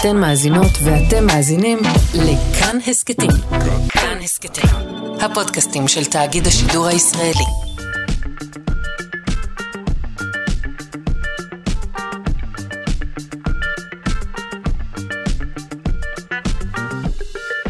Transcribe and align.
אתן 0.00 0.16
מאזינות 0.16 0.70
ואתם 0.84 1.26
מאזינים 1.26 1.78
לכאן 2.14 2.78
הסכתים. 2.86 3.30
כאן 3.88 4.18
הסכתים, 4.22 4.64
הפודקאסטים 5.20 5.88
של 5.88 6.04
תאגיד 6.04 6.46
השידור 6.46 6.86
הישראלי. 6.86 7.44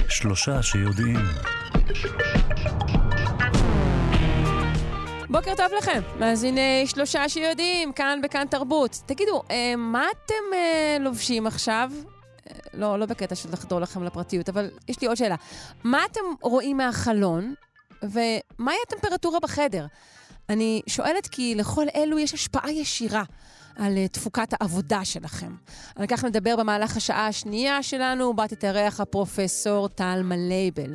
שלושה 0.08 0.62
שיודעים. 0.62 1.18
בוקר 5.30 5.54
טוב 5.56 5.66
לכם, 5.78 6.00
מאזיני 6.18 6.84
שלושה 6.86 7.28
שיודעים, 7.28 7.92
כאן 7.92 8.20
בכאן 8.22 8.46
תרבות. 8.50 9.00
תגידו, 9.06 9.42
אה, 9.50 9.74
מה 9.76 10.04
אתם 10.24 10.54
אה, 10.54 10.96
לובשים 11.00 11.46
עכשיו? 11.46 11.90
אה, 12.76 12.80
לא, 12.80 12.98
לא 12.98 13.06
בקטע 13.06 13.34
של 13.34 13.52
לחדור 13.52 13.80
לכם 13.80 14.02
לפרטיות, 14.02 14.48
אבל 14.48 14.70
יש 14.88 15.00
לי 15.00 15.06
עוד 15.06 15.16
שאלה. 15.16 15.36
מה 15.84 16.04
אתם 16.12 16.20
רואים 16.42 16.76
מהחלון, 16.76 17.54
ומהי 18.02 18.76
הטמפרטורה 18.86 19.40
בחדר? 19.40 19.86
אני 20.48 20.82
שואלת 20.86 21.26
כי 21.26 21.54
לכל 21.54 21.86
אלו 21.94 22.18
יש 22.18 22.34
השפעה 22.34 22.72
ישירה 22.72 23.22
על 23.76 23.92
uh, 23.96 24.08
תפוקת 24.12 24.48
העבודה 24.52 25.04
שלכם. 25.04 25.54
על 25.96 26.06
כך 26.06 26.24
נדבר 26.24 26.56
במהלך 26.56 26.96
השעה 26.96 27.26
השנייה 27.26 27.82
שלנו, 27.82 28.36
בה 28.36 28.48
תתארח 28.48 29.00
הפרופסור 29.00 29.88
טל 29.88 30.22
מלייבל. 30.24 30.94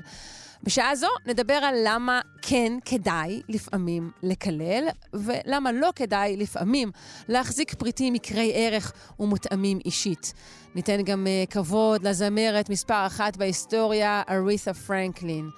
בשעה 0.64 0.96
זו 0.96 1.08
נדבר 1.26 1.54
על 1.54 1.76
למה 1.84 2.22
כן 2.42 2.74
כדאי 2.86 3.42
לפעמים 3.50 4.12
לקלל, 4.24 4.88
ולמה 5.14 5.72
לא 5.72 5.90
כדאי 5.96 6.38
לפעמים 6.38 6.92
להחזיק 7.28 7.74
פריטים 7.74 8.16
יקרי 8.16 8.52
ערך 8.56 8.94
ומותאמים 9.20 9.80
אישית. 9.86 10.34
ניתן 10.76 11.02
גם 11.02 11.28
uh, 11.28 11.52
כבוד 11.52 12.08
לזמרת 12.08 12.70
מספר 12.70 13.06
אחת 13.06 13.38
בהיסטוריה, 13.38 14.22
ארית'ה 14.30 14.74
פרנקלין. 14.74 15.50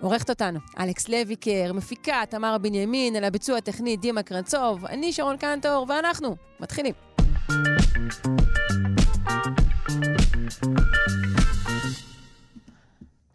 עורכת 0.00 0.30
אותנו 0.30 0.58
אלכס 0.78 1.08
לויקר, 1.08 1.72
מפיקה 1.72 2.22
תמר 2.28 2.58
בנימין, 2.58 3.16
על 3.16 3.24
הביצוע 3.24 3.58
הטכני 3.58 3.96
דימה 3.96 4.22
קרנצוב, 4.22 4.84
אני 4.84 5.12
שרון 5.12 5.36
קנטור, 5.36 5.86
ואנחנו 5.88 6.36
מתחילים. 6.60 6.94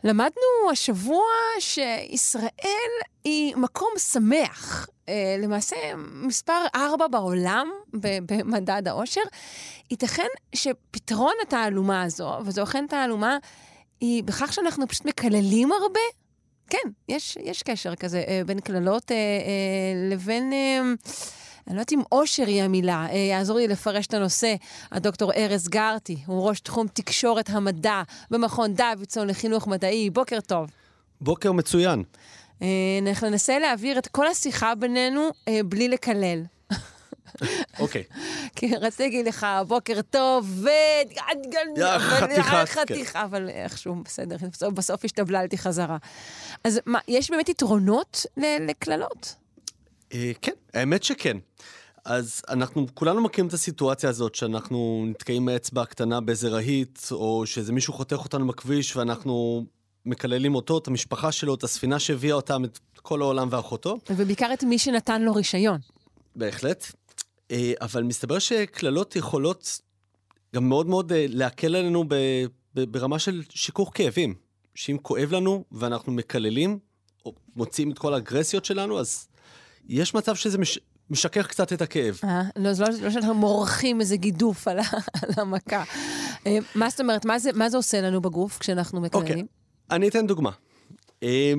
למדנו 0.07 0.71
השבוע 0.71 1.25
שישראל 1.59 2.91
היא 3.23 3.55
מקום 3.55 3.89
שמח. 3.97 4.87
אה, 5.09 5.35
למעשה, 5.39 5.75
מספר 5.97 6.65
ארבע 6.75 7.07
בעולם 7.07 7.69
במדד 7.93 8.87
העושר. 8.87 9.21
ייתכן 9.91 10.27
שפתרון 10.55 11.33
התעלומה 11.41 12.03
הזו, 12.03 12.37
וזו 12.45 12.63
אכן 12.63 12.85
תעלומה, 12.89 13.37
היא 14.01 14.23
בכך 14.23 14.53
שאנחנו 14.53 14.87
פשוט 14.87 15.05
מקללים 15.05 15.71
הרבה? 15.71 15.99
כן, 16.69 16.89
יש, 17.09 17.37
יש 17.43 17.63
קשר 17.63 17.95
כזה 17.95 18.23
אה, 18.27 18.41
בין 18.45 18.59
קללות 18.59 19.11
אה, 19.11 19.17
לבין... 20.11 20.53
אני 21.67 21.75
לא 21.75 21.81
יודעת 21.81 21.91
אם 21.91 22.01
אושר 22.11 22.47
היא 22.47 22.63
המילה, 22.63 23.07
אה, 23.11 23.17
יעזור 23.17 23.57
לי 23.57 23.67
לפרש 23.67 24.07
את 24.07 24.13
הנושא, 24.13 24.55
הדוקטור 24.91 25.33
ארז 25.33 25.67
גרטי, 25.67 26.17
הוא 26.25 26.49
ראש 26.49 26.59
תחום 26.59 26.87
תקשורת 26.87 27.49
המדע 27.49 28.01
במכון 28.31 28.73
דוידסון 28.73 29.27
לחינוך 29.27 29.67
מדעי. 29.67 30.09
בוקר 30.09 30.39
טוב. 30.41 30.69
בוקר 31.21 31.51
מצוין. 31.51 32.03
אה, 32.61 32.67
אנחנו 33.01 33.29
ננסה 33.29 33.59
להעביר 33.59 33.99
את 33.99 34.07
כל 34.07 34.27
השיחה 34.27 34.75
בינינו 34.75 35.29
אה, 35.47 35.59
בלי 35.65 35.87
לקלל. 35.87 36.43
אוקיי. 37.79 38.03
כי 38.55 38.75
רציתי 38.75 39.03
להגיד 39.03 39.27
לך, 39.27 39.47
בוקר 39.67 40.01
טוב, 40.01 40.49
ו... 40.63 40.69
חתיכה. 41.99 42.65
חתיכה, 42.65 43.23
אבל 43.23 43.49
איכשהו, 43.49 43.95
בסדר, 43.95 44.35
בסוף 44.73 45.05
השתבללתי 45.05 45.57
חזרה. 45.57 45.97
אז 46.63 46.79
מה, 46.85 46.99
יש 47.07 47.31
באמת 47.31 47.49
יתרונות 47.49 48.25
לקללות? 48.37 49.35
אה, 50.13 50.31
כן, 50.41 50.51
האמת 50.73 51.03
שכן. 51.03 51.37
אז 52.05 52.41
אנחנו 52.49 52.85
כולנו 52.93 53.21
מכירים 53.21 53.47
את 53.47 53.53
הסיטואציה 53.53 54.09
הזאת 54.09 54.35
שאנחנו 54.35 55.05
נתקעים 55.09 55.45
מאצבע 55.45 55.85
קטנה 55.85 56.21
באיזה 56.21 56.49
רהיט, 56.49 56.99
או 57.11 57.45
שאיזה 57.45 57.73
מישהו 57.73 57.93
חותך 57.93 58.17
אותנו 58.23 58.47
בכביש 58.47 58.95
ואנחנו 58.95 59.65
מקללים 60.05 60.55
אותו, 60.55 60.77
את 60.77 60.87
המשפחה 60.87 61.31
שלו, 61.31 61.55
את 61.55 61.63
הספינה 61.63 61.99
שהביאה 61.99 62.35
אותם, 62.35 62.65
את 62.65 62.79
כל 63.01 63.21
העולם 63.21 63.47
ואחותו. 63.51 63.97
ובעיקר 64.09 64.53
את 64.53 64.63
מי 64.63 64.79
שנתן 64.79 65.21
לו 65.21 65.33
רישיון. 65.33 65.79
בהחלט. 66.35 66.85
אה, 67.51 67.73
אבל 67.81 68.03
מסתבר 68.03 68.39
שקללות 68.39 69.15
יכולות 69.15 69.81
גם 70.55 70.69
מאוד 70.69 70.87
מאוד 70.87 71.11
אה, 71.11 71.25
להקל 71.29 71.75
עלינו 71.75 72.05
ברמה 72.73 73.19
של 73.19 73.43
שיכוך 73.49 73.91
כאבים. 73.93 74.35
שאם 74.75 74.97
כואב 75.01 75.31
לנו 75.31 75.63
ואנחנו 75.71 76.11
מקללים, 76.11 76.79
או 77.25 77.33
מוציאים 77.55 77.91
את 77.91 77.99
כל 77.99 78.13
האגרסיות 78.13 78.65
שלנו, 78.65 78.99
אז 78.99 79.26
יש 79.87 80.13
מצב 80.13 80.35
שזה 80.35 80.57
מש... 80.57 80.79
משכך 81.09 81.47
קצת 81.47 81.73
את 81.73 81.81
הכאב. 81.81 82.19
אה, 82.23 82.41
לא, 82.55 82.73
זה 82.73 82.83
לא, 82.83 82.89
לא 83.01 83.09
שאנחנו 83.09 83.33
מורחים 83.33 84.01
איזה 84.01 84.17
גידוף 84.17 84.67
על, 84.67 84.79
על 85.21 85.29
המכה. 85.37 85.83
אה, 86.47 86.57
מה 86.75 86.89
זאת 86.89 86.99
אומרת, 86.99 87.25
מה 87.25 87.39
זה, 87.39 87.49
מה 87.53 87.69
זה 87.69 87.77
עושה 87.77 88.01
לנו 88.01 88.21
בגוף 88.21 88.57
כשאנחנו 88.57 89.01
מקללים? 89.01 89.27
אוקיי, 89.27 89.43
אני 89.91 90.07
אתן 90.07 90.27
דוגמה. 90.27 90.51
אה, 91.23 91.53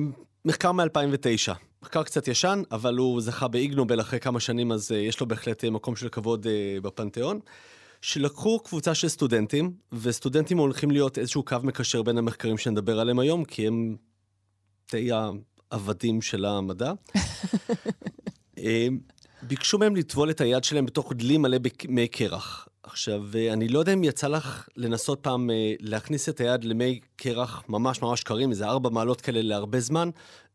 מחקר 0.45 0.71
מ-2009. 0.71 1.53
מחקר 1.81 2.03
קצת 2.03 2.27
ישן, 2.27 2.61
אבל 2.71 2.97
הוא 2.97 3.21
זכה 3.21 3.47
באיג 3.47 3.73
נובל 3.73 4.01
אחרי 4.01 4.19
כמה 4.19 4.39
שנים, 4.39 4.71
אז 4.71 4.91
uh, 4.91 4.95
יש 4.95 5.19
לו 5.19 5.27
בהחלט 5.27 5.63
uh, 5.63 5.69
מקום 5.69 5.95
של 5.95 6.09
כבוד 6.09 6.45
uh, 6.45 6.81
בפנתיאון. 6.81 7.39
שלקחו 8.01 8.59
קבוצה 8.59 8.95
של 8.95 9.09
סטודנטים, 9.09 9.73
וסטודנטים 9.93 10.57
הולכים 10.57 10.91
להיות 10.91 11.17
איזשהו 11.17 11.43
קו 11.43 11.57
מקשר 11.63 12.01
בין 12.01 12.17
המחקרים 12.17 12.57
שנדבר 12.57 12.99
עליהם 12.99 13.19
היום, 13.19 13.45
כי 13.45 13.67
הם 13.67 13.95
די 14.91 15.09
העבדים 15.71 16.21
של 16.21 16.45
המדע. 16.45 16.93
ביקשו 19.43 19.77
מהם 19.77 19.95
לטבול 19.95 20.29
את 20.29 20.41
היד 20.41 20.63
שלהם 20.63 20.85
בתוך 20.85 21.13
דלי 21.13 21.37
מלא 21.37 21.57
במי 21.57 22.07
קרח. 22.07 22.67
עכשיו, 22.83 23.23
אני 23.53 23.67
לא 23.67 23.79
יודע 23.79 23.93
אם 23.93 24.03
יצא 24.03 24.27
לך 24.27 24.67
לנסות 24.75 25.19
פעם 25.21 25.49
אה, 25.49 25.73
להכניס 25.79 26.29
את 26.29 26.39
היד 26.39 26.63
למי 26.63 26.99
קרח 27.15 27.63
ממש 27.69 28.01
ממש 28.01 28.23
קרים, 28.23 28.49
איזה 28.49 28.65
ארבע 28.65 28.89
מעלות 28.89 29.21
כאלה 29.21 29.41
להרבה 29.41 29.79
זמן, 29.79 30.09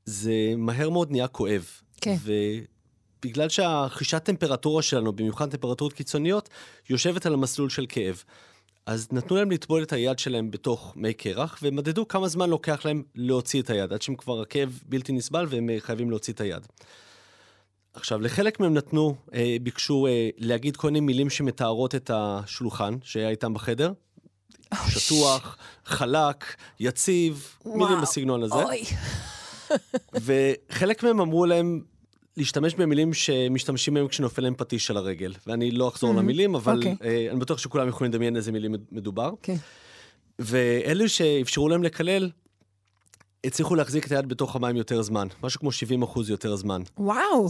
זה 0.04 0.32
מהר 0.56 0.90
מאוד 0.90 1.10
נהיה 1.10 1.28
כואב. 1.28 1.66
כן. 2.00 2.16
ובגלל 2.24 3.48
שהחישת 3.48 4.24
טמפרטורה 4.24 4.82
שלנו, 4.82 5.12
במיוחד 5.12 5.50
טמפרטורות 5.50 5.92
קיצוניות, 5.92 6.48
יושבת 6.90 7.26
על 7.26 7.34
המסלול 7.34 7.70
של 7.70 7.86
כאב. 7.88 8.22
אז 8.86 9.08
נתנו 9.12 9.36
להם 9.36 9.50
לטבול 9.50 9.82
את 9.82 9.92
היד 9.92 10.18
שלהם 10.18 10.50
בתוך 10.50 10.92
מי 10.96 11.14
קרח, 11.14 11.58
ומדדו 11.62 12.08
כמה 12.08 12.28
זמן 12.28 12.50
לוקח 12.50 12.84
להם 12.84 13.02
להוציא 13.14 13.62
את 13.62 13.70
היד, 13.70 13.92
עד 13.92 14.02
שהם 14.02 14.16
כבר 14.16 14.40
הכאב 14.40 14.80
בלתי 14.88 15.12
נסבל 15.12 15.46
והם 15.48 15.70
אה, 15.70 15.76
חייבים 15.80 16.10
להוציא 16.10 16.32
את 16.32 16.40
היד. 16.40 16.66
עכשיו, 17.94 18.20
לחלק 18.20 18.60
מהם 18.60 18.74
נתנו, 18.74 19.16
אה, 19.34 19.56
ביקשו 19.62 20.06
אה, 20.06 20.28
להגיד 20.38 20.76
כל 20.76 20.86
מיני 20.86 21.00
מילים 21.00 21.30
שמתארות 21.30 21.94
את 21.94 22.10
השולחן 22.14 22.94
שהיה 23.02 23.28
איתם 23.28 23.54
בחדר. 23.54 23.92
שטוח, 24.88 25.56
חלק, 25.84 26.56
יציב, 26.80 27.48
וואו, 27.64 27.78
מילים 27.78 28.00
בסגנון 28.02 28.42
הזה. 28.42 28.54
אוי. 28.54 28.82
וחלק 30.70 31.02
מהם 31.02 31.20
אמרו 31.20 31.46
להם 31.46 31.80
להשתמש 32.36 32.74
במילים 32.74 33.14
שמשתמשים 33.14 33.94
בהם 33.94 34.08
כשנופל 34.08 34.42
להם 34.42 34.54
פטיש 34.54 34.90
על 34.90 34.96
הרגל. 34.96 35.34
ואני 35.46 35.70
לא 35.70 35.88
אחזור 35.88 36.10
mm-hmm. 36.10 36.16
למילים, 36.16 36.54
אבל 36.54 36.82
okay. 36.82 36.86
אוקיי. 36.86 37.28
uh, 37.28 37.32
אני 37.32 37.40
בטוח 37.40 37.58
שכולם 37.58 37.88
יכולים 37.88 38.12
לדמיין 38.12 38.36
איזה 38.36 38.52
מילים 38.52 38.74
מדובר. 38.92 39.30
Okay. 39.30 39.36
כן. 39.42 39.56
ואלו 40.38 41.08
שאפשרו 41.08 41.68
להם 41.68 41.82
לקלל, 41.82 42.30
הצליחו 43.44 43.74
להחזיק 43.74 44.06
את 44.06 44.12
היד 44.12 44.28
בתוך 44.28 44.56
המים 44.56 44.76
יותר 44.76 45.02
זמן, 45.02 45.28
משהו 45.42 45.60
כמו 45.60 45.72
70 45.72 46.02
אחוז 46.02 46.30
יותר 46.30 46.56
זמן. 46.56 46.82
וואו. 46.98 47.48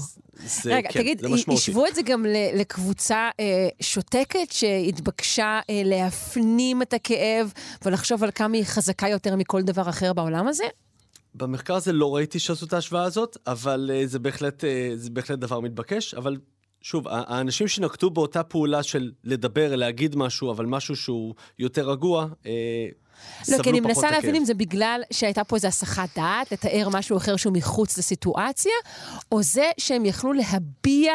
זה, 0.62 0.74
רגע, 0.74 0.88
כן, 0.92 1.00
תגיד, 1.00 1.20
זה 1.20 1.28
משמעותי. 1.28 1.60
השוו 1.60 1.86
את 1.86 1.94
זה 1.94 2.02
גם 2.02 2.26
לקבוצה 2.54 3.30
אה, 3.40 3.68
שותקת 3.80 4.52
שהתבקשה 4.52 5.60
אה, 5.70 5.82
להפנים 5.84 6.82
את 6.82 6.92
הכאב 6.92 7.52
ולחשוב 7.84 8.24
על 8.24 8.30
כמה 8.34 8.56
היא 8.56 8.64
חזקה 8.64 9.08
יותר 9.08 9.36
מכל 9.36 9.62
דבר 9.62 9.88
אחר 9.88 10.12
בעולם 10.12 10.48
הזה? 10.48 10.64
במחקר 11.34 11.74
הזה 11.74 11.92
לא 11.92 12.14
ראיתי 12.14 12.38
שעשו 12.38 12.66
את 12.66 12.72
ההשוואה 12.72 13.02
הזאת, 13.02 13.36
אבל 13.46 13.90
uh, 13.92 14.06
זה, 14.06 14.18
בהחלט, 14.18 14.64
uh, 14.64 14.66
זה 14.94 15.10
בהחלט 15.10 15.38
דבר 15.38 15.60
מתבקש, 15.60 16.14
אבל 16.14 16.36
שוב, 16.80 17.08
האנשים 17.08 17.68
שנקטו 17.68 18.10
באותה 18.10 18.42
פעולה 18.42 18.82
של 18.82 19.12
לדבר, 19.24 19.76
להגיד 19.76 20.16
משהו, 20.16 20.50
אבל 20.50 20.66
משהו 20.66 20.96
שהוא 20.96 21.34
יותר 21.58 21.90
רגוע, 21.90 22.26
uh, 22.42 22.46
לא, 23.48 23.62
כי 23.62 23.70
אני 23.70 23.80
מנסה 23.80 24.10
להבין 24.10 24.34
אם 24.34 24.44
זה 24.44 24.54
בגלל 24.54 25.02
שהייתה 25.10 25.44
פה 25.44 25.56
איזו 25.56 25.68
הסחת 25.68 26.08
דעת, 26.16 26.52
לתאר 26.52 26.88
משהו 26.92 27.16
אחר 27.16 27.36
שהוא 27.36 27.52
מחוץ 27.52 27.98
לסיטואציה, 27.98 28.72
או 29.32 29.42
זה 29.42 29.70
שהם 29.78 30.04
יכלו 30.04 30.32
להביע 30.32 31.12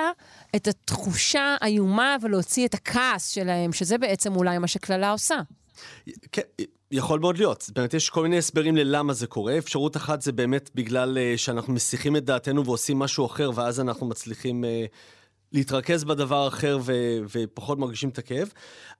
את 0.55 0.67
התחושה 0.67 1.55
האיומה 1.61 2.15
ולהוציא 2.21 2.67
את 2.67 2.73
הכעס 2.73 3.29
שלהם, 3.29 3.73
שזה 3.73 3.97
בעצם 3.97 4.35
אולי 4.35 4.57
מה 4.57 4.67
שקללה 4.67 5.11
עושה. 5.11 5.35
כן, 6.31 6.41
יכול 6.91 7.19
מאוד 7.19 7.37
להיות. 7.37 7.69
באמת 7.75 7.93
יש 7.93 8.09
כל 8.09 8.23
מיני 8.23 8.37
הסברים 8.37 8.77
ללמה 8.77 9.13
זה 9.13 9.27
קורה. 9.27 9.57
אפשרות 9.57 9.97
אחת 9.97 10.21
זה 10.21 10.31
באמת 10.31 10.69
בגלל 10.75 11.17
uh, 11.17 11.37
שאנחנו 11.37 11.73
מסיחים 11.73 12.15
את 12.15 12.25
דעתנו 12.25 12.65
ועושים 12.65 12.99
משהו 12.99 13.25
אחר, 13.25 13.51
ואז 13.55 13.79
אנחנו 13.79 14.07
מצליחים 14.07 14.63
uh, 14.63 14.67
להתרכז 15.53 16.03
בדבר 16.03 16.43
האחר 16.43 16.79
ו- 16.81 17.17
ופחות 17.31 17.79
מרגישים 17.79 18.09
את 18.09 18.17
הכאב, 18.17 18.49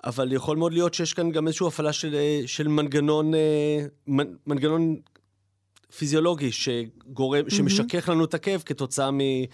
אבל 0.04 0.32
יכול 0.34 0.58
מאוד 0.58 0.74
להיות 0.74 0.94
שיש 0.94 1.14
כאן 1.14 1.32
גם 1.32 1.48
איזושהי 1.48 1.68
הפעלה 1.68 1.94
של, 1.94 2.16
אה, 2.16 2.42
של 2.46 2.68
מנגנון, 2.68 3.34
אה, 3.34 3.86
מנ- 4.08 4.36
מנגנון 4.48 4.96
פיזיולוגי 5.98 6.52
שגורם, 6.52 7.46
mm-hmm. 7.46 7.56
שמשכך 7.56 8.10
לנו 8.10 8.26
את 8.26 8.34
הכאב 8.34 8.64
כתוצאה 8.66 9.12
מ- 9.12 9.46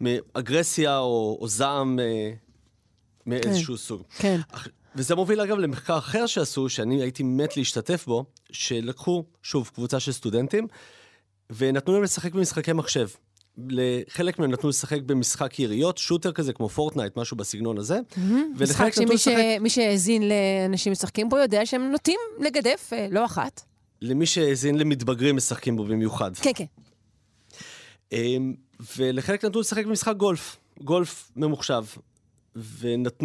מאגרסיה 0.00 0.98
או, 0.98 1.38
או 1.40 1.48
זעם 1.48 1.98
אה, 2.00 2.30
מאיזשהו 3.26 3.74
כן. 3.74 3.80
סוג. 3.82 4.02
כן. 4.18 4.40
וזה 4.96 5.14
מוביל 5.14 5.40
אגב 5.40 5.58
למחקר 5.58 5.98
אחר 5.98 6.26
שעשו, 6.26 6.68
שאני 6.68 7.02
הייתי 7.02 7.22
מת 7.22 7.56
להשתתף 7.56 8.04
בו, 8.06 8.24
שלקחו, 8.50 9.24
שוב, 9.42 9.70
קבוצה 9.74 10.00
של 10.00 10.12
סטודנטים, 10.12 10.66
ונתנו 11.50 11.94
להם 11.94 12.02
לשחק 12.02 12.32
במשחקי 12.32 12.72
מחשב. 12.72 13.08
לחלק 13.68 14.38
מהם 14.38 14.50
נתנו 14.50 14.68
לשחק 14.68 15.00
במשחק 15.06 15.58
יריות, 15.58 15.98
שוטר 15.98 16.32
כזה 16.32 16.52
כמו 16.52 16.68
פורטנייט, 16.68 17.16
משהו 17.16 17.36
בסגנון 17.36 17.78
הזה. 17.78 17.98
Mm-hmm. 17.98 18.62
משחק 18.62 18.92
שמי 18.94 19.18
ש... 19.18 19.28
שהאזין 19.68 20.22
לאנשים 20.28 20.92
משחקים 20.92 21.28
פה 21.28 21.40
יודע 21.40 21.66
שהם 21.66 21.90
נוטים 21.90 22.18
לגדף 22.40 22.90
אה, 22.92 23.06
לא 23.10 23.24
אחת. 23.24 23.62
למי 24.02 24.26
שהאזין 24.26 24.78
למתבגרים 24.78 25.36
משחקים 25.36 25.76
בו 25.76 25.84
במיוחד. 25.84 26.36
כן, 26.36 26.50
כן. 26.54 26.64
אמ, 28.12 28.54
ולחלק 28.96 29.44
נתנו 29.44 29.60
לשחק 29.60 29.86
במשחק 29.86 30.16
גולף, 30.16 30.56
גולף 30.80 31.30
ממוחשב. 31.36 31.84
ונת... 32.56 33.22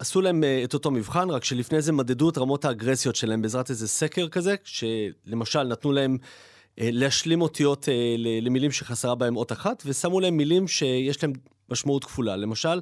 ועשו 0.00 0.20
להם 0.20 0.44
אה, 0.44 0.64
את 0.64 0.74
אותו 0.74 0.90
מבחן, 0.90 1.30
רק 1.30 1.44
שלפני 1.44 1.82
זה 1.82 1.92
מדדו 1.92 2.30
את 2.30 2.38
רמות 2.38 2.64
האגרסיות 2.64 3.16
שלהם 3.16 3.42
בעזרת 3.42 3.70
איזה 3.70 3.88
סקר 3.88 4.28
כזה, 4.28 4.54
שלמשל 4.64 5.62
נתנו 5.62 5.92
להם 5.92 6.18
להשלים 6.78 7.42
אותיות 7.42 7.88
אה, 7.88 8.14
למילים 8.18 8.72
שחסרה 8.72 9.14
בהם 9.14 9.36
אות 9.36 9.52
אחת, 9.52 9.82
ושמו 9.86 10.20
להם 10.20 10.36
מילים 10.36 10.68
שיש 10.68 11.22
להם 11.22 11.32
משמעות 11.70 12.04
כפולה. 12.04 12.36
למשל, 12.36 12.80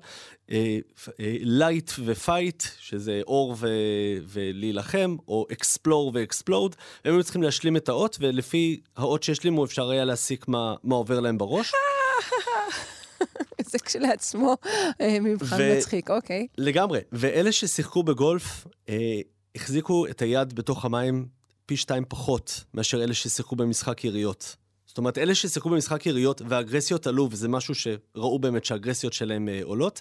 light 1.40 1.90
ו 2.04 2.12
fight, 2.12 2.62
שזה 2.78 3.20
אור 3.26 3.56
ו... 3.58 3.68
ולהילחם, 4.26 5.16
או 5.28 5.46
אקספלור 5.52 6.10
ואקספלוד, 6.14 6.76
הם 7.04 7.14
היו 7.14 7.24
צריכים 7.24 7.42
להשלים 7.42 7.76
את 7.76 7.88
האות, 7.88 8.16
ולפי 8.20 8.80
האות 8.96 9.22
שהשלימו 9.22 9.64
אפשר 9.64 9.90
היה 9.90 10.04
להסיק 10.04 10.48
מה, 10.48 10.74
מה 10.84 10.94
עובר 10.94 11.20
להם 11.20 11.38
בראש. 11.38 11.72
זה 13.70 13.78
כשלעצמו 13.78 14.56
מבחן 15.20 15.56
ו... 15.58 15.76
מצחיק, 15.76 16.10
אוקיי. 16.10 16.46
לגמרי. 16.58 17.00
ואלה 17.12 17.52
ששיחקו 17.52 18.02
בגולף, 18.02 18.66
אה, 18.88 19.20
החזיקו 19.54 20.06
את 20.06 20.22
היד 20.22 20.52
בתוך 20.52 20.84
המים 20.84 21.26
פי 21.66 21.76
שתיים 21.76 22.04
פחות 22.08 22.64
מאשר 22.74 23.04
אלה 23.04 23.14
ששיחקו 23.14 23.56
במשחק 23.56 24.04
יריות. 24.04 24.56
זאת 24.86 24.98
אומרת, 24.98 25.18
אלה 25.18 25.34
ששיחקו 25.34 25.70
במשחק 25.70 26.06
יריות 26.06 26.42
והאגרסיות 26.48 27.06
עלו, 27.06 27.28
וזה 27.30 27.48
משהו 27.48 27.74
שראו 27.74 28.38
באמת 28.38 28.64
שהאגרסיות 28.64 29.12
שלהם 29.12 29.48
אה, 29.48 29.60
עולות, 29.62 30.00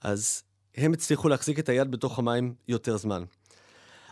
אז 0.00 0.42
הם 0.76 0.92
הצליחו 0.92 1.28
להחזיק 1.28 1.58
את 1.58 1.68
היד 1.68 1.90
בתוך 1.90 2.18
המים 2.18 2.54
יותר 2.68 2.96
זמן. 2.96 3.24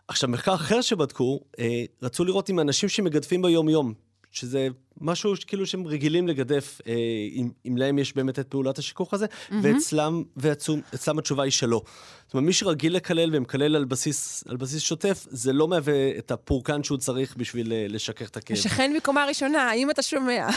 עכשיו, 0.09 0.29
מחקר 0.31 0.55
אחר 0.55 0.81
שבדקו, 0.81 1.41
אה, 1.59 1.85
רצו 2.03 2.25
לראות 2.25 2.51
אם 2.51 2.61
אנשים 2.61 2.89
שמגדפים 2.89 3.43
ביום-יום, 3.43 3.95
שזה 4.33 4.69
משהו 5.01 5.35
כאילו 5.47 5.67
שהם 5.67 5.87
רגילים 5.87 6.29
לגדף, 6.29 6.81
אה, 6.87 6.95
אם, 7.33 7.51
אם 7.69 7.77
להם 7.77 7.99
יש 7.99 8.17
באמת 8.17 8.39
את 8.39 8.47
פעולת 8.49 8.79
השיכוך 8.79 9.15
הזה, 9.15 9.27
mm-hmm. 9.27 9.55
ואצלם, 9.63 10.23
ואצלם 10.37 11.19
התשובה 11.19 11.43
היא 11.43 11.53
שלא. 11.53 11.83
זאת 12.27 12.35
אומרת, 12.35 12.47
מי 12.47 12.53
שרגיל 12.53 12.97
לקלל 12.97 13.37
ומקלל 13.37 13.77
על 13.77 13.85
בסיס, 13.85 14.45
על 14.49 14.57
בסיס 14.57 14.83
שוטף, 14.83 15.27
זה 15.31 15.53
לא 15.53 15.69
מהווה 15.69 16.19
את 16.19 16.31
הפורקן 16.31 16.83
שהוא 16.83 16.99
צריך 16.99 17.37
בשביל 17.37 17.73
אה, 17.73 17.87
לשכך 17.89 18.29
את 18.29 18.37
הכאב. 18.37 18.57
שכן 18.57 18.93
מקומה 18.97 19.25
ראשונה, 19.25 19.63
האם 19.63 19.91
אתה 19.91 20.03
שומע? 20.03 20.49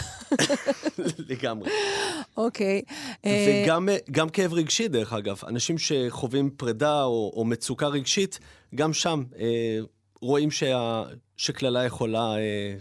לגמרי. 1.29 1.69
אוקיי. 2.37 2.81
אה, 3.25 3.63
וגם 3.65 3.89
גם 4.11 4.29
כאב 4.29 4.53
רגשי, 4.53 4.87
דרך 4.87 5.13
אגב. 5.13 5.41
אנשים 5.47 5.77
שחווים 5.77 6.49
פרידה 6.49 7.03
או, 7.03 7.33
או 7.35 7.45
מצוקה 7.45 7.87
רגשית, 7.87 8.39
גם 8.75 8.93
שם 8.93 9.23
אה, 9.39 9.79
רואים 10.21 10.51
שה, 10.51 11.03
שקללה 11.37 11.85
יכולה... 11.85 12.35
אה, 12.37 12.75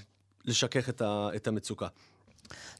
לשכך 0.51 0.89
את, 0.89 1.03
ה, 1.03 1.29
את 1.37 1.49
המצוקה. 1.49 1.87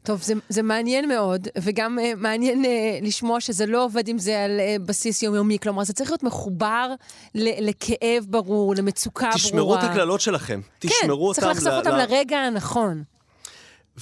טוב, 0.03 0.21
זה, 0.21 0.33
זה 0.49 0.61
מעניין 0.61 1.07
מאוד, 1.07 1.47
וגם 1.61 1.99
uh, 1.99 2.15
מעניין 2.15 2.65
uh, 2.65 2.67
לשמוע 3.05 3.41
שזה 3.41 3.65
לא 3.65 3.85
עובד 3.85 4.07
עם 4.07 4.17
זה 4.17 4.43
על 4.43 4.59
uh, 4.59 4.81
בסיס 4.85 5.23
יומיומי. 5.23 5.59
כלומר, 5.59 5.83
זה 5.83 5.93
צריך 5.93 6.09
להיות 6.09 6.23
מחובר 6.23 6.93
ל- 7.35 7.69
לכאב 7.69 8.25
ברור, 8.29 8.75
למצוקה 8.75 9.29
תשמרו 9.33 9.57
ברורה. 9.57 9.77
תשמרו 9.77 9.91
את 9.91 9.95
הקללות 9.95 10.21
שלכם. 10.21 10.61
כן, 10.79 10.89
תשמרו. 10.89 11.33
כן, 11.33 11.41
צריך 11.41 11.57
לחשוף 11.57 11.73
אותם 11.73 11.95
ל... 11.95 11.97
לרגע 11.97 12.37
הנכון. 12.37 13.03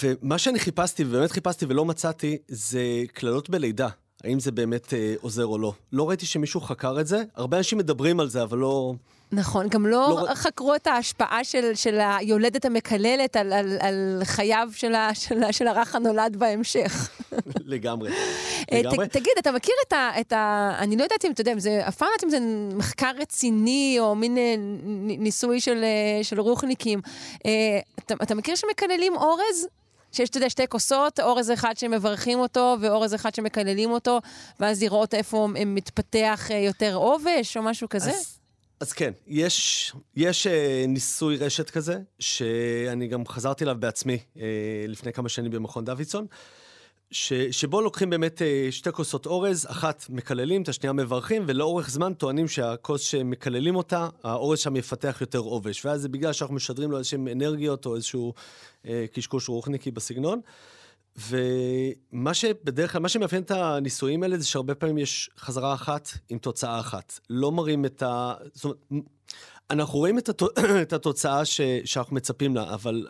ומה 0.03 0.37
שאני 0.37 0.59
חיפשתי, 0.59 1.03
ובאמת 1.03 1.31
חיפשתי 1.31 1.65
ולא 1.65 1.85
מצאתי, 1.85 2.37
זה 2.47 2.81
קללות 3.13 3.49
בלידה. 3.49 3.87
האם 4.23 4.39
זה 4.39 4.51
באמת 4.51 4.93
אה, 4.93 5.13
עוזר 5.21 5.45
או 5.45 5.57
לא. 5.57 5.73
לא 5.93 6.09
ראיתי 6.09 6.25
שמישהו 6.25 6.61
חקר 6.61 6.99
את 6.99 7.07
זה. 7.07 7.23
הרבה 7.35 7.57
אנשים 7.57 7.77
מדברים 7.77 8.19
על 8.19 8.29
זה, 8.29 8.43
אבל 8.43 8.57
לא... 8.57 8.93
נכון, 9.31 9.67
גם 9.67 9.85
לא, 9.85 10.25
לא 10.29 10.35
חקרו 10.35 10.75
את 10.75 10.87
ההשפעה 10.87 11.43
של, 11.43 11.75
של 11.75 11.99
היולדת 11.99 12.65
המקללת 12.65 13.35
על, 13.35 13.53
על, 13.53 13.77
על 13.79 14.21
חייו 14.23 14.69
של, 14.75 14.95
ה, 14.95 15.15
של, 15.15 15.51
של 15.51 15.67
הרך 15.67 15.95
הנולד 15.95 16.35
בהמשך. 16.35 17.09
לגמרי. 17.65 18.11
אה, 18.71 18.81
לגמרי. 18.81 19.07
ת, 19.07 19.11
תגיד, 19.11 19.33
אתה 19.39 19.51
מכיר 19.51 19.75
את 19.87 19.93
ה, 19.93 20.09
את 20.19 20.33
ה... 20.33 20.71
אני 20.79 20.97
לא 20.97 21.03
יודעת 21.03 21.25
אם, 21.25 21.31
אתה 21.31 21.41
יודע, 21.41 21.53
זה, 21.57 21.87
אף 21.87 21.95
פעם 21.95 22.07
לא 22.07 22.13
יודעת 22.13 22.23
אם 22.23 22.29
זה 22.29 22.39
מחקר 22.77 23.11
רציני 23.17 23.97
או 23.99 24.15
מין 24.15 24.37
אה, 24.37 24.55
ניסוי 25.17 25.59
של, 25.59 25.83
אה, 25.83 26.23
של 26.23 26.39
רוחניקים. 26.39 27.01
אתה, 27.99 28.13
אתה 28.23 28.35
מכיר 28.35 28.55
שמקללים 28.55 29.15
אורז? 29.15 29.67
שיש, 30.11 30.29
אתה 30.29 30.37
יודע, 30.37 30.49
שתי 30.49 30.67
כוסות, 30.67 31.19
אורז 31.19 31.51
אחד 31.51 31.77
שמברכים 31.77 32.39
אותו 32.39 32.75
ואורז 32.81 33.15
אחד 33.15 33.35
שמקללים 33.35 33.91
אותו, 33.91 34.19
ואז 34.59 34.83
לראות 34.83 35.13
איפה 35.13 35.47
מתפתח 35.65 36.49
יותר 36.65 36.95
עובש 36.95 37.57
או 37.57 37.63
משהו 37.63 37.89
כזה? 37.89 38.11
אז... 38.11 38.38
אז 38.79 38.93
כן, 38.93 39.13
יש, 39.27 39.91
יש 40.15 40.47
אה, 40.47 40.85
ניסוי 40.87 41.37
רשת 41.37 41.69
כזה, 41.69 41.99
שאני 42.19 43.07
גם 43.07 43.27
חזרתי 43.27 43.63
אליו 43.63 43.75
בעצמי 43.79 44.17
אה, 44.37 44.43
לפני 44.87 45.13
כמה 45.13 45.29
שנים 45.29 45.51
במכון 45.51 45.85
דוידסון, 45.85 46.25
ש, 47.11 47.33
שבו 47.33 47.81
לוקחים 47.81 48.09
באמת 48.09 48.41
אה, 48.41 48.67
שתי 48.71 48.91
כוסות 48.91 49.25
אורז, 49.25 49.67
אחת 49.69 50.05
מקללים, 50.09 50.61
את 50.61 50.69
השנייה 50.69 50.93
מברכים, 50.93 51.43
ולאורך 51.47 51.89
זמן 51.89 52.13
טוענים 52.13 52.47
שהכוס 52.47 53.01
שמקללים 53.01 53.75
אותה, 53.75 54.07
האורז 54.23 54.59
שם 54.59 54.75
יפתח 54.75 55.17
יותר 55.21 55.39
עובש. 55.39 55.85
ואז 55.85 56.01
זה 56.01 56.09
בגלל 56.09 56.33
שאנחנו 56.33 56.55
משדרים 56.55 56.91
לו 56.91 56.97
איזשהם 56.97 57.27
אנרגיות 57.27 57.85
או 57.85 57.95
איזשהו 57.95 58.33
אה, 58.87 59.05
קשקוש 59.13 59.49
רוחניקי 59.49 59.91
בסגנון. 59.91 60.41
ומה 61.27 62.33
שבדרך 62.33 62.91
כלל, 62.91 63.01
מה 63.01 63.09
שמאפיין 63.09 63.43
את 63.43 63.51
הניסויים 63.51 64.23
האלה 64.23 64.37
זה 64.37 64.45
שהרבה 64.47 64.75
פעמים 64.75 64.97
יש 64.97 65.29
חזרה 65.37 65.73
אחת 65.73 66.09
עם 66.29 66.37
תוצאה 66.37 66.79
אחת. 66.79 67.19
לא 67.29 67.51
מראים 67.51 67.85
את 67.85 68.03
ה... 68.03 68.33
זאת 68.53 68.63
אומרת, 68.63 68.77
אנחנו 69.69 69.99
רואים 69.99 70.17
את, 70.17 70.29
הת... 70.29 70.41
את 70.81 70.93
התוצאה 70.93 71.45
ש... 71.45 71.61
שאנחנו 71.85 72.15
מצפים 72.15 72.55
לה, 72.55 72.73
אבל 72.73 73.07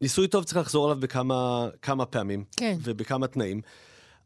ניסוי 0.00 0.28
טוב 0.28 0.44
צריך 0.44 0.56
לחזור 0.56 0.84
עליו 0.84 1.00
בכמה 1.00 1.68
כמה 1.82 2.06
פעמים. 2.06 2.44
כן. 2.56 2.76
ובכמה 2.82 3.26
תנאים. 3.26 3.60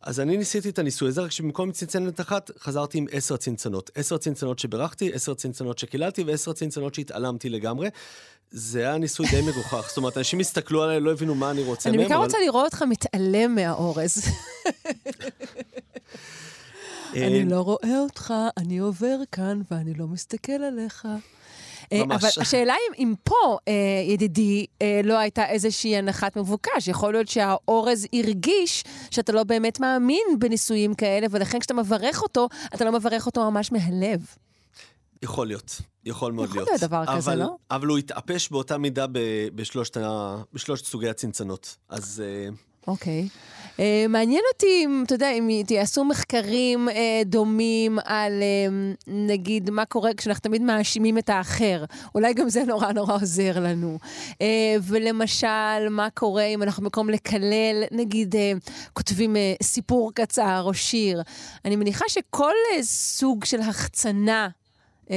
אז 0.03 0.21
אני 0.21 0.37
ניסיתי 0.37 0.69
את 0.69 0.79
הניסוי 0.79 1.09
הזה, 1.09 1.23
רק 1.23 1.31
שבמקום 1.31 1.73
צנצנת 1.73 2.21
אחת, 2.21 2.51
חזרתי 2.59 2.99
עם 2.99 3.07
עשר 3.13 3.37
צנצנות. 3.37 3.91
עשר 3.95 4.17
צנצנות 4.17 4.59
שברכתי, 4.59 5.13
עשר 5.13 5.35
צנצנות 5.35 5.79
שקיללתי 5.79 6.23
ועשר 6.23 6.53
צנצנות 6.53 6.95
שהתעלמתי 6.95 7.49
לגמרי. 7.49 7.89
זה 8.51 8.81
היה 8.81 8.99
ניסוי 8.99 9.27
די 9.31 9.41
מגוחך. 9.43 9.85
זאת 9.89 9.97
אומרת, 9.97 10.19
אנשים 10.19 10.41
הסתכלו 10.41 10.83
עליי, 10.83 11.01
לא 11.01 11.13
הבינו 11.13 11.35
מה 11.35 11.51
אני 11.51 11.63
רוצה 11.63 11.91
מהם. 11.91 11.99
אני 11.99 12.09
בעיקר 12.09 12.23
רוצה 12.23 12.39
לראות 12.45 12.65
אותך 12.65 12.83
מתעלם 12.83 13.55
מהאורז. 13.55 14.25
אני 17.17 17.41
אה, 17.41 17.45
לא 17.45 17.61
רואה 17.61 17.99
אותך, 17.99 18.35
אני 18.57 18.79
עובר 18.79 19.17
כאן 19.33 19.61
ואני 19.71 19.95
לא 19.95 20.07
מסתכל 20.07 20.53
עליך. 20.53 21.09
אה, 21.93 22.05
ממש. 22.05 22.25
אבל 22.25 22.43
השאלה 22.43 22.75
אם, 22.75 22.95
אם 23.05 23.15
פה, 23.25 23.59
אה, 23.69 23.73
ידידי, 24.07 24.67
אה, 24.83 25.01
לא 25.05 25.19
הייתה 25.19 25.49
איזושהי 25.49 25.97
הנחת 25.97 26.37
מבוקש. 26.37 26.89
יכול 26.89 27.13
להיות 27.13 27.29
שהאורז 27.29 28.07
הרגיש 28.13 28.85
שאתה 29.11 29.33
לא 29.33 29.45
באמת 29.45 29.81
מאמין 29.81 30.27
בניסויים 30.39 30.95
כאלה, 30.95 31.27
ולכן 31.31 31.59
כשאתה 31.61 31.75
מברך 31.75 32.23
אותו, 32.23 32.49
אתה 32.75 32.85
לא 32.85 32.93
מברך 32.93 33.27
אותו 33.27 33.51
ממש 33.51 33.73
מהלב. 33.73 34.21
יכול 35.23 35.47
להיות, 35.47 35.81
יכול 36.05 36.33
מאוד 36.33 36.49
יכול 36.49 36.59
להיות. 36.59 36.69
יכול 36.69 36.79
להיות 36.81 36.91
דבר 36.91 37.03
אבל, 37.13 37.17
כזה, 37.17 37.35
לא? 37.35 37.57
אבל 37.71 37.87
הוא 37.87 37.99
התאפש 37.99 38.51
באותה 38.51 38.79
מידה 38.79 39.07
ב, 39.07 39.19
בשלושת, 39.55 39.97
ה, 39.97 40.37
בשלושת 40.53 40.85
סוגי 40.85 41.09
הצנצנות. 41.09 41.77
אז... 41.89 42.23
אוקיי. 42.87 43.29
Okay. 43.29 43.53
Uh, 43.77 44.09
מעניין 44.09 44.43
אותי 44.53 44.83
אם, 44.85 45.03
אתה 45.07 45.15
יודע, 45.15 45.31
אם 45.31 45.63
תעשו 45.67 46.05
מחקרים 46.05 46.89
uh, 46.89 46.93
דומים 47.25 47.99
על, 48.05 48.33
uh, 48.43 49.05
נגיד, 49.07 49.71
מה 49.71 49.85
קורה 49.85 50.15
כשאנחנו 50.15 50.43
תמיד 50.43 50.63
מאשימים 50.63 51.19
את 51.19 51.29
האחר. 51.29 51.85
אולי 52.15 52.35
גם 52.35 52.49
זה 52.49 52.65
נורא 52.65 52.93
נורא 52.93 53.15
עוזר 53.15 53.61
לנו. 53.61 53.99
Uh, 54.33 54.37
ולמשל, 54.83 55.89
מה 55.91 56.09
קורה 56.15 56.45
אם 56.45 56.63
אנחנו 56.63 56.83
במקום 56.83 57.11
לקלל, 57.11 57.85
נגיד, 57.91 58.35
uh, 58.35 58.39
כותבים 58.93 59.37
uh, 59.37 59.65
סיפור 59.65 60.13
קצר 60.15 60.63
או 60.65 60.75
שיר. 60.75 61.23
אני 61.65 61.77
מניחה 61.77 62.05
שכל 62.09 62.53
uh, 62.79 62.83
סוג 62.83 63.45
של 63.45 63.61
החצנה 63.61 64.49
uh, 65.07 65.11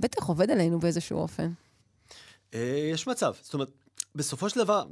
בטח 0.00 0.24
עובד 0.24 0.50
עלינו 0.50 0.78
באיזשהו 0.78 1.18
אופן. 1.18 1.50
יש 2.92 3.06
מצב. 3.06 3.32
זאת 3.42 3.54
אומרת, 3.54 3.70
בסופו 4.14 4.50
של 4.50 4.60
דבר, 4.60 4.84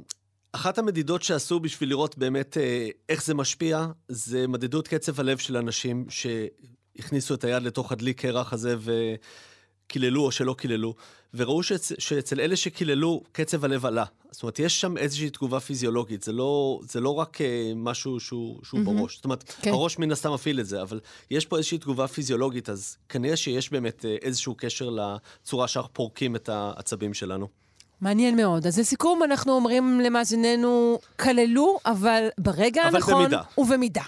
אחת 0.55 0.77
המדידות 0.77 1.23
שעשו 1.23 1.59
בשביל 1.59 1.89
לראות 1.89 2.17
באמת 2.17 2.57
אה, 2.57 2.89
איך 3.09 3.23
זה 3.23 3.33
משפיע, 3.33 3.85
זה 4.07 4.47
מדדות 4.47 4.87
קצב 4.87 5.19
הלב 5.19 5.37
של 5.37 5.57
אנשים 5.57 6.05
שהכניסו 6.09 7.33
את 7.33 7.43
היד 7.43 7.63
לתוך 7.63 7.91
הדלי 7.91 8.13
קרח 8.13 8.53
הזה 8.53 8.75
וקיללו 8.79 10.21
או 10.21 10.31
שלא 10.31 10.55
קיללו, 10.57 10.95
וראו 11.33 11.63
שאצ, 11.63 11.91
שאצל 11.99 12.39
אלה 12.39 12.55
שקיללו, 12.55 13.23
קצב 13.31 13.65
הלב 13.65 13.85
עלה. 13.85 14.05
זאת 14.31 14.43
אומרת, 14.43 14.59
יש 14.59 14.81
שם 14.81 14.97
איזושהי 14.97 15.29
תגובה 15.29 15.59
פיזיולוגית, 15.59 16.23
זה 16.23 16.31
לא, 16.31 16.79
זה 16.83 16.99
לא 16.99 17.15
רק 17.15 17.41
אה, 17.41 17.71
משהו 17.75 18.19
שהוא, 18.19 18.59
שהוא 18.63 18.79
mm-hmm. 18.79 18.83
בראש. 18.83 19.15
זאת 19.15 19.25
אומרת, 19.25 19.43
כן. 19.61 19.71
הראש 19.71 19.99
מן 19.99 20.11
הסתם 20.11 20.33
מפעיל 20.33 20.59
את 20.59 20.65
זה, 20.65 20.81
אבל 20.81 20.99
יש 21.31 21.45
פה 21.45 21.57
איזושהי 21.57 21.77
תגובה 21.77 22.07
פיזיולוגית, 22.07 22.69
אז 22.69 22.97
כנראה 23.09 23.35
שיש 23.35 23.71
באמת 23.71 24.05
אה, 24.05 24.15
איזשהו 24.21 24.55
קשר 24.57 24.89
לצורה 24.89 25.67
שאנחנו 25.67 25.93
פורקים 25.93 26.35
את 26.35 26.49
העצבים 26.49 27.13
שלנו. 27.13 27.64
מעניין 28.01 28.35
מאוד. 28.35 28.67
אז 28.67 28.79
לסיכום, 28.79 29.23
אנחנו 29.23 29.53
אומרים 29.53 29.99
למאזיננו, 29.99 30.99
כללו, 31.19 31.77
אבל 31.85 32.27
ברגע 32.37 32.87
אבל 32.87 32.95
הנכון 32.95 33.23
במידה. 33.23 33.41
ובמידה. 33.57 34.01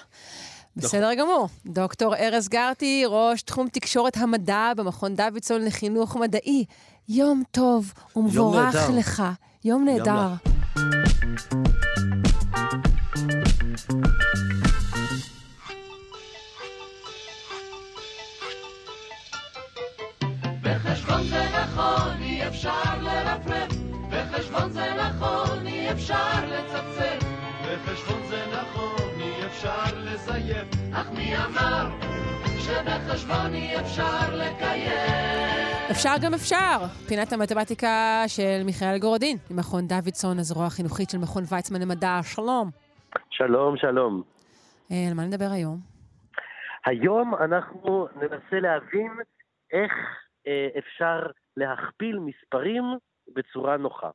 בסדר 0.76 1.14
גמור. 1.14 1.48
דוקטור 1.66 2.16
ארז 2.16 2.48
גרטי, 2.48 3.04
ראש 3.08 3.42
תחום 3.42 3.68
תקשורת 3.68 4.18
המדע 4.18 4.72
במכון 4.78 5.16
דוידסון 5.16 5.66
לחינוך 5.66 6.16
מדעי. 6.16 6.66
יום 7.10 7.44
טוב 7.52 7.94
ומבורך 8.16 8.76
נהדר. 8.76 8.90
לך. 8.98 9.24
יום 9.66 9.86
נהדר. 9.86 10.34
בחשבון 20.62 21.24
זה 21.30 21.44
נכון, 21.62 22.22
אי 22.22 22.48
אפשר 22.48 23.02
לרפרף. 23.02 23.77
בחשבון 24.58 24.72
זה 24.72 24.94
נכון, 24.94 25.68
אי 25.68 25.92
אפשר 25.92 26.46
לצפצף. 26.48 27.20
בחשבון 27.64 28.24
זה 28.24 28.38
נכון, 28.52 29.20
אי 29.22 29.46
אפשר 29.46 29.98
לזייף. 29.98 30.68
אך 30.94 31.12
מי 31.12 31.36
אמר 31.38 31.90
שבחשבון 32.60 33.54
אי 33.54 33.80
אפשר 33.80 34.36
לקיים? 34.36 34.92
אפשר 35.92 36.14
גם 36.22 36.34
אפשר. 36.34 36.78
פינת 37.08 37.34
המתמטיקה 37.34 38.24
של 38.28 38.62
מיכאל 38.66 38.98
גורדין, 39.00 39.38
ממכון 39.52 39.88
דוידסון, 39.88 40.40
הזרוע 40.40 40.66
החינוכית 40.66 41.10
של 41.10 41.18
מכון 41.18 41.44
ויצמן 41.50 41.82
למדע. 41.82 42.20
שלום. 42.24 42.70
שלום, 43.30 43.78
שלום. 43.78 44.24
אה, 44.92 45.08
על 45.08 45.14
מה 45.14 45.24
נדבר 45.24 45.50
היום? 45.52 45.78
היום 46.86 47.36
אנחנו 47.36 48.08
ננסה 48.16 48.60
להבין 48.62 49.12
איך 49.72 49.94
אה, 50.48 50.68
אפשר 50.78 51.20
להכפיל 51.58 52.20
מספרים 52.20 52.84
בצורה 53.36 53.78
נוחה. 53.78 54.10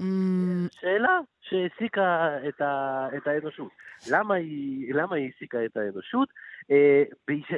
אמ, 0.00 0.66
שאלה 0.70 1.18
שהעסיקה 1.40 2.28
את, 2.48 2.60
ה, 2.60 3.06
את 3.16 3.26
האנושות. 3.26 3.68
למה 4.12 4.34
היא, 4.34 4.94
למה 4.94 5.16
היא 5.16 5.24
העסיקה 5.32 5.64
את 5.64 5.76
האנושות? 5.76 6.28
אה, 6.70 7.02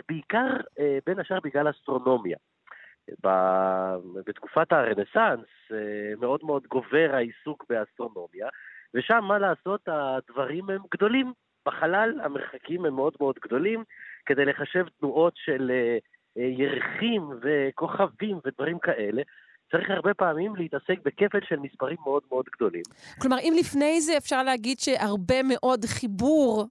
בעיקר- 0.09 0.61
אה, 0.79 0.99
בין 1.07 1.19
השאר 1.21 1.39
בגלל 1.45 1.71
אסטרונומיה. 1.71 2.37
בתקופת 4.27 4.73
הרנסאנס 4.73 5.47
אה, 5.73 5.77
מאוד 6.21 6.41
מאוד 6.45 6.67
גובר 6.67 7.11
העיסוק 7.13 7.65
באסטרונומיה, 7.69 8.49
ושם, 8.95 9.25
מה 9.29 9.39
לעשות, 9.39 9.81
הדברים 9.87 10.71
הם 10.71 10.83
גדולים. 10.95 11.33
בחלל 11.67 12.21
המרחקים 12.23 12.85
הם 12.85 12.95
מאוד 12.95 13.15
מאוד 13.21 13.35
גדולים, 13.45 13.85
כדי 14.27 14.45
לחשב 14.45 14.87
תנועות 15.01 15.33
של 15.37 15.71
אה, 15.71 15.99
אה, 16.39 16.49
ירחים 16.49 17.23
וכוכבים 17.43 18.39
ודברים 18.45 18.79
כאלה. 18.79 19.23
צריך 19.71 19.91
הרבה 19.91 20.15
פעמים 20.15 20.57
להתעסק 20.57 20.99
בכפל 21.05 21.39
של 21.49 21.57
מספרים 21.57 21.97
מאוד 22.05 22.23
מאוד 22.31 22.45
גדולים. 22.57 22.83
כלומר, 23.21 23.37
אם 23.39 23.53
לפני 23.59 24.01
זה 24.01 24.17
אפשר 24.17 24.43
להגיד 24.43 24.79
שהרבה 24.79 25.43
מאוד 25.43 25.85
חיבור 25.85 26.65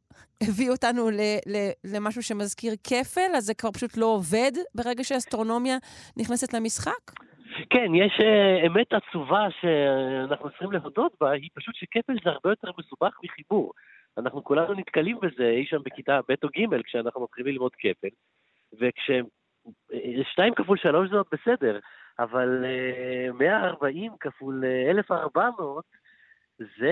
הביא 0.43 0.69
אותנו 0.69 1.09
ל- 1.09 1.39
ל- 1.53 1.95
למשהו 1.95 2.23
שמזכיר 2.23 2.73
כפל, 2.83 3.35
אז 3.37 3.43
זה 3.43 3.53
כבר 3.53 3.71
פשוט 3.71 3.97
לא 3.97 4.05
עובד 4.05 4.51
ברגע 4.75 5.03
שאסטרונומיה 5.03 5.77
נכנסת 6.17 6.53
למשחק? 6.53 7.03
כן, 7.69 7.95
יש 7.95 8.19
אה, 8.21 8.67
אמת 8.67 8.93
עצובה 8.93 9.47
שאנחנו 9.61 10.49
צריכים 10.49 10.71
להודות 10.71 11.11
בה, 11.21 11.31
היא 11.31 11.49
פשוט 11.53 11.75
שכפל 11.75 12.13
זה 12.23 12.29
הרבה 12.29 12.49
יותר 12.49 12.67
מסובך 12.79 13.17
מחיבור. 13.23 13.73
אנחנו 14.17 14.43
כולנו 14.43 14.73
נתקלים 14.73 15.17
בזה 15.21 15.49
אי 15.49 15.65
שם 15.65 15.77
בכיתה 15.85 16.19
ב' 16.29 16.33
או 16.43 16.47
ג' 16.47 16.81
כשאנחנו 16.81 17.23
מתחילים 17.23 17.53
ללמוד 17.53 17.71
כפל, 17.79 18.07
וכש... 18.73 19.09
אה, 19.93 20.23
שתיים 20.31 20.53
כפול 20.55 20.77
שלוש 20.77 21.09
זה 21.09 21.15
עוד 21.15 21.25
בסדר, 21.31 21.79
אבל 22.19 22.65
אה, 22.65 23.31
140 23.33 24.11
כפול 24.19 24.63
אה, 24.65 24.91
1,400 24.91 25.83
זה... 26.59 26.91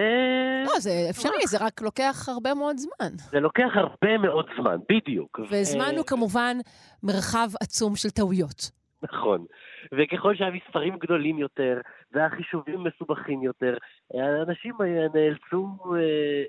לא, 0.65 0.79
זה 0.79 0.91
אפשרי, 1.09 1.47
זה 1.47 1.57
רק 1.65 1.81
לוקח 1.81 2.29
הרבה 2.29 2.53
מאוד 2.53 2.77
זמן. 2.77 3.09
זה 3.31 3.39
לוקח 3.39 3.69
הרבה 3.75 4.17
מאוד 4.17 4.45
זמן, 4.57 4.77
בדיוק. 4.89 5.39
וזמן 5.51 5.91
ו- 5.93 5.97
הוא 5.97 6.05
כמובן 6.05 6.57
מרחב 7.03 7.49
עצום 7.61 7.95
של 7.95 8.09
טעויות. 8.09 8.71
נכון. 9.03 9.45
וככל 9.91 10.35
שהמספרים 10.35 10.97
גדולים 10.97 11.39
יותר, 11.39 11.81
והחישובים 12.11 12.83
מסובכים 12.83 13.41
יותר, 13.41 13.77
האנשים 14.13 14.75
אה, 14.81 15.07
נאלצו 15.13 15.77
אה, 15.85 15.99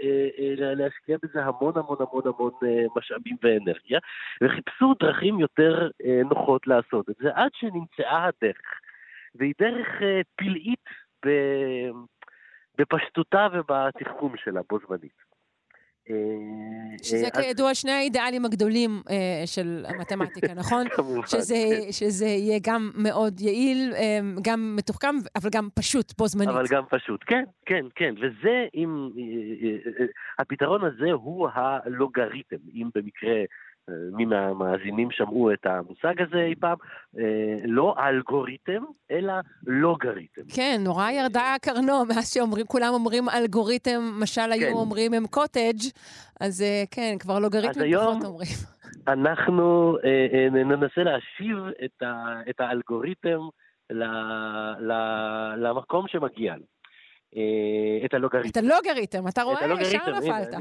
אה, 0.02 0.28
אה, 0.38 0.74
להשקיע 0.74 1.16
בזה 1.22 1.44
המון 1.44 1.72
המון 1.76 1.96
המון 2.00 2.22
המון 2.26 2.52
משאבים 2.96 3.36
ואנרגיה, 3.42 3.98
וחיפשו 4.42 4.94
דרכים 5.00 5.40
יותר 5.40 5.88
נוחות 6.24 6.66
לעשות 6.66 7.10
את 7.10 7.14
זה, 7.18 7.28
עד 7.34 7.50
שנמצאה 7.54 8.24
הדרך. 8.24 8.80
והיא 9.34 9.54
דרך 9.60 9.88
פלאית 10.36 10.84
בפשטותה 12.78 13.46
ובתחכום 13.52 14.34
שלה 14.36 14.60
בו 14.70 14.78
זמנית. 14.86 15.23
אה, 16.10 16.16
שזה 17.02 17.24
אה, 17.24 17.30
כידוע 17.30 17.74
שני 17.74 17.92
האידיאלים 17.92 18.44
הגדולים 18.44 19.02
אה, 19.10 19.42
של 19.46 19.84
המתמטיקה, 19.88 20.54
נכון? 20.60 20.88
כמובן, 20.88 21.26
שזה, 21.26 21.54
כן. 21.54 21.92
שזה 21.92 22.26
יהיה 22.26 22.58
גם 22.62 22.90
מאוד 22.94 23.40
יעיל, 23.40 23.92
גם 24.42 24.76
מתוחכם, 24.76 25.14
אבל 25.36 25.50
גם 25.52 25.68
פשוט 25.74 26.12
בו 26.18 26.26
זמנית. 26.26 26.48
אבל 26.48 26.64
גם 26.70 26.82
פשוט, 26.90 27.24
כן, 27.26 27.44
כן, 27.66 27.86
כן, 27.94 28.14
וזה 28.16 28.66
אם, 28.74 29.10
הפתרון 30.38 30.84
הזה 30.84 31.12
הוא 31.12 31.48
הלוגריתם, 31.54 32.56
אם 32.74 32.88
במקרה 32.94 33.34
מי 34.12 34.24
מהמאזינים 34.24 35.10
שמעו 35.10 35.52
את 35.52 35.66
המושג 35.66 36.22
הזה 36.22 36.38
אי 36.44 36.54
פעם, 36.54 36.76
אה, 37.18 37.22
לא 37.64 37.94
אלגוריתם, 38.08 38.82
אלא 39.10 39.32
לוגריתם. 39.66 40.42
כן, 40.54 40.80
נורא 40.84 41.10
ירדה 41.10 41.54
קרנו 41.62 42.04
מאז 42.08 42.32
שאומרים, 42.34 42.66
כולם 42.66 42.90
אומרים 42.94 43.28
אלגוריתם, 43.28 44.00
משל 44.22 44.52
היו 44.52 44.68
כן. 44.68 44.72
אומרים 44.72 45.14
הם 45.14 45.26
קוטג', 45.26 45.80
אז 46.40 46.62
אה, 46.62 46.82
כן, 46.90 47.16
כבר 47.18 47.38
לוגריתמים 47.38 47.84
היום- 47.84 48.12
פחות 48.20 48.24
אומרים. 48.24 48.48
אנחנו 49.08 49.96
אה, 50.04 50.26
אה, 50.34 50.50
ננסה 50.50 51.02
להשיב 51.02 51.56
את, 51.84 52.02
ה, 52.02 52.40
את 52.50 52.60
האלגוריתם 52.60 53.38
ל, 53.90 54.04
ל, 54.80 54.92
למקום 55.56 56.08
שמגיע 56.08 56.56
לו. 56.56 56.64
אה, 57.36 58.06
את 58.06 58.14
הלוגריתם. 58.14 58.48
את 58.48 58.56
הלוגריתם, 58.56 59.28
אתה 59.28 59.40
את 59.42 59.46
רואה? 59.46 59.82
ישר 59.82 60.18
נפלת. 60.18 60.54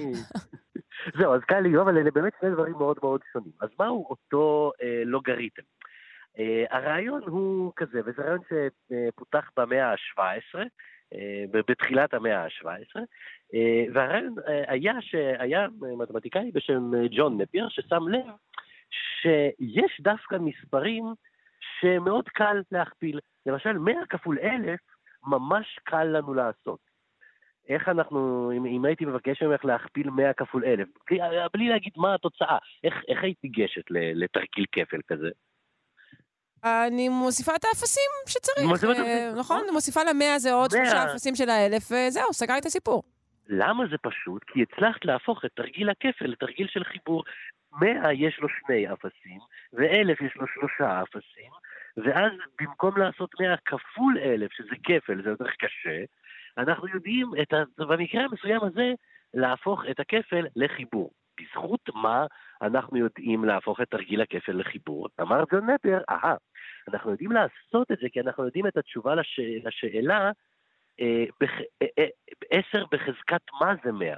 זהו, 1.17 1.33
אז 1.33 1.41
קל 1.41 1.59
לי, 1.59 1.77
אבל 1.77 1.97
אלה 1.97 2.11
באמת 2.11 2.33
שני 2.39 2.49
דברים 2.49 2.73
מאוד 2.73 2.97
מאוד 3.03 3.21
שונים. 3.33 3.51
אז 3.61 3.69
מהו 3.79 4.05
אותו 4.09 4.71
אה, 4.81 5.03
לוגריתם? 5.05 5.61
אה, 6.39 6.65
הרעיון 6.69 7.21
הוא 7.23 7.73
כזה, 7.75 8.01
וזה 8.05 8.21
רעיון 8.21 8.39
שפותח 8.49 9.49
במאה 9.57 9.91
ה-17, 9.91 10.59
אה, 11.13 11.43
בתחילת 11.51 12.13
המאה 12.13 12.43
ה-17, 12.43 12.99
אה, 13.53 13.85
והרעיון 13.93 14.35
אה, 14.47 14.63
היה 14.67 14.93
שהיה 15.01 15.67
מתמטיקאי 15.97 16.51
בשם 16.53 16.95
אה, 16.95 17.07
ג'ון 17.11 17.41
נפייר, 17.41 17.69
ששם 17.69 18.07
לב 18.07 18.25
שיש 18.91 20.01
דווקא 20.01 20.35
מספרים 20.35 21.05
שמאוד 21.79 22.29
קל 22.29 22.61
להכפיל. 22.71 23.19
למשל, 23.45 23.77
100 23.77 23.95
כפול 24.09 24.39
1,000 24.39 24.79
ממש 25.27 25.79
קל 25.83 26.03
לנו 26.03 26.33
לעשות. 26.33 26.92
איך 27.69 27.89
אנחנו, 27.89 28.51
אם, 28.57 28.65
אם 28.65 28.85
הייתי 28.85 29.05
מבקש 29.05 29.43
ממך 29.43 29.65
להכפיל 29.65 30.09
100 30.09 30.33
כפול 30.33 30.65
1,000, 30.65 30.87
בלי, 31.09 31.19
בלי 31.53 31.69
להגיד 31.69 31.93
מה 31.97 32.15
התוצאה, 32.15 32.57
איך, 32.83 32.93
איך 33.07 33.23
היית 33.23 33.37
ניגשת 33.43 33.83
לתרגיל 33.91 34.65
כפל 34.71 34.99
כזה? 35.07 35.29
אני 36.63 37.09
מוסיפה 37.09 37.55
את 37.55 37.65
האפסים 37.65 38.11
שצריך. 38.27 38.67
מוסיפה 38.67 38.91
את 38.91 38.97
אה, 38.97 39.03
האפסים, 39.03 39.39
נכון? 39.39 39.57
נכון. 39.57 39.73
מוסיפה 39.73 39.99
למאה 40.03 40.39
זה 40.39 40.53
עוד 40.53 40.71
מאה. 40.73 40.85
שלושה 40.85 41.05
אפסים 41.05 41.35
של 41.35 41.49
האלף, 41.49 41.91
וזהו, 41.91 42.33
סגרתי 42.33 42.59
את 42.59 42.65
הסיפור. 42.65 43.03
למה 43.47 43.83
זה 43.91 43.97
פשוט? 43.97 44.43
כי 44.43 44.61
הצלחת 44.61 45.05
להפוך 45.05 45.45
את 45.45 45.51
תרגיל 45.55 45.89
הכפל 45.89 46.25
לתרגיל 46.25 46.67
של 46.67 46.83
חיבור. 46.83 47.23
100 47.81 48.13
יש 48.13 48.39
לו 48.39 48.47
שני 48.49 48.93
אפסים, 48.93 49.39
ו-1,000 49.73 50.25
יש 50.25 50.35
לו 50.35 50.47
שלושה 50.47 51.01
אפסים, 51.01 51.51
ואז 51.97 52.31
במקום 52.59 52.97
לעשות 52.97 53.29
100 53.39 53.55
כפול 53.65 54.17
1,000, 54.17 54.51
שזה 54.51 54.75
כפל, 54.83 55.23
זה 55.23 55.29
יותר 55.29 55.49
קשה, 55.59 56.03
אנחנו 56.57 56.87
יודעים 56.87 57.31
את 57.41 57.53
ה... 57.53 57.63
במקרה 57.77 58.23
המסוים 58.23 58.63
הזה 58.63 58.91
להפוך 59.33 59.83
את 59.91 59.99
הכפל 59.99 60.45
לחיבור. 60.55 61.11
בזכות 61.39 61.89
מה 61.95 62.25
אנחנו 62.61 62.97
יודעים 62.97 63.45
להפוך 63.45 63.81
את 63.81 63.89
תרגיל 63.89 64.21
הכפל 64.21 64.51
לחיבור? 64.51 65.07
אמר 65.21 65.43
ג'ון 65.51 65.69
נפר, 65.69 66.01
אהה, 66.09 66.35
אנחנו 66.87 67.11
יודעים 67.11 67.31
לעשות 67.31 67.91
את 67.91 67.97
זה 68.01 68.07
כי 68.11 68.21
אנחנו 68.21 68.45
יודעים 68.45 68.67
את 68.67 68.77
התשובה 68.77 69.15
לש... 69.15 69.39
לשאלה 69.63 70.31
אה, 70.99 71.25
בח... 71.39 71.51
אה, 71.81 71.87
אה, 71.99 72.07
10 72.51 72.85
בחזקת 72.91 73.41
מה 73.61 73.73
זה 73.83 73.91
100? 73.91 74.17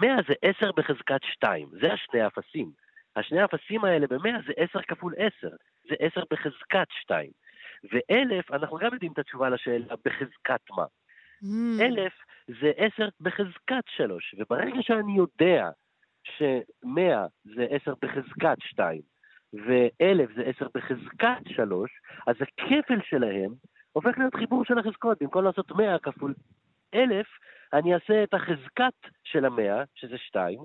100 0.00 0.16
זה 0.28 0.34
10 0.42 0.72
בחזקת 0.72 1.20
2, 1.22 1.68
זה 1.80 1.92
השני 1.92 2.26
אפסים. 2.26 2.70
השני 3.16 3.40
האפסים 3.40 3.84
האלה 3.84 4.06
ב-100 4.06 4.46
זה 4.46 4.52
10 4.56 4.82
כפול 4.82 5.14
10, 5.16 5.48
זה 5.88 5.94
10 5.98 6.22
בחזקת 6.30 6.86
2. 6.90 7.30
ו-1000, 7.92 8.56
אנחנו 8.56 8.76
גם 8.76 8.92
יודעים 8.92 9.12
את 9.12 9.18
התשובה 9.18 9.48
לשאלה 9.48 9.94
בחזקת 10.04 10.60
מה. 10.70 10.84
Mm. 11.42 11.82
אלף 11.82 12.12
זה 12.60 12.72
עשר 12.76 13.08
בחזקת 13.20 13.84
שלוש, 13.96 14.34
וברגע 14.38 14.82
שאני 14.82 15.16
יודע 15.16 15.70
שמאה 16.24 17.26
זה 17.44 17.66
עשר 17.70 17.94
בחזקת 18.02 18.56
שתיים, 18.60 19.02
ואלף 19.52 20.30
זה 20.36 20.42
עשר 20.42 20.66
בחזקת 20.74 21.42
שלוש, 21.48 21.90
אז 22.26 22.36
הכפל 22.40 23.00
שלהם 23.04 23.50
הופך 23.92 24.18
להיות 24.18 24.34
חיבור 24.34 24.64
של 24.64 24.78
החזקות. 24.78 25.18
במקום 25.22 25.44
לעשות 25.44 25.70
מאה 25.70 25.98
כפול 25.98 26.34
אלף, 26.94 27.26
אני 27.72 27.94
אעשה 27.94 28.24
את 28.24 28.34
החזקת 28.34 29.10
של 29.24 29.44
המאה, 29.44 29.82
שזה 29.94 30.18
שתיים, 30.18 30.58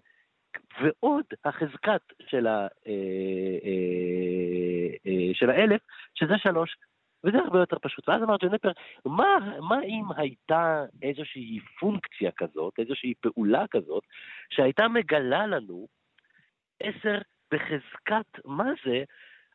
ועוד 0.82 1.26
החזקת 1.46 2.02
של, 2.28 2.48
ה, 2.48 2.68
אה, 2.88 3.58
אה, 3.66 4.90
אה, 5.08 5.34
של 5.34 5.50
האלף, 5.50 5.82
שזה 6.16 6.34
שלוש. 6.38 6.78
וזה 7.26 7.38
הרבה 7.38 7.60
יותר 7.60 7.78
פשוט. 7.82 8.10
ואז 8.10 8.24
אמר 8.24 8.36
ג'ונפר, 8.40 8.72
מה, 9.06 9.58
מה 9.60 9.82
אם 9.84 10.06
הייתה 10.18 10.86
איזושהי 11.02 11.60
פונקציה 11.80 12.32
כזאת, 12.38 12.74
איזושהי 12.80 13.14
פעולה 13.22 13.66
כזאת, 13.72 14.04
שהייתה 14.50 14.88
מגלה 14.88 15.48
לנו 15.48 15.88
עשר 16.80 17.18
בחזקת 17.52 18.46
מה 18.46 18.72
זה 18.86 19.04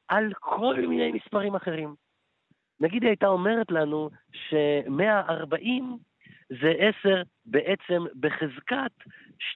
על 0.09 0.33
כל 0.41 0.75
מיני 0.89 1.12
מספרים 1.12 1.55
אחרים. 1.55 1.95
נגיד 2.81 3.03
היא 3.03 3.11
הייתה 3.11 3.27
אומרת 3.27 3.71
לנו 3.71 4.11
ש-140 4.33 5.83
זה 6.61 6.73
10 7.00 7.23
בעצם 7.45 8.05
בחזקת 8.21 8.93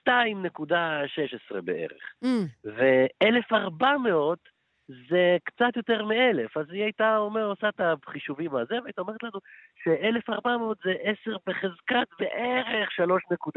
2.16 0.09 1.61
בערך. 1.61 2.13
Mm. 2.23 2.27
ו-1400 2.65 4.54
זה 4.87 5.37
קצת 5.43 5.75
יותר 5.75 6.05
מאלף, 6.05 6.57
אז 6.57 6.65
היא 6.69 6.83
הייתה 6.83 7.17
אומר, 7.17 7.45
עושה 7.45 7.69
את 7.69 7.79
החישובים 7.79 8.55
הזה, 8.55 8.75
והייתה 8.83 9.01
אומרת 9.01 9.23
לנו 9.23 9.39
ש-1400 9.83 10.49
זה 10.83 10.93
10 11.01 11.37
בחזקת 11.47 12.07
בערך 12.19 12.89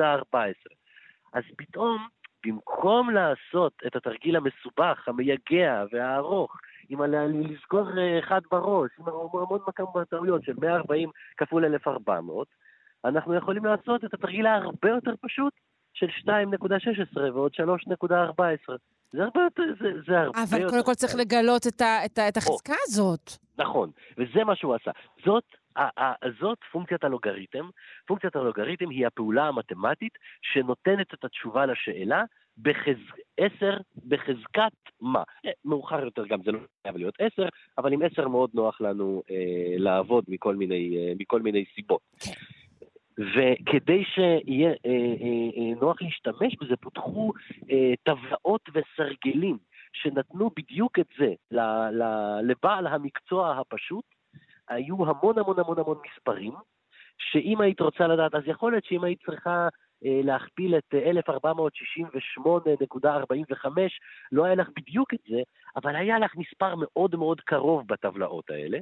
3.14. 0.00 0.34
אז 1.32 1.42
פתאום, 1.56 2.08
במקום 2.46 3.10
לעשות 3.10 3.72
את 3.86 3.96
התרגיל 3.96 4.36
המסובך, 4.36 5.08
המייגע 5.08 5.84
והארוך, 5.92 6.56
עם 6.88 7.02
לזכור 7.50 7.98
אה, 7.98 8.18
אחד 8.18 8.40
בראש, 8.50 8.90
עם 8.98 9.08
המון 9.08 9.60
מקום 9.68 10.04
טעויות 10.04 10.44
של 10.44 10.52
140 10.60 11.10
כפול 11.36 11.64
1400, 11.64 12.48
אנחנו 13.04 13.34
יכולים 13.34 13.64
לעשות 13.64 14.04
את 14.04 14.14
התרגיל 14.14 14.46
ההרבה 14.46 14.88
יותר 14.88 15.14
פשוט 15.20 15.52
של 15.94 16.06
2.16 16.06 17.18
ועוד 17.18 17.52
3.14. 17.54 18.08
זה 19.12 19.24
הרבה 19.24 19.40
יותר, 19.42 19.62
זה, 19.80 19.88
זה 20.06 20.18
הרבה 20.18 20.40
יותר... 20.40 20.56
אבל 20.56 20.70
קודם 20.70 20.84
כל 20.84 20.94
צריך 20.94 21.12
קל. 21.12 21.18
לגלות 21.20 21.66
את 21.66 21.80
ה- 21.80 22.04
את 22.04 22.18
ה- 22.18 22.28
את 22.28 22.36
החזקה 22.36 22.74
הזאת. 22.86 23.30
נכון, 23.58 23.90
וזה 24.18 24.44
מה 24.44 24.56
שהוא 24.56 24.74
עשה. 24.74 24.90
זאת, 25.24 25.44
ה- 25.76 26.02
ה- 26.02 26.14
זאת 26.40 26.58
פונקציית 26.72 27.04
הלוגריתם. 27.04 27.68
פונקציית 28.06 28.36
הלוגריתם 28.36 28.90
היא 28.90 29.06
הפעולה 29.06 29.44
המתמטית 29.48 30.12
שנותנת 30.42 31.14
את 31.14 31.24
התשובה 31.24 31.66
לשאלה 31.66 32.22
בחז... 32.62 32.96
10 33.36 33.76
בחזקת 34.08 34.72
מה. 35.00 35.22
אה, 35.46 35.50
מאוחר 35.64 36.04
יותר 36.04 36.26
גם 36.26 36.42
זה 36.44 36.52
לא 36.52 36.58
חייב 36.82 36.96
להיות 36.96 37.14
10, 37.18 37.42
אבל 37.78 37.92
עם 37.92 38.02
10 38.02 38.28
מאוד 38.28 38.50
נוח 38.54 38.80
לנו 38.80 39.22
אה, 39.30 39.34
לעבוד 39.78 40.24
מכל 40.28 40.56
מיני, 40.56 40.96
אה, 40.98 41.12
מכל 41.18 41.42
מיני 41.42 41.64
סיבות. 41.74 42.00
וכדי 43.18 44.04
שיהיה 44.04 44.68
אה, 44.68 44.74
אה, 44.86 45.50
אה, 45.56 45.74
נוח 45.80 46.02
להשתמש 46.02 46.56
בזה, 46.60 46.76
פותחו 46.76 47.32
אה, 47.70 47.92
טבלאות 48.02 48.68
וסרגלים 48.74 49.58
שנתנו 49.92 50.50
בדיוק 50.56 50.98
את 50.98 51.06
זה 51.18 51.32
ל- 51.50 51.90
ל- 51.90 52.40
לבעל 52.42 52.86
המקצוע 52.86 53.58
הפשוט. 53.58 54.04
היו 54.68 55.06
המון 55.06 55.38
המון 55.38 55.58
המון 55.58 55.78
המון 55.78 55.98
מספרים, 56.06 56.52
שאם 57.18 57.60
היית 57.60 57.80
רוצה 57.80 58.06
לדעת, 58.06 58.34
אז 58.34 58.42
יכול 58.46 58.72
להיות 58.72 58.84
שאם 58.84 59.04
היית 59.04 59.22
צריכה 59.26 59.68
אה, 60.04 60.20
להכפיל 60.24 60.78
את 60.78 60.94
אה, 60.94 61.10
1468.45, 61.10 63.66
לא 64.32 64.44
היה 64.44 64.54
לך 64.54 64.68
בדיוק 64.76 65.14
את 65.14 65.20
זה, 65.28 65.40
אבל 65.76 65.96
היה 65.96 66.18
לך 66.18 66.36
מספר 66.36 66.74
מאוד 66.74 67.16
מאוד 67.16 67.40
קרוב 67.40 67.86
בטבלאות 67.86 68.50
האלה. 68.50 68.78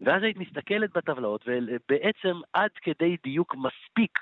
ואז 0.00 0.22
היית 0.22 0.36
מסתכלת 0.36 0.92
בטבלאות, 0.92 1.44
ובעצם 1.46 2.40
עד 2.52 2.70
כדי 2.82 3.16
דיוק 3.24 3.54
מספיק 3.54 4.18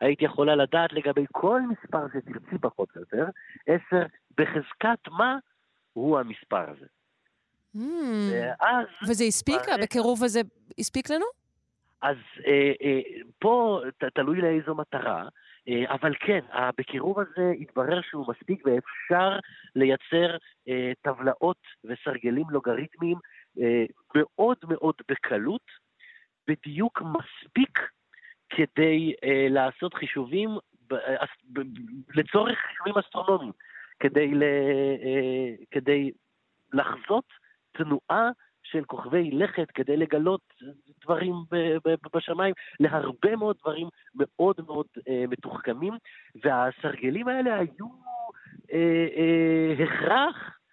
היית 0.00 0.22
יכולה 0.22 0.56
לדעת 0.56 0.92
לגבי 0.92 1.24
כל 1.32 1.60
מספר 1.62 2.06
שתרצי 2.08 2.58
פחות 2.60 2.88
או 2.96 3.00
יותר, 3.00 3.24
10 3.66 4.06
בחזקת 4.38 5.08
מה 5.08 5.36
הוא 5.92 6.18
המספר 6.18 6.70
הזה. 6.70 6.86
Mm. 7.76 7.78
ואז, 8.32 8.86
וזה 9.08 9.24
הספיק? 9.24 9.60
ברגע- 9.60 9.82
בקירוב 9.82 10.24
הזה 10.24 10.40
הספיק 10.78 11.10
לנו? 11.10 11.24
אז 12.02 12.16
אה, 12.46 12.72
אה, 12.82 13.00
פה 13.38 13.80
ת, 13.98 14.04
תלוי 14.04 14.40
לאיזו 14.40 14.74
מטרה, 14.74 15.28
אה, 15.68 15.94
אבל 15.94 16.14
כן, 16.20 16.40
בקירוב 16.78 17.18
הזה 17.18 17.52
התברר 17.60 18.00
שהוא 18.02 18.26
מספיק 18.28 18.62
ואפשר 18.66 19.38
לייצר 19.76 20.36
אה, 20.68 20.92
טבלאות 21.02 21.60
וסרגלים 21.84 22.44
לוגריתמיים 22.50 23.18
מאוד 24.14 24.56
מאוד 24.68 24.94
בקלות, 25.08 25.62
בדיוק 26.48 27.02
מספיק 27.02 27.78
כדי 28.48 29.14
אה, 29.24 29.46
לעשות 29.50 29.94
חישובים 29.94 30.50
אה, 30.92 31.24
לצורך 32.14 32.58
חישובים 32.58 32.94
אסטרונומיים, 32.98 33.52
כדי, 34.00 34.34
ל, 34.34 34.42
אה, 34.42 35.64
כדי 35.70 36.10
לחזות 36.72 37.24
תנועה 37.72 38.30
של 38.62 38.84
כוכבי 38.84 39.30
לכת, 39.30 39.70
כדי 39.70 39.96
לגלות 39.96 40.40
דברים 41.02 41.34
בשמיים, 42.14 42.54
להרבה 42.80 43.36
מאוד 43.36 43.56
דברים 43.62 43.88
מאוד 44.14 44.56
מאוד 44.66 44.86
אה, 45.08 45.24
מתוחכמים, 45.28 45.94
והסרגלים 46.42 47.28
האלה 47.28 47.58
היו 47.58 47.86
אה, 48.72 49.06
אה, 49.16 49.84
הכרח 49.84 50.36
אה, 50.36 50.63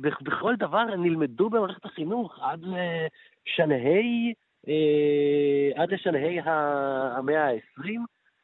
בכל 0.00 0.54
דבר, 0.58 0.84
נלמדו 0.84 1.50
במערכת 1.50 1.84
החינוך 1.84 2.38
עד 2.42 2.60
לשלהי, 2.62 4.32
אה, 4.68 5.82
עד 5.82 5.92
לשלהי 5.92 6.38
המאה 6.44 7.44
ה-20, 7.48 7.88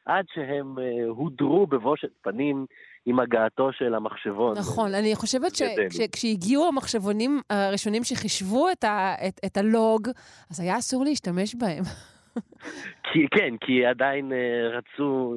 עד 0.05 0.25
שהם 0.33 0.79
אה, 0.79 1.05
הודרו 1.07 1.67
בבושת 1.67 2.09
פנים 2.21 2.65
עם 3.05 3.19
הגעתו 3.19 3.73
של 3.73 3.95
המחשבון. 3.95 4.57
נכון, 4.57 4.93
אני 4.93 5.15
חושבת. 5.15 5.51
שכשהגיעו 5.89 6.67
המחשבונים 6.67 7.41
הראשונים 7.49 8.03
שחישבו 8.03 8.69
את 8.71 8.83
ה- 8.83 9.15
את- 9.27 9.39
את 9.45 9.57
הלוג, 9.57 10.07
אז 10.51 10.59
היה 10.59 10.77
אסור 10.77 11.03
להשתמש 11.03 11.55
בהם. 11.55 11.83
כי, 13.13 13.19
כן, 13.31 13.53
כי 13.61 13.85
עדיין 13.85 14.31
אה, 14.33 14.37
רצו, 14.77 15.33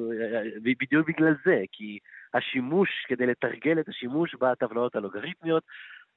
בדיוק 0.63 1.07
בגלל 1.07 1.35
זה, 1.45 1.61
כי 1.71 1.97
השימוש, 2.33 2.89
כדי 3.07 3.25
לתרגל 3.25 3.79
את 3.79 3.89
השימוש 3.89 4.35
בטבלאות 4.35 4.95
הלוגריתמיות, 4.95 5.63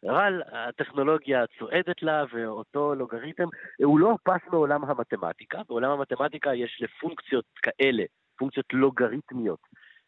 אבל 0.05 0.43
הטכנולוגיה 0.53 1.45
צועדת 1.59 2.03
לה, 2.03 2.25
ואותו 2.33 2.95
לוגריתם, 2.95 3.49
הוא 3.85 3.99
לא 3.99 4.17
פס 4.23 4.51
מעולם 4.53 4.85
המתמטיקה. 4.85 5.63
בעולם 5.69 5.91
המתמטיקה 5.91 6.55
יש 6.55 6.79
לפונקציות 6.83 7.45
כאלה, 7.63 8.05
פונקציות 8.39 8.67
לוגריתמיות, 8.73 9.59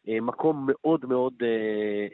אה, 0.07 0.21
מקום 0.21 0.67
מאוד 0.69 1.05
מאוד 1.05 1.33
אה, 1.41 1.47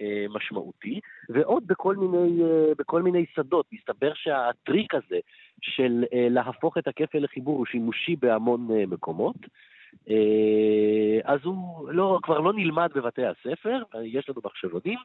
אה, 0.01 0.25
משמעותי, 0.29 0.99
ועוד 1.29 1.67
בכל 1.67 1.95
מיני, 1.95 2.43
בכל 2.77 3.01
מיני 3.01 3.25
שדות. 3.35 3.65
מסתבר 3.71 4.13
שהטריק 4.13 4.95
הזה 4.95 5.19
של 5.61 6.03
להפוך 6.11 6.77
את 6.77 6.87
הכפל 6.87 7.19
לחיבור 7.19 7.57
הוא 7.57 7.65
שימושי 7.65 8.15
בהמון 8.15 8.67
מקומות. 8.87 9.35
אה, 10.09 10.15
אז 11.33 11.39
הוא 11.43 11.89
לא, 11.91 12.19
כבר 12.23 12.39
לא 12.39 12.53
נלמד 12.53 12.89
בבתי 12.95 13.21
הספר, 13.25 13.83
יש 14.03 14.29
לנו 14.29 14.41
מחשבונים, 14.45 14.99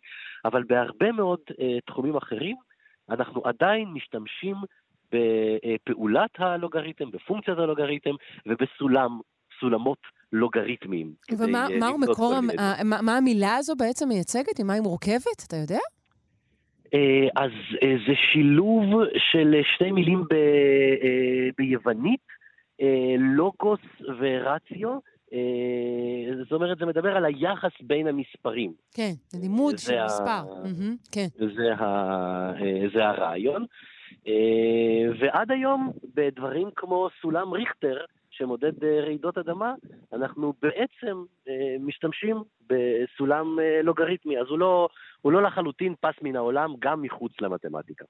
אבל 0.45 0.63
בהרבה 0.63 1.13
מאוד 1.13 1.39
אה, 1.61 1.79
תחומים 1.87 2.17
אחרים 2.17 2.57
אנחנו 3.11 3.43
עדיין 3.45 3.89
משתמשים 3.89 4.57
בפעולת 5.13 6.31
הלוגריתם, 6.39 7.11
בפונקציית 7.11 7.59
הלוגריתם 7.59 8.11
ובסולם, 8.47 9.21
סולמות 9.61 9.99
לוגריתמיים. 10.33 11.13
ומה 11.39 11.67
אה, 11.67 11.69
לבדוק 11.69 12.11
מקור, 12.11 12.35
המ- 12.35 12.57
מה 12.85 13.03
מה 13.03 13.17
המילה 13.17 13.57
הזו 13.57 13.75
בעצם 13.77 14.09
מייצגת? 14.09 14.59
עם 14.61 14.67
מה 14.67 14.73
היא 14.73 14.83
מורכבת? 14.83 15.45
אתה 15.49 15.57
יודע? 15.57 15.79
אז 17.37 17.51
זה 18.07 18.13
שילוב 18.33 18.85
של 19.31 19.55
שתי 19.75 19.93
מילים 19.93 20.23
ב, 20.31 20.35
ביוונית, 21.59 22.21
לוגוס 23.19 23.81
ורציו. 24.21 24.99
אה, 25.33 25.39
זאת 26.43 26.53
אומרת, 26.53 26.79
זה 26.79 26.87
מדבר 26.87 27.17
על 27.17 27.25
היחס 27.25 27.71
בין 27.81 28.07
המספרים. 28.07 28.73
כן, 28.95 29.13
זה 29.29 29.39
לימוד 29.43 29.79
של 29.79 29.99
ה- 29.99 30.05
מספר. 30.05 30.55
מהמם, 30.63 30.97
כן. 31.13 31.27
זה, 31.57 31.75
ה, 31.75 31.85
אה, 32.63 32.83
זה 32.95 33.05
הרעיון. 33.07 33.65
אה, 34.27 34.33
ועד 35.21 35.51
היום, 35.51 35.91
בדברים 36.15 36.69
כמו 36.77 37.09
סולם 37.23 37.53
ריכטר, 37.53 37.97
שמודד 38.31 38.85
אה, 38.85 39.01
רעידות 39.01 39.39
אדמה, 39.39 39.75
אנחנו 40.13 40.53
בעצם 40.63 41.25
אה, 41.49 41.55
משתמשים 41.81 42.37
בסולם 42.67 43.61
אה, 43.61 43.83
לוגריתמי, 43.83 44.39
אז 44.41 44.47
הוא 44.49 44.59
לא, 44.59 44.89
הוא 45.21 45.33
לא 45.33 45.43
לחלוטין 45.43 45.95
פס 46.01 46.15
מן 46.23 46.37
העולם, 46.37 46.75
גם 46.79 47.03
מחוץ 47.03 47.33
למתמטיקה. 47.41 48.05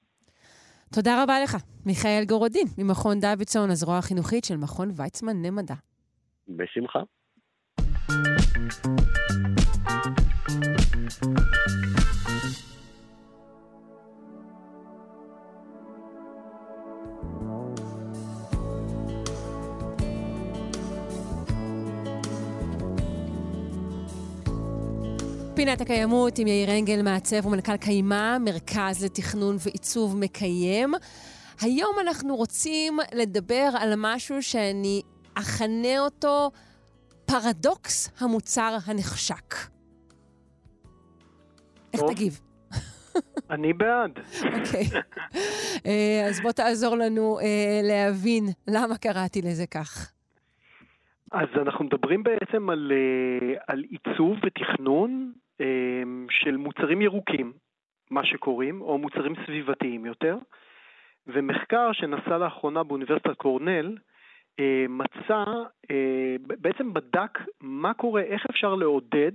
תודה 0.94 1.22
רבה 1.22 1.40
לך, 1.44 1.57
מיכאל 1.87 2.24
גורודין, 2.29 2.66
ממכון 2.79 3.20
דוידסון, 3.20 3.70
הזרוע 3.70 3.98
החינוכית 3.98 4.44
של 4.44 4.57
מכון 4.57 4.90
ויצמן 4.96 5.42
למדע. 5.42 5.74
בשמחה. 6.48 7.00
פינת 25.60 25.80
הקיימות 25.80 26.38
עם 26.38 26.46
יאיר 26.46 26.70
אנגל, 26.78 27.02
מעצב 27.02 27.46
ומנכ"ל 27.46 27.76
קיימה, 27.76 28.36
מרכז 28.44 29.04
לתכנון 29.04 29.56
ועיצוב 29.64 30.16
מקיים. 30.16 30.90
היום 31.60 31.96
אנחנו 32.00 32.36
רוצים 32.36 32.98
לדבר 33.14 33.68
על 33.80 33.92
משהו 33.96 34.42
שאני 34.42 35.02
אכנה 35.34 35.98
אותו 35.98 36.50
פרדוקס 37.26 38.22
המוצר 38.22 38.76
הנחשק. 38.86 39.54
איך. 41.94 42.02
תגיב? 42.08 42.40
אני 43.54 43.72
בעד. 43.72 44.18
אוקיי. 44.44 45.00
אה, 45.86 46.26
אז 46.28 46.40
בוא 46.40 46.52
תעזור 46.52 46.96
לנו 46.96 47.38
אה, 47.38 47.80
להבין 47.82 48.44
למה 48.68 48.96
קראתי 48.96 49.42
לזה 49.42 49.66
כך. 49.66 50.12
אז 51.32 51.48
אנחנו 51.62 51.84
מדברים 51.84 52.22
בעצם 52.22 52.70
על, 52.70 52.92
אה, 52.92 53.56
על 53.66 53.84
עיצוב 53.90 54.36
ותכנון 54.46 55.32
של 56.30 56.56
מוצרים 56.56 57.02
ירוקים, 57.02 57.52
מה 58.10 58.24
שקוראים, 58.24 58.80
או 58.80 58.98
מוצרים 58.98 59.34
סביבתיים 59.46 60.06
יותר, 60.06 60.36
ומחקר 61.26 61.92
שנעשה 61.92 62.38
לאחרונה 62.38 62.82
באוניברסיטת 62.82 63.36
קורנל, 63.36 63.96
אה, 64.60 64.86
מצא, 64.88 65.44
אה, 65.90 66.36
בעצם 66.40 66.92
בדק 66.92 67.38
מה 67.60 67.94
קורה, 67.94 68.22
איך 68.22 68.46
אפשר 68.50 68.74
לעודד 68.74 69.32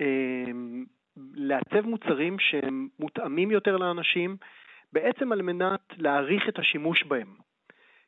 אה, 0.00 0.50
לעצב 1.34 1.86
מוצרים 1.86 2.38
שהם 2.38 2.88
מותאמים 2.98 3.50
יותר 3.50 3.76
לאנשים, 3.76 4.36
בעצם 4.92 5.32
על 5.32 5.42
מנת 5.42 5.80
להעריך 5.98 6.48
את 6.48 6.58
השימוש 6.58 7.04
בהם. 7.04 7.34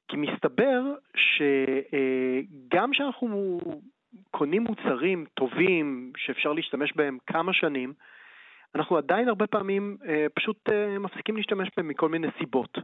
כי 0.09 0.17
מסתבר 0.17 0.81
שגם 1.17 2.91
כשאנחנו 2.93 3.61
קונים 4.31 4.63
מוצרים 4.63 5.25
טובים 5.35 6.13
שאפשר 6.17 6.53
להשתמש 6.53 6.93
בהם 6.97 7.19
כמה 7.27 7.53
שנים, 7.53 7.93
אנחנו 8.75 8.97
עדיין 8.97 9.29
הרבה 9.29 9.47
פעמים 9.47 9.97
אה, 10.09 10.27
פשוט 10.35 10.69
אה, 10.73 10.99
מפסיקים 10.99 11.37
להשתמש 11.37 11.69
בהם 11.77 11.89
מכל 11.89 12.09
מיני 12.09 12.29
סיבות. 12.39 12.79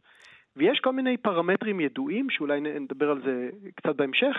ויש 0.56 0.80
כל 0.80 0.92
מיני 0.92 1.16
פרמטרים 1.16 1.80
ידועים, 1.80 2.30
שאולי 2.30 2.60
נדבר 2.60 3.10
על 3.10 3.22
זה 3.24 3.50
קצת 3.74 3.96
בהמשך, 3.96 4.36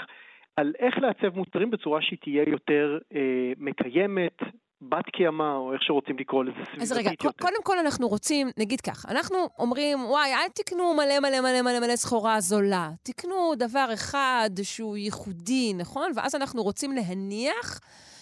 על 0.55 0.73
איך 0.79 0.97
לעצב 0.97 1.37
מוצרים 1.37 1.71
בצורה 1.71 2.01
שהיא 2.01 2.19
תהיה 2.21 2.43
יותר 2.47 2.97
אה, 3.15 3.51
מקיימת, 3.57 4.37
בת 4.81 5.05
קיימא, 5.15 5.55
או 5.55 5.73
איך 5.73 5.83
שרוצים 5.83 6.17
לקרוא 6.19 6.43
לזה, 6.43 6.53
סביבתית 6.65 6.81
אז 6.81 6.91
רגע, 6.91 7.11
יותר. 7.11 7.29
קודם 7.41 7.63
כל 7.63 7.79
אנחנו 7.79 8.07
רוצים, 8.07 8.49
נגיד 8.57 8.81
כך, 8.81 9.05
אנחנו 9.09 9.37
אומרים, 9.59 10.05
וואי, 10.05 10.33
אל 10.33 10.49
תקנו 10.53 10.93
מלא 10.93 11.19
מלא 11.19 11.41
מלא 11.41 11.61
מלא 11.61 11.79
מלא 11.79 11.95
סחורה 11.95 12.41
זולה. 12.41 12.91
תקנו 13.03 13.53
דבר 13.57 13.89
אחד 13.93 14.49
שהוא 14.63 14.97
ייחודי, 14.97 15.73
נכון? 15.73 16.11
ואז 16.15 16.35
אנחנו 16.35 16.63
רוצים 16.63 16.91
להניח 16.91 17.79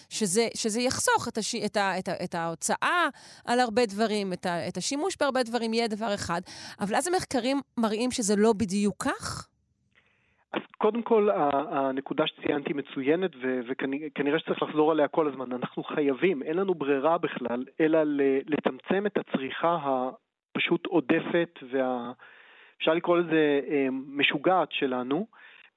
שזה, 0.08 0.48
שזה 0.54 0.80
יחסוך 0.80 1.28
את, 1.28 1.38
הש, 1.38 1.54
את, 1.54 1.76
ה, 1.76 1.98
את, 1.98 2.08
ה, 2.08 2.12
את 2.24 2.34
ההוצאה 2.34 3.08
על 3.44 3.60
הרבה 3.60 3.86
דברים, 3.86 4.32
את, 4.32 4.46
ה, 4.46 4.68
את 4.68 4.76
השימוש 4.76 5.16
בהרבה 5.20 5.42
דברים 5.42 5.74
יהיה 5.74 5.88
דבר 5.88 6.14
אחד. 6.14 6.40
אבל 6.80 6.94
אז 6.94 7.06
המחקרים 7.06 7.60
מראים 7.76 8.10
שזה 8.10 8.36
לא 8.36 8.52
בדיוק 8.52 8.94
כך? 8.98 9.48
אז 10.52 10.60
קודם 10.78 11.02
כל, 11.02 11.28
הנקודה 11.70 12.26
שציינתי 12.26 12.72
מצוינת, 12.72 13.30
וכנראה 13.68 14.38
שצריך 14.38 14.62
לחזור 14.62 14.92
עליה 14.92 15.08
כל 15.08 15.28
הזמן. 15.28 15.52
אנחנו 15.52 15.82
חייבים, 15.84 16.42
אין 16.42 16.56
לנו 16.56 16.74
ברירה 16.74 17.18
בכלל, 17.18 17.64
אלא 17.80 17.98
לצמצם 18.46 19.06
את 19.06 19.18
הצריכה 19.18 19.78
הפשוט 19.82 20.86
עודפת, 20.86 21.58
וה... 21.72 22.12
אפשר 22.78 22.94
לקרוא 22.94 23.18
לזה 23.18 23.60
אה, 23.70 23.86
משוגעת 23.90 24.68
שלנו, 24.72 25.26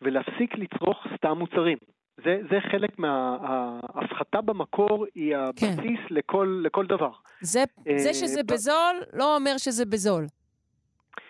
ולהפסיק 0.01 0.57
לצרוך 0.57 0.97
סתם 1.17 1.37
מוצרים. 1.37 1.77
זה, 2.23 2.41
זה 2.49 2.59
חלק 2.71 2.99
מההפחתה 2.99 4.41
במקור, 4.41 5.05
היא 5.15 5.35
הבסיס 5.35 5.99
לכל, 6.09 6.61
לכל 6.65 6.85
דבר. 6.85 7.11
זה, 7.41 7.63
זה 7.97 8.07
אה, 8.09 8.13
שזה 8.13 8.43
בזול 8.43 8.95
לא 9.13 9.35
אומר 9.35 9.57
שזה 9.57 9.85
בזול. 9.85 10.25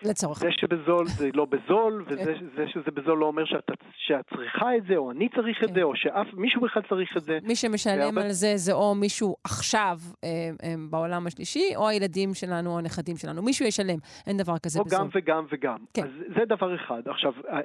לצורך 0.02 0.38
זה 0.38 0.48
שבזול 0.52 1.06
זה 1.06 1.28
לא 1.34 1.44
בזול, 1.44 2.02
וזה 2.06 2.34
זה 2.56 2.68
שזה 2.68 2.90
בזול 2.90 3.18
לא 3.18 3.26
אומר 3.26 3.44
שאת, 3.44 3.70
שאת 3.96 4.24
צריכה 4.36 4.76
את 4.76 4.82
זה, 4.88 4.96
או 4.96 5.10
אני 5.10 5.28
צריך 5.28 5.58
את 5.64 5.68
כן. 5.68 5.74
זה, 5.74 5.82
או 5.82 5.96
שאף 5.96 6.26
מישהו 6.34 6.60
בכלל 6.62 6.82
צריך 6.88 7.16
את 7.16 7.22
זה. 7.22 7.38
מי 7.42 7.56
שמשלם 7.56 7.98
והרבה- 8.00 8.22
על 8.24 8.30
זה 8.30 8.52
זה 8.56 8.72
או 8.72 8.94
מישהו 8.94 9.36
עכשיו 9.44 9.96
אה, 10.24 10.28
אה, 10.64 10.74
בעולם 10.90 11.26
השלישי, 11.26 11.72
או 11.76 11.88
הילדים 11.88 12.34
שלנו 12.34 12.70
או 12.70 12.78
הנכדים 12.78 13.16
שלנו. 13.16 13.42
מישהו 13.42 13.66
ישלם, 13.66 13.98
אין 14.26 14.36
דבר 14.36 14.58
כזה 14.58 14.78
או 14.78 14.84
בזול. 14.84 14.98
גם 15.00 15.08
וגם 15.14 15.44
וגם. 15.52 15.78
כן. 15.94 16.02
אז 16.02 16.10
זה 16.38 16.44
דבר 16.44 16.74
אחד. 16.74 17.02
עכשיו, 17.08 17.32
אה, 17.48 17.60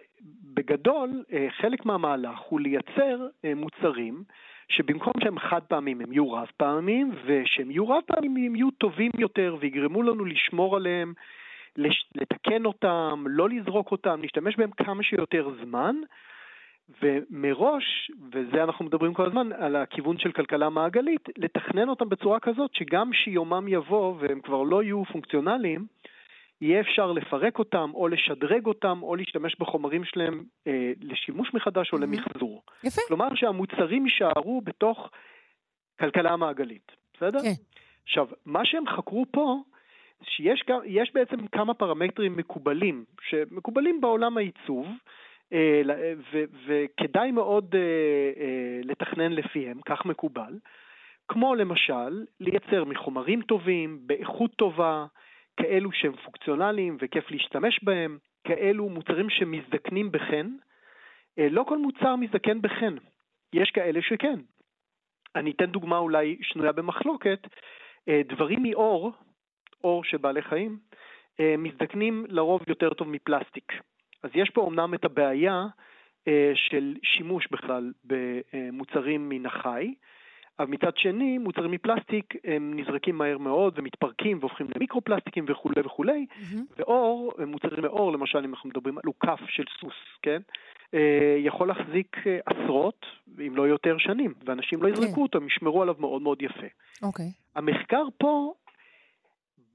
בגדול, 0.53 1.23
אה, 1.33 1.47
חלק 1.61 1.85
מהמהלך 1.85 2.39
הוא 2.49 2.59
לייצר 2.59 3.17
אה, 3.45 3.53
מוצרים 3.55 4.23
שבמקום 4.69 5.13
שהם 5.23 5.39
חד 5.39 5.59
פעמים 5.67 6.01
הם 6.01 6.11
יהיו 6.13 6.31
רב 6.31 6.47
פעמים, 6.57 7.11
ושהם 7.25 7.71
יהיו 7.71 7.89
רב 7.89 8.01
פעמים 8.07 8.35
הם 8.35 8.55
יהיו 8.55 8.71
טובים 8.71 9.11
יותר 9.17 9.55
ויגרמו 9.59 10.03
לנו 10.03 10.25
לשמור 10.25 10.75
עליהם, 10.75 11.09
לש- 11.09 11.23
לתקן 12.15 12.65
אותם, 12.65 13.23
לא 13.27 13.49
לזרוק 13.49 13.91
אותם, 13.91 14.21
להשתמש 14.21 14.55
בהם 14.55 14.71
כמה 14.71 15.03
שיותר 15.03 15.49
זמן. 15.63 15.95
ומראש, 17.01 18.11
וזה 18.31 18.63
אנחנו 18.63 18.85
מדברים 18.85 19.13
כל 19.13 19.25
הזמן, 19.25 19.51
על 19.51 19.75
הכיוון 19.75 20.17
של 20.17 20.31
כלכלה 20.31 20.69
מעגלית, 20.69 21.29
לתכנן 21.37 21.89
אותם 21.89 22.09
בצורה 22.09 22.39
כזאת 22.39 22.73
שגם 22.73 23.13
שיומם 23.13 23.67
יבוא 23.67 24.15
והם 24.19 24.41
כבר 24.41 24.63
לא 24.63 24.83
יהיו 24.83 25.05
פונקציונליים, 25.05 25.85
יהיה 26.61 26.81
אפשר 26.81 27.11
לפרק 27.11 27.59
אותם 27.59 27.91
או 27.93 28.07
לשדרג 28.07 28.65
אותם 28.65 28.99
או 29.03 29.15
להשתמש 29.15 29.55
בחומרים 29.59 30.03
שלהם 30.05 30.43
אה, 30.67 30.91
לשימוש 31.01 31.53
מחדש 31.53 31.93
או 31.93 31.97
מהמם. 31.97 32.13
למחזור. 32.13 32.61
יפה. 32.83 33.01
כלומר 33.07 33.27
שהמוצרים 33.35 34.05
יישארו 34.05 34.61
בתוך 34.61 35.09
כלכלה 35.99 36.35
מעגלית, 36.35 36.91
בסדר? 37.13 37.39
כן. 37.39 37.53
עכשיו, 38.03 38.27
מה 38.45 38.65
שהם 38.65 38.87
חקרו 38.87 39.25
פה, 39.31 39.57
שיש 40.23 40.63
יש 40.85 41.11
בעצם 41.13 41.47
כמה 41.47 41.73
פרמטרים 41.73 42.37
מקובלים, 42.37 43.05
שמקובלים 43.21 44.01
בעולם 44.01 44.37
העיצוב, 44.37 44.87
אה, 45.53 45.81
אה, 45.89 46.13
ו- 46.33 46.43
וכדאי 46.65 47.31
מאוד 47.31 47.75
אה, 47.75 48.79
לתכנן 48.83 49.31
לפיהם, 49.31 49.81
כך 49.81 50.05
מקובל, 50.05 50.53
כמו 51.27 51.55
למשל, 51.55 52.25
לייצר 52.39 52.83
מחומרים 52.83 53.41
טובים, 53.41 53.99
באיכות 54.01 54.55
טובה, 54.55 55.05
כאלו 55.57 55.91
שהם 55.91 56.15
פונקציונליים 56.15 56.97
וכיף 57.01 57.31
להשתמש 57.31 57.79
בהם, 57.83 58.17
כאלו 58.43 58.89
מוצרים 58.89 59.29
שמזדקנים 59.29 60.11
בחן. 60.11 60.51
לא 61.37 61.63
כל 61.63 61.77
מוצר 61.77 62.15
מזדקן 62.15 62.61
בחן, 62.61 62.95
יש 63.53 63.71
כאלה 63.71 64.01
שכן. 64.01 64.39
אני 65.35 65.51
אתן 65.51 65.65
דוגמה 65.65 65.97
אולי 65.97 66.37
שנויה 66.41 66.71
במחלוקת, 66.71 67.47
דברים 68.09 68.63
מאור, 68.63 69.11
אור 69.83 70.03
של 70.03 70.17
בעלי 70.17 70.41
חיים, 70.41 70.77
אה, 71.39 71.55
מזדקנים 71.57 72.25
לרוב 72.29 72.61
יותר 72.67 72.93
טוב 72.93 73.09
מפלסטיק. 73.09 73.73
אז 74.23 74.29
יש 74.35 74.49
פה 74.49 74.67
אמנם 74.67 74.93
את 74.93 75.05
הבעיה 75.05 75.65
אה, 76.27 76.51
של 76.55 76.95
שימוש 77.03 77.47
בכלל 77.51 77.91
במוצרים 78.03 79.29
מן 79.29 79.45
החי, 79.45 79.93
אבל 80.59 80.67
מצד 80.67 80.97
שני, 80.97 81.37
מוצרים 81.37 81.71
מפלסטיק 81.71 82.33
הם 82.43 82.79
נזרקים 82.79 83.17
מהר 83.17 83.37
מאוד 83.37 83.79
ומתפרקים 83.79 84.37
והופכים 84.39 84.67
למיקרופלסטיקים 84.75 85.45
וכולי 85.47 85.81
וכולי, 85.85 86.25
מהמם. 86.35 86.65
ואור, 86.77 87.33
מוצרים 87.47 87.81
מאור, 87.81 88.11
למשל 88.11 88.37
אם 88.37 88.53
אנחנו 88.53 88.69
מדברים 88.69 88.97
על 88.97 89.03
עוקף 89.05 89.39
של 89.47 89.63
סוס, 89.79 89.93
כן? 90.21 90.41
אה, 90.93 91.37
יכול 91.39 91.67
להחזיק 91.67 92.17
עשרות, 92.45 93.05
אם 93.47 93.55
לא 93.55 93.67
יותר 93.67 93.97
שנים, 93.97 94.33
ואנשים 94.45 94.83
לא 94.83 94.87
יזרקו 94.87 95.15
כן. 95.15 95.21
אותו, 95.21 95.37
הם 95.37 95.47
ישמרו 95.47 95.81
עליו 95.81 95.95
מאוד 95.99 96.21
מאוד 96.21 96.41
יפה. 96.41 96.67
אוקיי. 97.03 97.31
המחקר 97.55 98.03
פה 98.17 98.53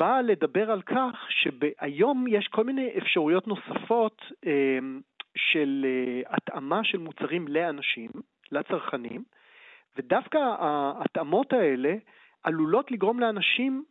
בא 0.02 0.20
לדבר 0.20 0.70
על 0.70 0.82
כך 0.82 1.14
שהיום 1.28 2.24
יש 2.28 2.48
כל 2.50 2.64
מיני 2.64 2.88
אפשרויות 2.98 3.46
נוספות 3.48 4.16
אה, 4.46 4.78
של 5.36 5.86
אה, 5.88 6.34
התאמה 6.36 6.80
של 6.84 6.98
מוצרים 6.98 7.48
לאנשים, 7.48 8.10
לצרכנים, 8.52 9.24
ודווקא 9.96 10.38
ההתאמות 10.58 11.52
האלה 11.52 11.94
עלולות 12.42 12.90
לגרום 12.90 13.20
לאנשים 13.20 13.84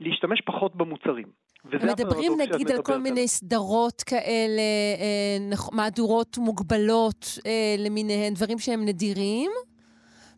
להשתמש 0.00 0.40
פחות 0.40 0.76
במוצרים. 0.76 1.26
מדברים 1.64 2.32
נגיד 2.40 2.70
על 2.70 2.82
כל 2.82 2.98
מיני 2.98 3.28
סדרות 3.28 4.02
כאלה, 4.02 4.62
אה, 5.00 5.36
נכ- 5.52 5.76
מהדורות 5.76 6.38
מוגבלות 6.38 7.26
אה, 7.46 7.74
למיניהן, 7.78 8.34
דברים 8.34 8.58
שהם 8.58 8.84
נדירים. 8.84 9.50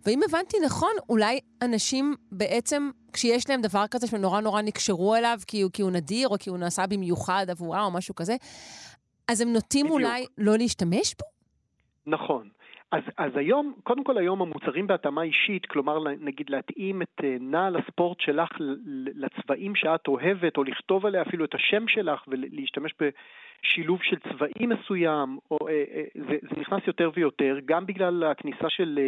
ואם 0.06 0.20
הבנתי 0.28 0.56
נכון, 0.66 0.92
אולי 1.08 1.40
אנשים 1.64 2.14
בעצם, 2.32 2.90
כשיש 3.12 3.50
להם 3.50 3.60
דבר 3.60 3.84
כזה 3.90 4.06
שהם 4.06 4.20
נורא 4.20 4.40
נורא 4.40 4.62
נקשרו 4.62 5.16
אליו 5.16 5.38
כי 5.46 5.62
הוא, 5.62 5.70
כי 5.74 5.82
הוא 5.82 5.90
נדיר, 5.90 6.28
או 6.28 6.36
כי 6.40 6.50
הוא 6.50 6.58
נעשה 6.58 6.82
במיוחד 6.86 7.46
עבורה 7.50 7.84
או 7.84 7.90
משהו 7.90 8.14
כזה, 8.14 8.32
אז 9.30 9.40
הם 9.40 9.52
נוטים 9.52 9.86
בדיוק. 9.86 10.00
אולי 10.00 10.26
לא 10.38 10.52
להשתמש 10.58 11.14
בו? 11.14 11.26
נכון. 12.06 12.48
אז, 12.92 13.02
אז 13.18 13.36
היום, 13.36 13.74
קודם 13.82 14.04
כל 14.04 14.18
היום 14.18 14.42
המוצרים 14.42 14.86
בהתאמה 14.86 15.22
אישית, 15.22 15.66
כלומר 15.66 15.98
נגיד 16.20 16.50
להתאים 16.50 17.02
את 17.02 17.24
אה, 17.24 17.36
נעל 17.40 17.76
הספורט 17.76 18.20
שלך 18.20 18.50
לצבעים 19.14 19.74
שאת 19.74 20.08
אוהבת, 20.08 20.56
או 20.56 20.64
לכתוב 20.64 21.06
עליה 21.06 21.22
אפילו 21.22 21.44
את 21.44 21.54
השם 21.54 21.88
שלך 21.88 22.24
ולהשתמש 22.28 22.94
בשילוב 23.00 23.98
של 24.02 24.16
צבעים 24.18 24.68
מסוים, 24.68 25.38
או, 25.50 25.68
אה, 25.68 25.84
אה, 25.94 26.04
זה, 26.14 26.36
זה 26.42 26.60
נכנס 26.60 26.80
יותר 26.86 27.10
ויותר, 27.14 27.58
גם 27.64 27.86
בגלל 27.86 28.24
הכניסה 28.24 28.68
של 28.68 28.98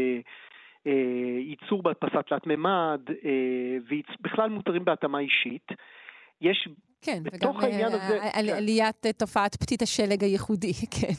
ייצור 1.41 1.83
בהדפסה 1.83 2.23
תלת 2.23 2.47
מימד, 2.47 3.01
אה, 3.25 3.77
ובכלל 4.21 4.49
מוצרים 4.51 4.85
בהתאמה 4.85 5.19
אישית. 5.19 5.69
יש 6.41 6.69
כן, 7.03 7.19
בתוך 7.23 7.57
וגם 7.57 7.65
העניין 7.65 7.89
אה, 7.93 7.95
הזה- 8.07 8.19
על- 8.33 8.47
כן. 8.47 8.57
עליית 8.57 9.07
אה, 9.07 9.13
תופעת 9.13 9.57
פתית 9.57 9.83
השלג 9.83 10.23
הייחודי, 10.25 10.73
כן. 11.01 11.13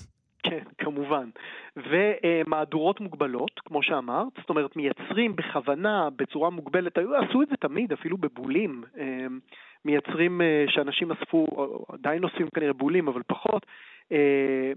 כן, 0.43 0.63
כמובן. 0.77 1.29
ומהדורות 1.75 3.01
מוגבלות, 3.01 3.59
כמו 3.65 3.83
שאמרת, 3.83 4.27
זאת 4.39 4.49
אומרת, 4.49 4.75
מייצרים 4.75 5.35
בכוונה, 5.35 6.09
בצורה 6.15 6.49
מוגבלת, 6.49 6.97
עשו 6.97 7.41
את 7.41 7.47
זה 7.49 7.55
תמיד, 7.57 7.91
אפילו 7.93 8.17
בבולים. 8.17 8.83
אה, 8.97 9.25
מייצרים 9.85 10.41
אה, 10.41 10.65
שאנשים 10.67 11.11
אספו, 11.11 11.45
עדיין 11.93 12.23
אוספים 12.23 12.47
כנראה 12.55 12.73
בולים, 12.73 13.07
אבל 13.07 13.21
פחות, 13.27 13.65
אה, 14.11 14.17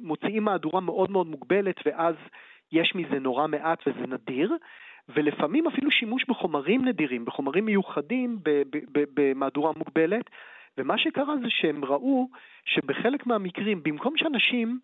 מוציאים 0.01 0.45
מהדורה 0.45 0.81
מאוד 0.81 1.11
מאוד 1.11 1.27
מוגבלת, 1.27 1.77
ואז 1.87 2.15
יש 2.77 2.95
מזה 2.95 3.19
נורא 3.19 3.47
מעט 3.47 3.79
וזה 3.87 4.07
נדיר. 4.07 4.57
ולפעמים 5.09 5.67
אפילו 5.67 5.91
שימוש 5.91 6.25
בחומרים 6.29 6.85
נדירים, 6.85 7.25
בחומרים 7.25 7.65
מיוחדים 7.65 8.39
במהדורה 9.15 9.73
מוגבלת, 9.77 10.31
ומה 10.79 10.99
שקרה 10.99 11.37
זה 11.37 11.47
שהם 11.49 11.85
ראו 11.85 12.29
שבחלק 12.65 13.27
מהמקרים, 13.27 13.83
במקום 13.83 14.17
שאנשים 14.17 14.79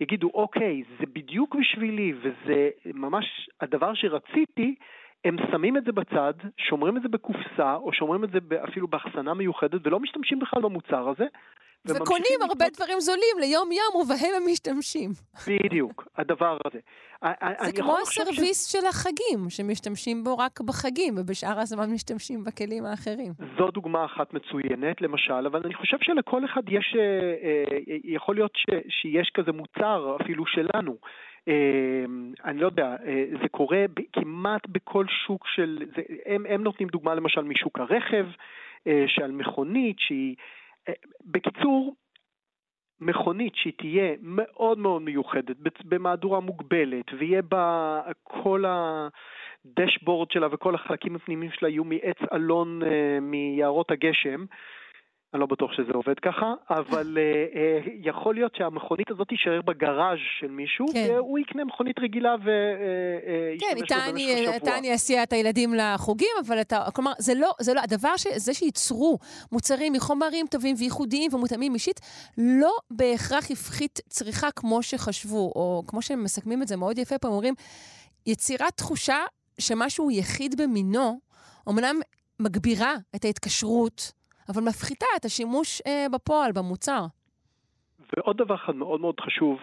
יגידו, 0.00 0.30
אוקיי, 0.34 0.82
זה 1.00 1.06
בדיוק 1.12 1.54
בשבילי 1.54 2.12
וזה 2.22 2.70
ממש 2.94 3.50
הדבר 3.60 3.94
שרציתי, 3.94 4.74
הם 5.24 5.36
שמים 5.50 5.76
את 5.76 5.84
זה 5.84 5.92
בצד, 5.92 6.32
שומרים 6.56 6.96
את 6.96 7.02
זה 7.02 7.08
בקופסה, 7.08 7.74
או 7.74 7.92
שומרים 7.92 8.24
את 8.24 8.30
זה 8.30 8.38
אפילו 8.68 8.88
באחסנה 8.88 9.34
מיוחדת, 9.34 9.80
ולא 9.86 10.00
משתמשים 10.00 10.38
בכלל 10.38 10.62
במוצר 10.62 11.08
הזה. 11.08 11.24
וקונים 11.86 12.38
הרבה 12.40 12.54
לקנות- 12.54 12.72
דברים 12.76 13.00
זולים 13.00 13.36
ליום-יום, 13.40 13.94
ובהם 14.02 14.30
הם 14.36 14.42
משתמשים. 14.52 15.10
בדיוק, 15.48 16.04
הדבר 16.16 16.58
הזה. 16.66 16.78
זה 17.64 17.72
כמו 17.72 17.96
הסרוויס 18.02 18.72
של 18.72 18.86
החגים, 18.86 19.50
שמשתמשים 19.50 20.24
בו 20.24 20.38
רק 20.38 20.60
בחגים, 20.60 21.14
ובשאר 21.18 21.60
הזמן 21.60 21.90
משתמשים 21.92 22.44
בכלים 22.44 22.84
האחרים. 22.84 23.32
זו 23.58 23.70
דוגמה 23.70 24.04
אחת 24.04 24.34
מצוינת, 24.34 25.00
למשל, 25.00 25.46
אבל 25.46 25.60
אני 25.64 25.74
חושב 25.74 25.96
שלכל 26.00 26.44
אחד 26.44 26.62
יש, 26.68 26.96
אה, 26.98 27.02
אה, 27.02 27.96
יכול 28.04 28.34
להיות 28.34 28.52
ש, 28.56 28.66
שיש 28.88 29.30
כזה 29.34 29.52
מוצר 29.52 30.16
אפילו 30.22 30.44
שלנו. 30.46 30.96
אה, 31.48 32.04
אני 32.44 32.58
לא 32.58 32.66
יודע, 32.66 32.96
אה, 33.06 33.24
זה 33.42 33.48
קורה 33.48 33.84
כמעט 34.12 34.66
בכל 34.68 35.06
שוק 35.26 35.46
של, 35.46 35.78
זה, 35.96 36.02
הם, 36.26 36.46
הם 36.46 36.62
נותנים 36.62 36.88
דוגמה 36.88 37.14
למשל 37.14 37.42
משוק 37.42 37.78
הרכב, 37.78 38.26
אה, 38.86 39.04
שעל 39.06 39.32
מכונית 39.32 39.96
שהיא, 39.98 40.36
אה, 40.88 40.92
בקיצור, 41.24 41.94
מכונית 43.00 43.54
שהיא 43.54 43.72
תהיה 43.78 44.14
מאוד 44.20 44.78
מאוד 44.78 45.02
מיוחדת, 45.02 45.56
במהדורה 45.84 46.40
מוגבלת, 46.40 47.04
ויהיה 47.18 47.42
בה 47.42 48.00
כל 48.22 48.64
הדשבורד 48.66 50.30
שלה 50.30 50.48
וכל 50.50 50.74
החלקים 50.74 51.16
הפנימיים 51.16 51.50
שלה 51.52 51.68
יהיו 51.68 51.84
מעץ 51.84 52.16
אלון 52.32 52.80
מיערות 53.22 53.90
הגשם. 53.90 54.44
אני 55.34 55.40
לא 55.40 55.46
בטוח 55.46 55.72
שזה 55.72 55.92
עובד 55.92 56.18
ככה, 56.22 56.54
אבל 56.70 57.18
אה, 57.18 57.60
אה, 57.60 57.80
יכול 58.02 58.34
להיות 58.34 58.54
שהמכונית 58.56 59.10
הזאת 59.10 59.28
תישאר 59.28 59.60
בגראז' 59.62 60.18
של 60.40 60.50
מישהו, 60.50 60.86
כן. 60.92 61.06
והוא 61.10 61.38
יקנה 61.38 61.64
מכונית 61.64 61.98
רגילה 61.98 62.34
וישתמש 62.34 63.90
כן, 63.90 63.96
בה 63.96 64.12
במשך 64.12 64.24
השבוע. 64.32 64.54
איתה 64.54 64.78
אני 64.78 64.94
אסיע 64.94 65.22
את 65.22 65.32
הילדים 65.32 65.74
לחוגים, 65.74 66.28
אבל 66.46 66.60
אתה, 66.60 66.84
כלומר, 66.94 67.12
זה 67.18 67.34
לא, 67.34 67.52
זה 67.60 67.74
לא, 67.74 67.80
הדבר 67.80 68.16
ש... 68.16 68.26
זה 68.36 68.54
שייצרו 68.54 69.18
מוצרים 69.52 69.92
מחומרים 69.92 70.46
טובים 70.50 70.76
וייחודיים 70.78 71.34
ומותאמים 71.34 71.74
אישית, 71.74 72.00
לא 72.38 72.72
בהכרח 72.90 73.50
הפחית 73.50 74.00
צריכה 74.08 74.50
כמו 74.50 74.82
שחשבו, 74.82 75.52
או 75.56 75.82
כמו 75.86 76.02
שהם 76.02 76.24
מסכמים 76.24 76.62
את 76.62 76.68
זה 76.68 76.76
מאוד 76.76 76.98
יפה 76.98 77.18
פה, 77.18 77.28
הם 77.28 77.34
אומרים, 77.34 77.54
יצירת 78.26 78.76
תחושה 78.76 79.18
שמשהו 79.58 80.10
יחיד 80.10 80.60
במינו, 80.60 81.20
אמנם 81.68 82.00
מגבירה 82.40 82.94
את 83.16 83.24
ההתקשרות, 83.24 84.12
אבל 84.48 84.62
מפחיתה 84.68 85.06
את 85.16 85.24
השימוש 85.24 85.80
אה, 85.86 86.06
בפועל, 86.12 86.52
במוצר. 86.52 87.04
ועוד 88.16 88.36
דבר 88.36 88.54
אחד 88.54 88.74
מאוד 88.74 89.00
מאוד 89.00 89.20
חשוב, 89.20 89.58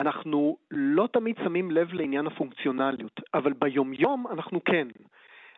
אנחנו 0.00 0.56
לא 0.70 1.08
תמיד 1.12 1.36
שמים 1.44 1.70
לב 1.70 1.92
לעניין 1.92 2.26
הפונקציונליות, 2.26 3.20
אבל 3.34 3.52
ביומיום 3.52 4.26
אנחנו 4.26 4.64
כן. 4.64 4.88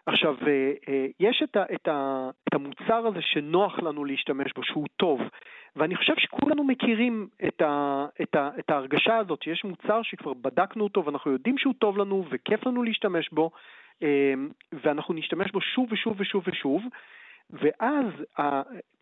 עכשיו, 0.07 0.35
אה, 0.47 0.73
אה, 0.89 1.07
יש 1.21 1.43
את, 1.45 1.57
ה, 1.57 1.65
את, 1.75 1.89
ה, 1.89 2.31
את 2.49 2.55
המוצר 2.55 3.07
הזה 3.07 3.19
שנוח 3.23 3.79
לנו 3.79 4.05
להשתמש 4.05 4.53
בו, 4.57 4.63
שהוא 4.65 4.87
טוב, 4.97 5.21
ואני 5.77 5.97
חושב 5.97 6.13
שכולנו 6.17 6.65
מכירים 6.65 7.29
את, 7.49 7.63
ה, 7.63 8.07
את, 8.23 8.35
ה, 8.35 8.51
את 8.59 8.71
ההרגשה 8.71 9.17
הזאת, 9.17 9.43
שיש 9.43 9.65
מוצר 9.65 10.03
שכבר 10.03 10.33
בדקנו 10.35 10.85
אותו 10.85 11.05
ואנחנו 11.05 11.31
יודעים 11.31 11.59
שהוא 11.59 11.75
טוב 11.79 11.99
לנו 11.99 12.25
וכיף 12.31 12.67
לנו 12.67 12.83
להשתמש 12.83 13.29
בו, 13.33 13.51
אה, 14.03 14.35
ואנחנו 14.73 15.15
נשתמש 15.15 15.51
בו 15.51 15.61
שוב 15.61 15.93
ושוב 15.93 16.17
ושוב 16.21 16.45
ושוב, 16.47 16.83
ואז 17.51 18.07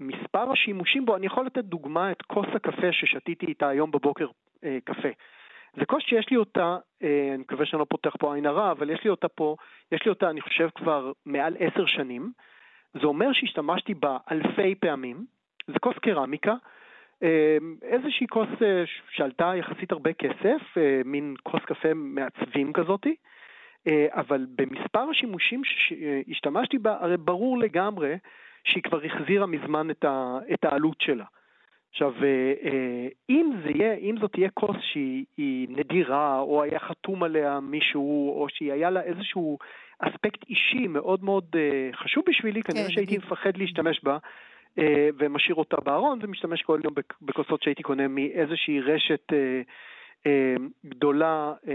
מספר 0.00 0.52
השימושים 0.52 1.06
בו, 1.06 1.16
אני 1.16 1.26
יכול 1.26 1.46
לתת 1.46 1.64
דוגמה 1.64 2.12
את 2.12 2.22
כוס 2.22 2.46
הקפה 2.54 2.92
ששתיתי 2.92 3.46
איתה 3.46 3.68
היום 3.68 3.90
בבוקר 3.90 4.26
אה, 4.64 4.78
קפה. 4.84 5.08
זה 5.76 5.86
כוס 5.86 6.02
שיש 6.02 6.30
לי 6.30 6.36
אותה, 6.36 6.76
אה, 7.02 7.28
אני 7.34 7.42
מקווה 7.42 7.66
שאני 7.66 7.80
לא 7.80 7.86
פותח 7.88 8.16
פה 8.18 8.34
עין 8.34 8.46
הרע, 8.46 8.70
אבל 8.70 8.90
יש 8.90 9.04
לי 9.04 9.10
אותה 9.10 9.28
פה, 9.28 9.56
יש 9.92 10.04
לי 10.04 10.08
אותה 10.08 10.30
אני 10.30 10.40
חושב 10.40 10.68
כבר 10.74 11.12
מעל 11.26 11.56
עשר 11.58 11.86
שנים. 11.86 12.32
זה 13.00 13.06
אומר 13.06 13.32
שהשתמשתי 13.32 13.94
בה 13.94 14.16
אלפי 14.30 14.74
פעמים, 14.74 15.24
זה 15.66 15.78
כוס 15.78 15.98
קרמיקה, 15.98 16.54
אה, 17.22 17.56
איזושהי 17.82 18.26
כוס 18.26 18.48
אה, 18.62 18.82
שעלתה 19.10 19.52
יחסית 19.56 19.92
הרבה 19.92 20.12
כסף, 20.12 20.76
אה, 20.76 21.00
מין 21.04 21.34
כוס 21.42 21.60
קפה 21.64 21.94
מעצבים 21.94 22.72
כזאתי. 22.72 23.14
אה, 23.86 24.06
אבל 24.12 24.46
במספר 24.56 25.00
השימושים 25.10 25.62
שהשתמשתי 25.64 26.78
בה, 26.78 26.96
הרי 27.00 27.16
ברור 27.16 27.58
לגמרי 27.58 28.14
שהיא 28.64 28.82
כבר 28.82 29.00
החזירה 29.04 29.46
מזמן 29.46 29.90
את, 29.90 30.04
ה, 30.04 30.38
את 30.54 30.64
העלות 30.64 30.96
שלה. 31.00 31.24
עכשיו, 31.90 32.12
אה, 32.24 32.52
אה, 32.64 33.08
אם, 33.30 33.50
זה 33.64 33.70
יהיה, 33.70 33.94
אם 33.94 34.14
זאת 34.20 34.32
תהיה 34.32 34.50
כוס 34.50 34.76
שהיא 34.92 35.24
היא 35.36 35.68
נדירה, 35.70 36.38
או 36.40 36.62
היה 36.62 36.78
חתום 36.78 37.22
עליה 37.22 37.60
מישהו, 37.60 38.30
או 38.40 38.46
שהיה 38.48 38.90
לה 38.90 39.02
איזשהו 39.02 39.58
אספקט 39.98 40.48
אישי 40.48 40.86
מאוד 40.88 41.24
מאוד 41.24 41.44
אה, 41.54 41.90
חשוב 41.94 42.24
בשבילי, 42.28 42.62
כנראה 42.62 42.86
כן, 42.86 42.92
שהייתי. 42.92 43.18
מפחד 43.18 43.56
להשתמש 43.56 44.00
בה, 44.04 44.18
אה, 44.78 45.08
ומשאיר 45.18 45.54
אותה 45.54 45.76
בארון, 45.84 46.18
ומשתמש 46.22 46.62
כל 46.62 46.80
יום 46.84 46.94
בכ- 46.94 47.22
בכוסות 47.22 47.62
שהייתי 47.62 47.82
קונה 47.82 48.08
מאיזושהי 48.08 48.80
רשת 48.80 49.32
אה, 49.32 49.38
אה, 49.38 49.62
גדולה 50.86 51.52
אה, 51.68 51.74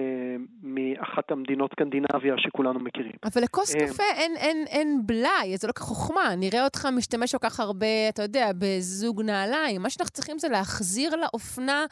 מאחת 0.64 1.32
המדינות 1.32 1.72
סקנדינביה 1.72 2.34
שכולנו 2.38 2.80
מכירים. 2.80 3.12
אבל 3.24 3.42
לכוס 3.42 3.76
אה, 3.76 3.88
קפה 3.88 4.04
אין, 4.16 4.36
אין, 4.38 4.66
אין 4.68 5.02
בלאי, 5.06 5.58
זה 5.58 5.68
לא 5.68 5.72
כך 5.72 5.82
חוכמה. 5.82 6.36
נראה 6.38 6.64
אותך 6.64 6.88
משתמש 6.98 7.36
כל 7.36 7.50
כך 7.50 7.60
הרבה, 7.60 8.10
אתה 8.10 8.24
יודע, 8.24 8.52
בזוג 8.58 9.22
נעליים. 9.22 9.82
מה 9.82 9.90
שאנחנו 9.90 10.14
צריכים 10.14 10.40
זה 10.40 10.50
להחזיר 10.50 11.16
לאופנה 11.16 11.86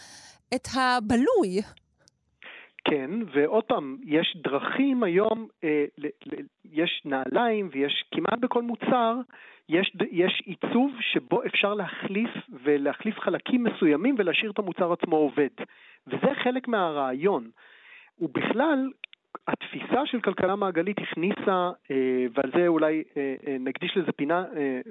את 0.56 0.68
הבלוי. 0.76 1.62
כן, 2.86 3.10
ועוד 3.34 3.64
פעם, 3.64 3.98
יש 4.06 4.38
דרכים 4.44 5.04
היום, 5.04 5.48
אה, 5.64 5.86
ל, 5.98 6.06
ל, 6.08 6.42
יש 6.72 7.02
נעליים 7.06 7.70
ויש 7.72 8.04
כמעט 8.12 8.40
בכל 8.40 8.62
מוצר, 8.62 9.16
יש, 9.70 9.92
יש 10.12 10.42
עיצוב 10.46 10.92
שבו 11.00 11.46
אפשר 11.46 11.74
להחליף 11.74 12.30
ולהחליף 12.64 13.20
חלקים 13.20 13.64
מסוימים 13.64 14.16
ולהשאיר 14.18 14.52
את 14.52 14.60
המוצר 14.60 14.94
עצמו 14.94 15.16
עובד. 15.16 15.50
וזה 16.08 16.36
חלק 16.44 16.68
מהרעיון. 16.68 17.50
ובכלל, 18.20 18.90
התפיסה 19.48 20.06
של 20.06 20.22
כלכלה 20.22 20.56
מעגלית 20.56 20.98
הכניסה, 21.00 21.72
אה, 21.92 22.26
ועל 22.34 22.52
זה 22.56 22.68
אולי 22.68 23.04
אה, 23.18 23.36
אה, 23.48 23.58
נקדיש 23.60 23.98
לזה 23.98 24.12
פינה 24.12 24.46
אה, 24.56 24.82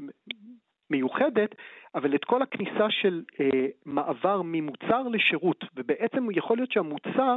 מיוחדת, 0.91 1.55
אבל 1.95 2.15
את 2.15 2.25
כל 2.25 2.43
הכניסה 2.43 2.91
של 2.91 3.23
אה, 3.41 3.67
מעבר 3.87 4.43
ממוצר 4.45 5.09
לשירות, 5.09 5.65
ובעצם 5.77 6.29
יכול 6.31 6.57
להיות 6.57 6.73
שהמוצר 6.73 7.37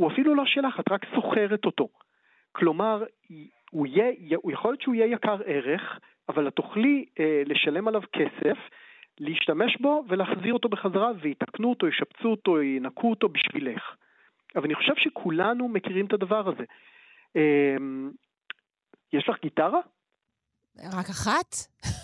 הוא 0.00 0.12
אפילו 0.12 0.34
לא 0.34 0.42
שלך, 0.46 0.80
את 0.80 0.92
רק 0.92 1.00
סוחרת 1.14 1.64
אותו. 1.64 1.88
כלומר, 2.52 3.04
הוא, 3.70 3.86
יהיה, 3.86 4.36
הוא 4.42 4.52
יכול 4.52 4.70
להיות 4.70 4.82
שהוא 4.82 4.94
יהיה 4.94 5.06
יקר 5.06 5.36
ערך, 5.46 5.98
אבל 6.28 6.48
את 6.48 6.54
תוכלי 6.54 7.04
אה, 7.20 7.42
לשלם 7.46 7.88
עליו 7.88 8.02
כסף, 8.12 8.58
להשתמש 9.18 9.76
בו 9.80 10.04
ולהחזיר 10.08 10.52
אותו 10.52 10.68
בחזרה 10.68 11.10
ויתקנו 11.20 11.70
אותו, 11.70 11.88
ישפצו 11.88 12.28
אותו, 12.28 12.62
ינקו 12.62 13.10
אותו 13.10 13.28
בשבילך. 13.28 13.82
אבל 14.56 14.64
אני 14.64 14.74
חושב 14.74 14.92
שכולנו 14.96 15.68
מכירים 15.68 16.06
את 16.06 16.12
הדבר 16.12 16.48
הזה. 16.48 16.64
אמ, 17.36 18.10
יש 19.12 19.28
לך 19.28 19.36
גיטרה? 19.42 19.80
רק 20.76 21.08
אחת? 21.10 21.56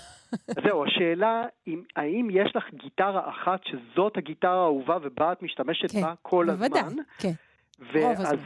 זהו, 0.64 0.84
השאלה, 0.84 1.44
אם, 1.66 1.82
האם 1.96 2.28
יש 2.30 2.56
לך 2.56 2.64
גיטרה 2.74 3.30
אחת 3.30 3.60
שזאת 3.64 4.16
הגיטרה 4.16 4.60
האהובה 4.62 4.98
ובה 5.02 5.32
את 5.32 5.42
משתמשת 5.42 5.92
כן, 5.92 6.02
בה 6.02 6.14
כל 6.22 6.46
בוודאי, 6.50 6.80
הזמן? 6.80 7.02
כן. 7.18 7.32
ואז. 7.78 8.38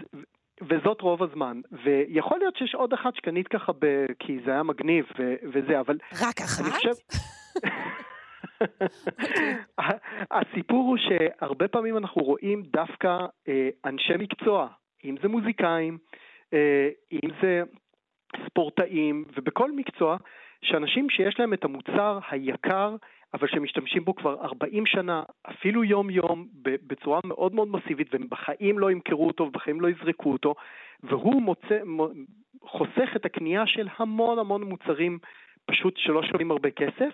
וזאת 0.62 1.00
רוב 1.00 1.22
הזמן. 1.22 1.60
ויכול 1.84 2.38
להיות 2.38 2.56
שיש 2.56 2.74
עוד 2.74 2.92
אחת 2.92 3.14
שקנית 3.14 3.48
ככה 3.48 3.72
ב... 3.72 4.06
כי 4.18 4.38
זה 4.44 4.50
היה 4.50 4.62
מגניב 4.62 5.04
ו... 5.18 5.34
וזה, 5.52 5.80
אבל... 5.80 5.98
רק 6.12 6.40
אחת? 6.40 6.64
אני 6.64 6.70
חושב... 6.70 6.90
הסיפור 10.30 10.88
הוא 10.88 10.96
שהרבה 10.98 11.68
פעמים 11.68 11.96
אנחנו 11.96 12.22
רואים 12.22 12.62
דווקא 12.62 13.18
אה, 13.48 13.68
אנשי 13.84 14.16
מקצוע, 14.18 14.68
אם 15.04 15.14
זה 15.22 15.28
מוזיקאים, 15.28 15.98
אה, 16.52 16.88
אם 17.12 17.30
זה 17.42 17.62
ספורטאים, 18.46 19.24
ובכל 19.36 19.72
מקצוע, 19.72 20.16
שאנשים 20.62 21.10
שיש 21.10 21.40
להם 21.40 21.52
את 21.52 21.64
המוצר 21.64 22.18
היקר, 22.30 22.96
אבל 23.34 23.48
שמשתמשים 23.48 24.04
בו 24.04 24.14
כבר 24.14 24.44
40 24.44 24.86
שנה, 24.86 25.22
אפילו 25.50 25.84
יום-יום, 25.84 26.48
בצורה 26.62 27.20
מאוד 27.24 27.54
מאוד 27.54 27.68
מסיבית, 27.68 28.14
והם 28.14 28.26
בחיים 28.28 28.78
לא 28.78 28.90
ימכרו 28.90 29.26
אותו 29.26 29.44
ובחיים 29.44 29.80
לא 29.80 29.88
יזרקו 29.88 30.32
אותו, 30.32 30.54
והוא 31.02 31.42
מוצא, 31.42 31.80
חוסך 32.62 33.16
את 33.16 33.24
הקנייה 33.24 33.66
של 33.66 33.88
המון 33.96 34.38
המון 34.38 34.62
מוצרים 34.62 35.18
פשוט 35.66 35.96
שלא 35.96 36.22
שווים 36.22 36.50
הרבה 36.50 36.70
כסף, 36.70 37.12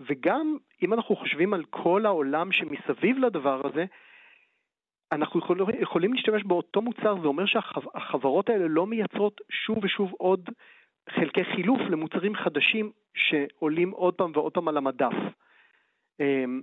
וגם 0.00 0.56
אם 0.82 0.92
אנחנו 0.92 1.16
חושבים 1.16 1.54
על 1.54 1.64
כל 1.70 2.06
העולם 2.06 2.52
שמסביב 2.52 3.18
לדבר 3.18 3.66
הזה, 3.66 3.84
אנחנו 5.12 5.40
יכול, 5.40 5.60
יכולים 5.80 6.12
להשתמש 6.12 6.42
באותו 6.44 6.82
מוצר, 6.82 7.20
זה 7.20 7.26
אומר 7.26 7.46
שהחברות 7.46 8.48
האלה 8.48 8.68
לא 8.68 8.86
מייצרות 8.86 9.40
שוב 9.50 9.84
ושוב 9.84 10.12
עוד 10.18 10.50
חלקי 11.10 11.44
חילוף 11.44 11.80
למוצרים 11.80 12.34
חדשים 12.34 12.90
שעולים 13.14 13.90
עוד 13.90 14.14
פעם 14.14 14.32
ועוד 14.34 14.52
פעם 14.52 14.68
על 14.68 14.76
המדף. 14.76 15.14
אמ, 16.22 16.60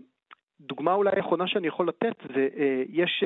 דוגמה 0.61 0.93
אולי 0.93 1.11
האחרונה 1.15 1.47
שאני 1.47 1.67
יכול 1.67 1.87
לתת 1.87 2.15
זה, 2.35 2.47
אה, 2.57 2.83
יש 2.89 3.23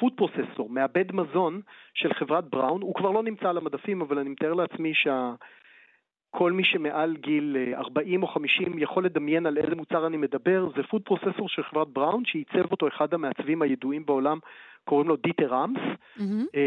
פוד 0.00 0.12
אה, 0.12 0.16
פרוססור, 0.16 0.66
אה, 0.68 0.72
מעבד 0.72 1.12
מזון 1.12 1.60
של 1.94 2.14
חברת 2.14 2.44
בראון, 2.50 2.82
הוא 2.82 2.94
כבר 2.94 3.10
לא 3.10 3.22
נמצא 3.22 3.48
על 3.48 3.56
המדפים, 3.56 4.02
אבל 4.02 4.18
אני 4.18 4.28
מתאר 4.28 4.54
לעצמי 4.54 4.92
שכל 4.94 6.52
מי 6.52 6.64
שמעל 6.64 7.16
גיל 7.16 7.56
40 7.74 8.22
או 8.22 8.28
50 8.28 8.78
יכול 8.78 9.04
לדמיין 9.04 9.46
על 9.46 9.58
איזה 9.58 9.74
מוצר 9.74 10.06
אני 10.06 10.16
מדבר, 10.16 10.68
זה 10.76 10.82
food 10.90 11.02
processor 11.02 11.48
של 11.48 11.62
חברת 11.62 11.88
בראון, 11.88 12.22
שעיצב 12.26 12.72
אותו 12.72 12.88
אחד 12.88 13.14
המעצבים 13.14 13.62
הידועים 13.62 14.06
בעולם, 14.06 14.38
קוראים 14.84 15.08
לו 15.08 15.16
דיטר 15.16 15.64
ראמס. 15.64 15.78
Mm-hmm. 16.18 16.58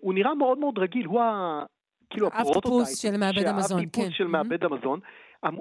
הוא 0.00 0.14
נראה 0.14 0.34
מאוד 0.34 0.58
מאוד 0.58 0.78
רגיל, 0.78 1.06
הוא 1.06 1.20
ה... 1.20 1.62
כאילו 2.10 2.26
ה 2.26 2.32
prototype. 2.32 2.88
של 2.88 3.16
מעבד 3.16 3.46
המזון, 3.46 3.82
כן. 3.92 4.10
של 4.10 4.26
מעבד 4.26 4.64
המזון. 4.64 5.00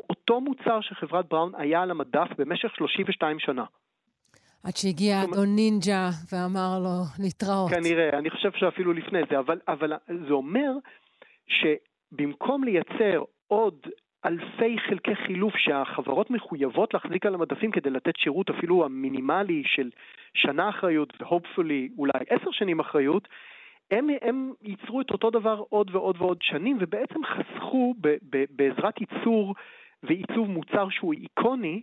אותו 0.10 0.42
מוצר 0.42 0.82
של 0.82 0.96
חברת 0.96 1.30
בראון 1.30 1.52
היה 1.58 1.82
על 1.82 1.92
המדף 1.92 2.28
במשך 2.38 2.76
32 2.76 3.40
שנה. 3.40 3.64
עד 4.64 4.76
שהגיע 4.76 5.24
אדון 5.24 5.56
נינג'ה 5.56 6.10
ואמר 6.32 6.80
לו 6.84 7.24
להתראות. 7.24 7.72
כנראה, 7.72 8.18
אני 8.20 8.30
חושב 8.30 8.52
שאפילו 8.56 8.94
לפני 8.94 9.20
זה, 9.30 9.40
אבל, 9.40 9.60
אבל 9.68 9.94
זה 10.28 10.34
אומר 10.34 10.72
שבמקום 11.48 12.64
לייצר 12.64 13.24
עוד 13.48 13.88
אלפי 14.26 14.78
חלקי 14.90 15.16
חילוף 15.16 15.54
שהחברות 15.58 16.32
מחויבות 16.32 16.94
להחזיק 16.94 17.26
על 17.26 17.34
המדפים 17.36 17.72
כדי 17.72 17.90
לתת 17.90 18.18
שירות 18.18 18.50
אפילו 18.50 18.86
המינימלי 18.86 19.64
של 19.66 19.90
שנה 20.34 20.70
אחריות 20.70 21.14
והופפולי 21.20 21.90
אולי 21.98 22.20
עשר 22.30 22.52
שנים 22.52 22.80
אחריות, 22.80 23.28
הם, 23.92 24.08
הם 24.22 24.54
ייצרו 24.62 25.02
את 25.02 25.12
אותו 25.12 25.30
דבר 25.30 25.64
עוד 25.70 25.96
ועוד 25.96 26.16
ועוד 26.20 26.38
שנים, 26.42 26.78
ובעצם 26.80 27.20
חסכו 27.26 27.96
ב, 28.02 28.08
ב, 28.30 28.44
בעזרת 28.50 29.02
ייצור 29.02 29.56
ועיצוב 30.04 30.50
מוצר 30.50 30.90
שהוא 30.90 31.14
איקוני, 31.14 31.82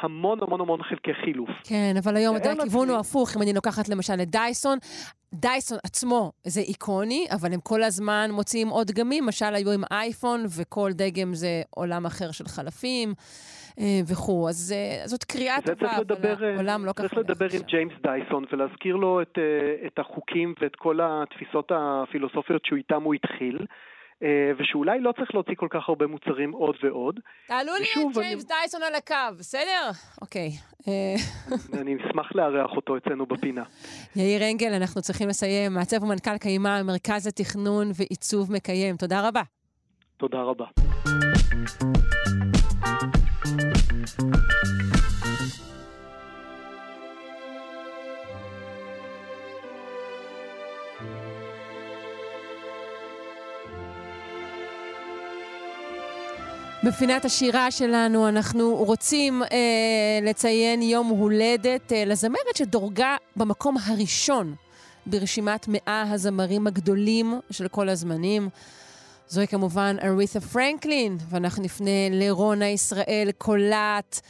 המון 0.00 0.38
המון 0.42 0.60
המון 0.60 0.82
חלקי 0.82 1.14
חילוף. 1.24 1.50
כן, 1.64 1.94
אבל 2.04 2.16
היום 2.16 2.36
הכיוון 2.36 2.88
הוא 2.88 2.98
הפוך. 2.98 3.36
אם 3.36 3.42
אני 3.42 3.52
לוקחת 3.52 3.88
למשל 3.88 4.12
את 4.22 4.30
דייסון, 4.30 4.78
דייסון 5.34 5.78
עצמו 5.84 6.32
זה 6.44 6.60
איקוני, 6.60 7.26
אבל 7.34 7.52
הם 7.52 7.60
כל 7.60 7.82
הזמן 7.82 8.30
מוציאים 8.32 8.68
עוד 8.68 8.86
דגמים. 8.86 9.24
למשל, 9.24 9.54
היו 9.54 9.72
עם 9.72 9.82
אייפון, 9.90 10.44
וכל 10.58 10.90
דגם 10.92 11.34
זה 11.34 11.62
עולם 11.70 12.06
אחר 12.06 12.30
של 12.30 12.44
חלפים. 12.44 13.14
אה, 13.80 14.00
וכו'. 14.10 14.48
אז 14.48 14.74
אה, 14.76 15.06
זאת 15.06 15.24
קריאה 15.24 15.56
טובה, 15.62 15.96
אבל 15.96 16.44
העולם 16.54 16.84
לא 16.84 16.92
ככה... 16.92 17.08
צריך 17.08 17.18
לדבר 17.18 17.46
עם 17.52 17.62
ג'יימס 17.66 17.92
דייסון 18.02 18.44
ולהזכיר 18.52 18.96
לו 18.96 19.22
את, 19.22 19.38
אה, 19.38 19.86
את 19.86 19.98
החוקים 19.98 20.54
ואת 20.60 20.76
כל 20.76 20.98
התפיסות 21.02 21.72
הפילוסופיות 21.74 22.64
שהוא 22.64 22.76
איתם 22.76 23.02
הוא 23.02 23.14
התחיל. 23.14 23.66
ושאולי 24.58 25.00
לא 25.00 25.12
צריך 25.12 25.34
להוציא 25.34 25.54
כל 25.56 25.66
כך 25.70 25.88
הרבה 25.88 26.06
מוצרים 26.06 26.52
עוד 26.52 26.76
ועוד. 26.82 27.20
תעלו 27.46 27.72
לי 27.74 27.84
את 27.84 28.14
ג'יימס. 28.14 28.44
דייסון 28.44 28.82
על 28.82 28.94
הקו, 28.94 29.38
בסדר? 29.38 29.90
אוקיי. 30.20 30.50
אני 31.80 31.96
אשמח 31.96 32.34
לארח 32.34 32.70
אותו 32.76 32.96
אצלנו 32.96 33.26
בפינה. 33.26 33.62
יאיר 34.16 34.50
אנגל, 34.50 34.72
אנחנו 34.74 35.02
צריכים 35.02 35.28
לסיים. 35.28 35.72
מעצב 35.74 36.02
ומנכ"ל 36.02 36.38
קיימה, 36.38 36.82
מרכז 36.82 37.26
התכנון 37.26 37.90
ועיצוב 37.94 38.52
מקיים. 38.52 38.96
תודה 38.96 39.28
רבה. 39.28 39.42
תודה 40.16 40.38
רבה. 40.38 40.64
בפינת 56.88 57.24
השירה 57.24 57.70
שלנו 57.70 58.28
אנחנו 58.28 58.76
רוצים 58.76 59.42
אה, 59.42 59.48
לציין 60.22 60.82
יום 60.82 61.06
הולדת 61.06 61.92
אה, 61.92 62.04
לזמרת 62.04 62.56
שדורגה 62.56 63.16
במקום 63.36 63.76
הראשון 63.86 64.54
ברשימת 65.06 65.66
מאה 65.68 66.04
הזמרים 66.12 66.66
הגדולים 66.66 67.40
של 67.50 67.68
כל 67.68 67.88
הזמנים. 67.88 68.48
זוהי 69.26 69.46
כמובן 69.46 69.96
ארית'ה 70.02 70.40
פרנקלין, 70.40 71.16
ואנחנו 71.30 71.62
נפנה 71.62 71.90
לרונה 72.10 72.68
ישראל 72.68 73.28
קולט, 73.38 74.20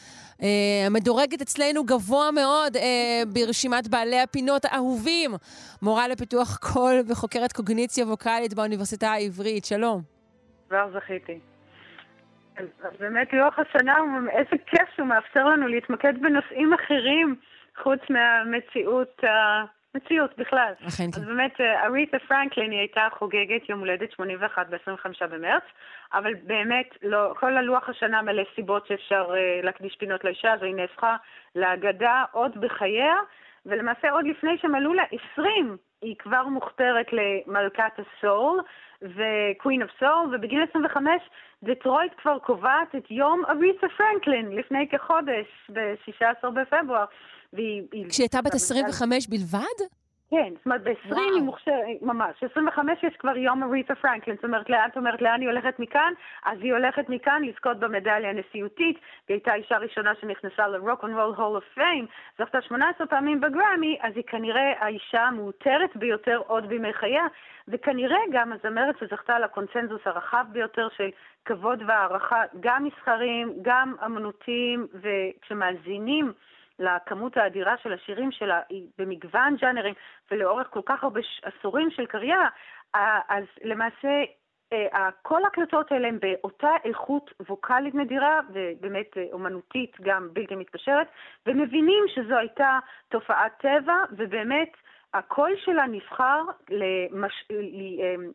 אה, 0.42 0.48
המדורגת 0.86 1.42
אצלנו 1.42 1.84
גבוה 1.84 2.30
מאוד 2.30 2.76
אה, 2.76 3.22
ברשימת 3.32 3.88
בעלי 3.88 4.20
הפינות 4.20 4.64
האהובים, 4.64 5.34
מורה 5.82 6.08
לפיתוח 6.08 6.56
קול 6.56 7.02
וחוקרת 7.06 7.52
קוגניציה 7.52 8.06
ווקאלית 8.06 8.54
באוניברסיטה 8.54 9.10
העברית. 9.10 9.64
שלום. 9.64 10.02
כבר 10.68 10.90
זכיתי. 10.94 11.47
אז 12.58 12.92
באמת 13.00 13.32
לוח 13.32 13.58
השנה, 13.58 13.96
איזה 14.30 14.56
כיף 14.66 14.88
שהוא 14.96 15.06
מאפשר 15.06 15.44
לנו 15.44 15.68
להתמקד 15.68 16.22
בנושאים 16.22 16.74
אחרים 16.74 17.36
חוץ 17.82 18.00
מהמציאות 18.10 19.22
מציאות 19.94 20.38
בכלל. 20.38 20.72
אכן 20.88 21.10
כן. 21.10 21.20
אז 21.20 21.26
באמת, 21.26 21.60
אה, 21.60 21.86
אריתה 21.86 22.18
פרנקלין 22.28 22.70
היא 22.70 22.78
הייתה 22.78 23.08
חוגגת 23.18 23.68
יום 23.68 23.80
הולדת 23.80 24.12
81 24.12 24.66
ב-25 24.70 25.26
במרץ, 25.30 25.62
אבל 26.12 26.34
באמת, 26.34 26.88
לא, 27.02 27.34
כל 27.40 27.56
הלוח 27.56 27.88
השנה 27.88 28.22
מלא 28.22 28.42
סיבות 28.54 28.86
שאפשר 28.86 29.30
uh, 29.30 29.64
להקדיש 29.64 29.96
פינות 29.96 30.24
לאישה 30.24 30.52
הזו, 30.52 30.64
היא 30.64 30.74
נהפכה 30.74 31.16
לאגדה 31.56 32.24
עוד 32.32 32.60
בחייה, 32.60 33.14
ולמעשה 33.66 34.10
עוד 34.10 34.26
לפני 34.26 34.58
שמלאו 34.58 34.94
לה 34.94 35.02
20, 35.32 35.76
היא 36.02 36.14
כבר 36.18 36.44
מוכתרת 36.48 37.06
למלכת 37.12 37.92
הסול 37.98 38.60
ו-Queen 39.02 39.82
of 39.84 40.02
Soul, 40.02 40.34
ובגיל 40.34 40.64
25 40.70 41.22
דטרויט 41.62 42.12
כבר 42.22 42.38
קובעת 42.38 42.94
את 42.96 43.10
יום 43.10 43.42
אריתה 43.48 43.86
פרנקלין 43.96 44.48
לפני 44.50 44.88
כחודש, 44.88 45.46
ב-16 45.72 46.50
בפברואר. 46.50 47.04
והיא... 47.52 47.82
כשהיא 48.08 48.24
הייתה 48.24 48.42
בת 48.42 48.54
25 48.54 49.28
בלבד? 49.28 49.97
כן, 50.30 50.52
זאת 50.56 50.66
אומרת, 50.66 50.82
ב-20 50.82 51.16
היא 51.34 51.42
מוכשרת, 51.42 52.02
ממש. 52.02 52.44
ב-25 52.44 52.78
יש 53.02 53.16
כבר 53.16 53.36
יום 53.36 53.62
אריתה 53.62 53.94
פרנקלין. 53.94 54.36
זאת 54.36 54.44
אומרת, 54.44 54.70
לאן, 54.70 54.88
זאת 54.88 54.96
אומרת, 54.96 55.22
לאן 55.22 55.40
היא 55.40 55.48
הולכת 55.48 55.78
מכאן? 55.78 56.12
אז 56.44 56.58
היא 56.62 56.72
הולכת 56.72 57.08
מכאן 57.08 57.42
לזכות 57.44 57.78
במדליה 57.78 58.30
הנשיאותית. 58.30 58.96
היא 59.28 59.34
הייתה 59.34 59.54
אישה 59.54 59.78
ראשונה 59.78 60.14
שנכנסה 60.20 60.66
ל-Rock 60.66 61.00
and 61.00 61.14
Roll 61.16 61.38
Hall 61.38 61.60
of 61.60 61.78
Fame, 61.78 62.06
זכתה 62.38 62.60
18 62.62 63.06
פעמים 63.06 63.40
בגרמי, 63.40 63.98
אז 64.00 64.12
היא 64.16 64.24
כנראה 64.26 64.72
האישה 64.78 65.22
המאותרת 65.22 65.96
ביותר 65.96 66.40
עוד 66.46 66.68
בימי 66.68 66.92
חייה, 66.92 67.24
וכנראה 67.68 68.20
גם 68.32 68.52
הזמרת 68.52 68.98
שזכתה 68.98 69.36
על 69.36 69.44
הקונצנזוס 69.44 70.00
הרחב 70.04 70.44
ביותר 70.52 70.88
של 70.96 71.08
כבוד 71.44 71.82
והערכה, 71.86 72.42
גם 72.60 72.84
מסחרים, 72.84 73.52
גם 73.62 73.94
אמנותיים, 74.06 74.86
וכשמאזינים 74.94 76.32
לכמות 76.78 77.36
האדירה 77.36 77.76
של 77.82 77.92
השירים 77.92 78.32
שלה, 78.32 78.60
היא 78.68 78.86
במגוון 78.98 79.56
ג'אנרים 79.56 79.94
ולאורך 80.30 80.66
כל 80.70 80.80
כך 80.86 81.04
הרבה 81.04 81.20
עשורים 81.42 81.90
של 81.90 82.06
קריירה, 82.06 82.48
אז 83.28 83.44
למעשה 83.64 84.24
אה, 84.72 85.08
כל 85.22 85.44
ההקלטות 85.44 85.92
האלה 85.92 86.08
הן 86.08 86.18
באותה 86.20 86.70
איכות 86.84 87.30
ווקאלית 87.48 87.94
נדירה, 87.94 88.40
ובאמת 88.52 89.16
אה, 89.16 89.24
אומנותית 89.32 89.96
גם 90.00 90.28
בלתי 90.32 90.54
מתפשרת, 90.54 91.06
ומבינים 91.46 92.04
שזו 92.14 92.36
הייתה 92.36 92.78
תופעת 93.08 93.52
טבע, 93.58 93.96
ובאמת 94.12 94.72
הקול 95.14 95.50
שלה 95.64 95.86
נבחר 95.86 96.42
למש... 96.70 97.44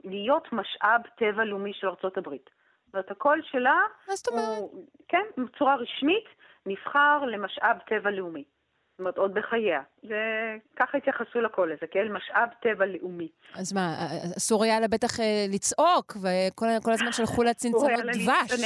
להיות 0.04 0.48
משאב 0.52 1.02
טבע 1.16 1.44
לאומי 1.44 1.74
של 1.74 1.88
ארצות 1.88 2.18
הברית. 2.18 2.50
זאת 2.86 2.94
אומרת, 2.94 3.12
הקול 3.12 3.42
שלה, 3.44 3.78
מה 4.08 4.16
זאת 4.16 4.28
אומרת? 4.28 4.46
כן, 5.08 5.24
בצורה 5.38 5.76
רשמית, 5.76 6.26
נבחר 6.66 7.26
למשאב 7.26 7.78
טבע 7.88 8.12
לאומי. 8.12 8.44
זאת 8.94 9.00
אומרת, 9.00 9.18
עוד 9.18 9.34
בחייה. 9.34 9.82
וככה 10.04 10.98
התייחסו 10.98 11.42
לקול 11.42 11.72
הזה, 11.72 11.88
כאל 11.92 12.10
משאב 12.10 12.50
טבע 12.62 12.86
לאומי. 12.86 13.28
אז 13.56 13.74
מה, 13.74 13.96
אסור 14.38 14.64
היה 14.64 14.80
לה 14.80 14.88
בטח 14.88 15.20
אה, 15.20 15.46
לצעוק, 15.54 16.14
וכל 16.24 16.92
הזמן 16.92 17.12
שלחו 17.12 17.44
לה 17.44 17.54
צנצנות 17.54 17.92
דבש. 18.14 18.64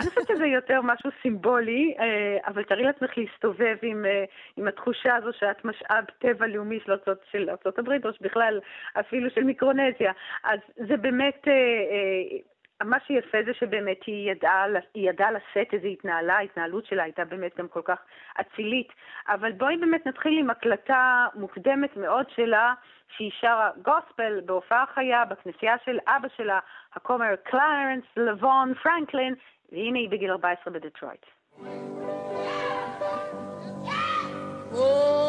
אני 0.00 0.08
חושבת 0.08 0.26
שזה 0.28 0.46
יותר 0.46 0.80
משהו 0.82 1.10
סימבולי, 1.22 1.94
אה, 1.98 2.48
אבל 2.48 2.62
תארי 2.64 2.82
לעצמך 2.82 3.10
להסתובב 3.16 3.76
עם, 3.82 4.04
אה, 4.04 4.24
עם 4.56 4.68
התחושה 4.68 5.16
הזו 5.16 5.30
שאת 5.38 5.64
משאב 5.64 6.04
טבע 6.18 6.46
לאומי 6.46 6.78
של 6.84 6.92
ארצות, 6.92 7.18
של 7.32 7.50
ארצות 7.50 7.78
הברית, 7.78 8.06
או 8.06 8.10
בכלל 8.20 8.60
אפילו 9.00 9.30
של 9.30 9.44
מיקרונזיה. 9.44 10.12
אז 10.44 10.58
זה 10.88 10.96
באמת 10.96 11.46
מה 12.82 12.96
שיפה 13.06 13.38
זה 13.46 13.54
שבאמת 13.54 14.04
היא 14.06 14.30
ידעה, 14.30 14.64
היא 14.94 15.10
ידעה 15.10 15.30
לשאת 15.30 15.74
איזו 15.74 15.86
התנהלה, 15.86 16.36
ההתנהלות 16.36 16.86
שלה 16.86 17.02
הייתה 17.02 17.24
באמת 17.24 17.58
גם 17.58 17.68
כל 17.68 17.82
כך 17.84 17.98
אצילית. 18.40 18.88
אבל 19.28 19.52
בואי 19.52 19.76
באמת 19.76 20.06
נתחיל 20.06 20.38
עם 20.38 20.50
הקלטה 20.50 21.26
מוקדמת 21.34 21.96
מאוד 21.96 22.26
שלה, 22.30 22.74
שהיא 23.16 23.30
שרה 23.40 23.70
גוספל 23.82 24.40
בהופעה 24.44 24.84
חיה 24.94 25.24
בכנסייה 25.24 25.76
של 25.84 25.98
אבא 26.06 26.28
שלה, 26.36 26.58
הכומר 26.92 27.36
קלרנס 27.42 28.04
לבון 28.16 28.74
פרנקלין, 28.74 29.34
והנה 29.72 29.98
היא 29.98 30.08
בגיל 30.08 30.30
14 30.30 30.72
בדטרויט. 30.72 31.26
Oh 34.76 35.23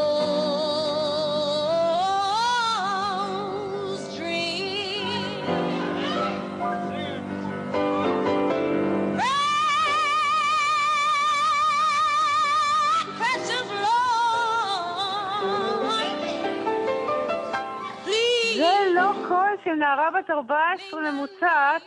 של 19.65 19.73
נערה 19.73 20.11
בת 20.11 20.29
14 20.29 21.11
ממוצעת, 21.11 21.81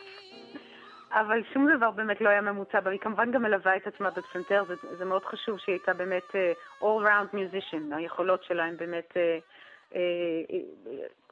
אבל 1.13 1.43
שום 1.53 1.77
דבר 1.77 1.91
באמת 1.91 2.21
לא 2.21 2.29
היה 2.29 2.41
ממוצע 2.41 2.81
בה. 2.81 2.91
היא 2.91 3.01
כמובן 3.01 3.31
גם 3.31 3.43
מלווה 3.43 3.77
את 3.77 3.87
עצמה 3.87 4.11
בפסנתר, 4.11 4.65
זה, 4.69 4.75
זה 4.99 5.05
מאוד 5.05 5.25
חשוב 5.25 5.59
שהיא 5.59 5.73
הייתה 5.73 5.93
באמת 5.93 6.31
uh, 6.31 6.85
all 6.85 7.07
round 7.07 7.35
musician, 7.35 7.95
היכולות 7.97 8.45
שלה 8.45 8.65
הן 8.65 8.77
באמת... 8.77 9.17
Uh, 9.93 9.97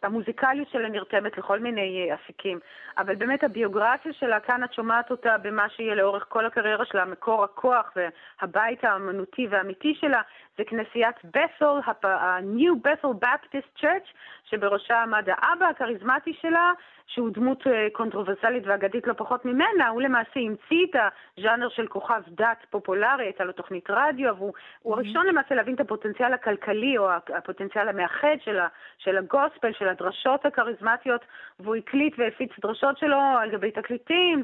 המוזיקליות 0.02 0.68
שלה 0.68 0.88
נרתמת 0.88 1.38
לכל 1.38 1.60
מיני 1.60 2.10
אפיקים, 2.14 2.58
אבל 2.98 3.14
באמת 3.14 3.44
הביוגרפיה 3.44 4.12
שלה, 4.12 4.40
כאן 4.40 4.64
את 4.64 4.72
שומעת 4.72 5.10
אותה 5.10 5.38
במה 5.38 5.68
שיהיה 5.68 5.94
לאורך 5.94 6.26
כל 6.28 6.46
הקריירה 6.46 6.84
שלה, 6.84 7.04
מקור 7.04 7.44
הכוח 7.44 7.92
והבית 7.96 8.84
האמנותי 8.84 9.46
והאמיתי 9.50 9.94
שלה, 9.94 10.22
זה 10.58 10.64
כנסיית 10.64 11.16
בסל, 11.24 11.80
ה-New 12.04 12.86
Bethel 12.86 13.24
Baptist 13.24 13.80
Church, 13.82 14.08
שבראשה 14.44 15.02
עמד 15.02 15.28
האבא 15.28 15.66
הכריזמטי 15.66 16.32
שלה, 16.40 16.72
שהוא 17.06 17.30
דמות 17.30 17.66
אה, 17.66 17.86
קונטרוברסלית 17.92 18.62
ואגדית 18.66 19.06
לא 19.06 19.12
פחות 19.12 19.44
ממנה, 19.44 19.88
הוא 19.88 20.02
למעשה 20.02 20.40
המציא 20.40 20.86
את 20.90 20.96
הז'אנר 21.38 21.68
של 21.68 21.86
כוכב 21.86 22.22
דת 22.28 22.66
פופולרי, 22.70 23.24
הייתה 23.24 23.44
לו 23.44 23.52
תוכנית 23.52 23.90
רדיו, 23.90 24.36
והוא 24.36 24.52
mm-hmm. 24.52 24.92
הראשון 24.92 25.26
למעשה 25.26 25.54
להבין 25.54 25.74
את 25.74 25.80
הפוטנציאל 25.80 26.32
הכלכלי 26.32 26.98
או 26.98 27.10
הפוטנציאל 27.10 27.88
המאחד 27.88 28.36
של, 28.44 28.58
ה, 28.58 28.68
של 28.98 29.16
הגוספל, 29.16 29.72
של 29.72 29.85
הדרשות 29.88 30.46
הכריזמטיות, 30.46 31.20
והוא 31.60 31.76
הקליט 31.76 32.14
והפיץ 32.18 32.50
דרשות 32.62 32.98
שלו 32.98 33.20
על 33.40 33.50
גבי 33.50 33.70
תקליטים, 33.70 34.42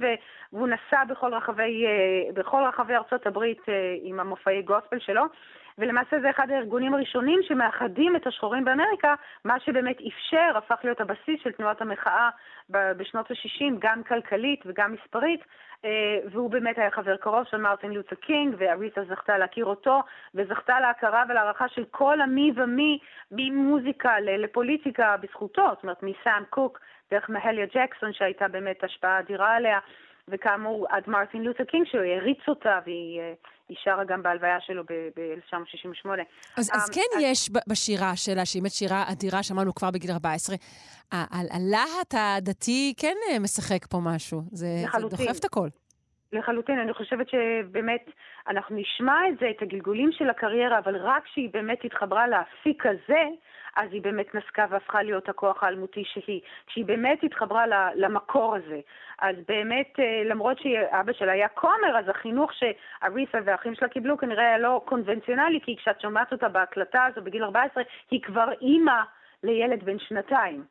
והוא 0.52 0.68
נסע 0.68 1.04
בכל 1.04 1.34
רחבי, 1.34 1.86
אה, 1.86 2.32
בכל 2.34 2.62
רחבי 2.68 2.94
ארצות 2.94 3.26
הברית 3.26 3.68
אה, 3.68 3.74
עם 4.02 4.20
המופעי 4.20 4.62
גוספל 4.62 4.98
שלו. 4.98 5.22
ולמעשה 5.78 6.20
זה 6.20 6.30
אחד 6.30 6.50
הארגונים 6.50 6.94
הראשונים 6.94 7.40
שמאחדים 7.42 8.16
את 8.16 8.26
השחורים 8.26 8.64
באמריקה, 8.64 9.14
מה 9.44 9.60
שבאמת 9.60 9.96
אפשר, 10.08 10.52
הפך 10.56 10.80
להיות 10.84 11.00
הבסיס 11.00 11.40
של 11.42 11.52
תנועת 11.52 11.80
המחאה 11.80 12.30
בשנות 12.70 13.30
ה-60, 13.30 13.74
גם 13.78 14.02
כלכלית 14.02 14.62
וגם 14.66 14.92
מספרית, 14.92 15.40
אה, 15.84 16.18
והוא 16.30 16.50
באמת 16.50 16.78
היה 16.78 16.90
חבר 16.90 17.16
קרוב 17.16 17.44
של 17.50 17.56
מרטין 17.56 17.92
לותר 17.92 18.16
קינג, 18.16 18.54
ואריתה 18.58 19.04
זכתה 19.04 19.38
להכיר 19.38 19.64
אותו, 19.64 20.02
וזכתה 20.34 20.80
להכרה 20.80 21.24
ולהערכה 21.28 21.68
של 21.68 21.84
כל 21.90 22.20
המי 22.20 22.52
ומי, 22.56 22.98
ממוזיקה 23.30 24.20
לפוליטיקה 24.20 25.16
בזכותו, 25.16 25.68
זאת 25.74 25.82
אומרת 25.82 26.02
מסם 26.02 26.44
קוק, 26.50 26.78
דרך 27.10 27.30
מהליה 27.30 27.66
ג'קסון 27.74 28.12
שהייתה 28.12 28.48
באמת 28.48 28.84
השפעה 28.84 29.18
אדירה 29.18 29.56
עליה. 29.56 29.78
וכאמור, 30.32 30.86
עד 30.90 31.02
מרטין 31.06 31.42
לותר 31.42 31.64
קינג, 31.64 31.86
שהוא 31.86 32.02
העריץ 32.02 32.38
אותה, 32.48 32.78
והיא 32.86 33.20
אה, 33.20 33.32
שרה 33.74 34.04
גם 34.04 34.22
בהלוויה 34.22 34.60
שלו 34.60 34.82
ב-1968. 34.84 36.08
אז, 36.56 36.70
אז 36.74 36.90
um, 36.90 36.94
כן 36.94 37.16
אז... 37.16 37.22
יש 37.22 37.50
בשירה 37.68 38.16
שלה, 38.16 38.44
שהיא 38.46 38.62
באמת 38.62 38.72
שירה 38.72 39.04
אדירה, 39.12 39.42
שמענו 39.42 39.74
כבר 39.74 39.90
בגיל 39.90 40.10
14, 40.10 40.56
הלהט 41.12 42.14
הדתי 42.14 42.94
כן 42.96 43.16
אה, 43.30 43.38
משחק 43.38 43.86
פה 43.86 43.98
משהו. 44.02 44.42
זה, 44.52 44.66
זה 44.92 45.08
דוחף 45.08 45.38
את 45.38 45.44
הכל. 45.44 45.68
לחלוטין, 46.32 46.78
אני 46.78 46.92
חושבת 46.92 47.26
שבאמת 47.28 48.10
אנחנו 48.48 48.76
נשמע 48.76 49.18
את 49.28 49.38
זה, 49.40 49.50
את 49.50 49.62
הגלגולים 49.62 50.12
של 50.12 50.30
הקריירה, 50.30 50.78
אבל 50.78 50.96
רק 50.96 51.24
כשהיא 51.24 51.48
באמת 51.52 51.84
התחברה 51.84 52.28
לאפיק 52.28 52.86
הזה, 52.86 53.22
אז 53.76 53.92
היא 53.92 54.02
באמת 54.02 54.34
נסקה 54.34 54.66
והפכה 54.70 55.02
להיות 55.02 55.28
הכוח 55.28 55.62
האלמותי 55.62 56.04
שהיא. 56.04 56.40
כשהיא 56.66 56.84
באמת 56.84 57.24
התחברה 57.24 57.64
למקור 57.94 58.54
הזה. 58.54 58.80
אז 59.18 59.36
באמת, 59.48 60.00
אה, 60.00 60.22
למרות 60.24 60.58
שאבא 60.58 61.12
שלה 61.12 61.32
היה 61.32 61.48
כומר, 61.48 61.98
אז 61.98 62.08
החינוך 62.08 62.50
שאריסה 62.52 63.38
והאחים 63.44 63.74
שלה 63.74 63.88
קיבלו 63.88 64.18
כנראה 64.18 64.44
היה 64.44 64.58
לא 64.58 64.82
קונבנציונלי, 64.84 65.60
כי 65.60 65.76
כשאת 65.76 66.00
שומעת 66.00 66.32
אותה 66.32 66.48
בהקלטה 66.48 67.04
הזו 67.04 67.22
בגיל 67.22 67.44
14, 67.44 67.82
היא 68.10 68.22
כבר 68.22 68.52
אימא 68.60 69.00
לילד 69.42 69.84
בן 69.84 69.98
שנתיים. 69.98 70.64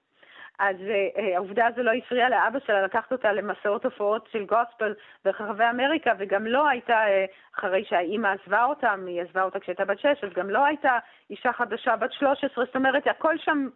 אז 0.60 0.76
uh, 0.76 1.22
העובדה 1.36 1.68
הזו 1.68 1.84
לא 1.84 1.92
הפריעה 1.92 2.30
לאבא 2.30 2.60
שלה 2.60 2.82
לקחת 2.82 3.12
אותה 3.12 3.34
למסעות 3.34 3.86
הופעות 3.86 4.30
של 4.32 4.46
גוספל 4.46 4.94
ברחבי 5.26 5.64
אמריקה, 5.70 6.12
וגם 6.20 6.48
לא 6.48 6.68
הייתה, 6.68 7.04
uh, 7.04 7.58
אחרי 7.60 7.86
שהאימא 7.86 8.28
עזבה 8.28 8.64
אותה, 8.64 8.94
היא 9.08 9.22
עזבה 9.22 9.44
אותה 9.44 9.60
כשהייתה 9.60 9.86
בת 9.86 10.00
שש, 10.00 10.24
אז 10.24 10.30
גם 10.36 10.50
לא 10.50 10.66
הייתה 10.66 10.98
אישה 11.30 11.54
חדשה 11.54 11.96
בת 11.96 12.14
13, 12.14 12.66
זאת 12.66 12.76
אומרת, 12.76 13.08
הכל 13.08 13.38
שם... 13.38 13.68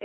Uh, 0.00 0.04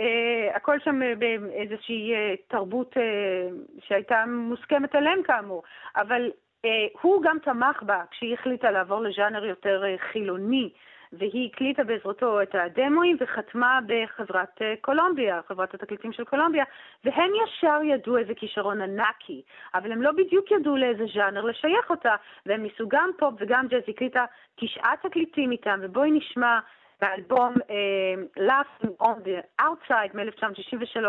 הכל 0.56 0.78
שם 0.84 1.00
באיזושהי 1.18 2.12
uh, 2.14 2.36
תרבות 2.48 2.96
uh, 2.96 3.80
שהייתה 3.86 4.24
מוסכמת 4.26 4.94
עליהם 4.94 5.22
כאמור, 5.22 5.62
אבל 5.96 6.30
uh, 6.66 6.68
הוא 7.00 7.22
גם 7.22 7.38
תמך 7.42 7.82
בה 7.82 8.02
כשהיא 8.10 8.34
החליטה 8.34 8.70
לעבור 8.70 9.00
לז'אנר 9.02 9.44
יותר 9.44 9.82
uh, 9.82 10.02
חילוני, 10.12 10.70
והיא 11.12 11.50
הקליטה 11.52 11.84
בעזרתו 11.84 12.42
את 12.42 12.54
הדמואים 12.54 13.16
וחתמה 13.20 13.78
בחברת 13.86 14.62
אה, 14.62 14.74
קולומביה, 14.80 15.40
חברת 15.48 15.74
התקליטים 15.74 16.12
של 16.12 16.24
קולומביה, 16.24 16.64
והם 17.04 17.30
ישר 17.44 17.80
ידעו 17.84 18.18
איזה 18.18 18.34
כישרון 18.34 18.80
ענקי, 18.80 19.42
אבל 19.74 19.92
הם 19.92 20.02
לא 20.02 20.12
בדיוק 20.12 20.50
ידעו 20.50 20.76
לאיזה 20.76 21.04
ז'אנר 21.14 21.44
לשייך 21.44 21.90
אותה, 21.90 22.14
והם 22.46 22.62
ניסו 22.62 22.88
גם 22.88 23.10
פופ 23.18 23.34
וגם 23.38 23.66
ג'אז, 23.68 23.82
הקליטה 23.88 24.24
תשעה 24.56 24.92
תקליטים 25.02 25.50
איתם, 25.50 25.80
ובואי 25.82 26.10
נשמע 26.10 26.58
באלבום 27.00 27.54
uh, 27.54 28.40
Laughing 28.40 29.06
on 29.06 29.16
the 29.24 29.62
Outside 29.62 30.14
מ-1963 30.14 31.06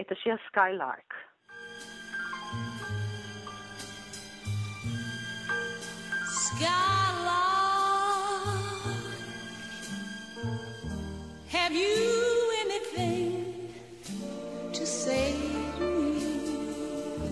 את 0.00 0.12
השיר 0.12 0.36
סקיילארק. 0.46 1.14
Skylark 6.42 7.49
Have 11.70 11.78
you 11.78 12.52
anything 12.64 13.72
to 14.72 14.84
say 14.84 15.36
to 15.78 15.84
me? 15.84 17.30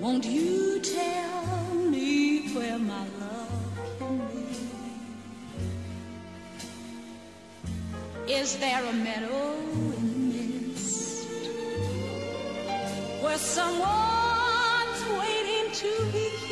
Won't 0.00 0.24
you 0.24 0.80
tell 0.80 1.74
me 1.74 2.48
where 2.54 2.78
my 2.78 3.04
love 3.20 3.98
can 3.98 4.16
be? 8.26 8.32
Is 8.32 8.56
there 8.56 8.82
a 8.82 8.92
meadow 8.94 9.52
in 9.98 10.32
the 10.32 10.44
mist 10.72 11.28
where 13.22 13.36
someone's 13.36 15.02
waiting 15.20 15.72
to 15.82 15.90
be 16.10 16.45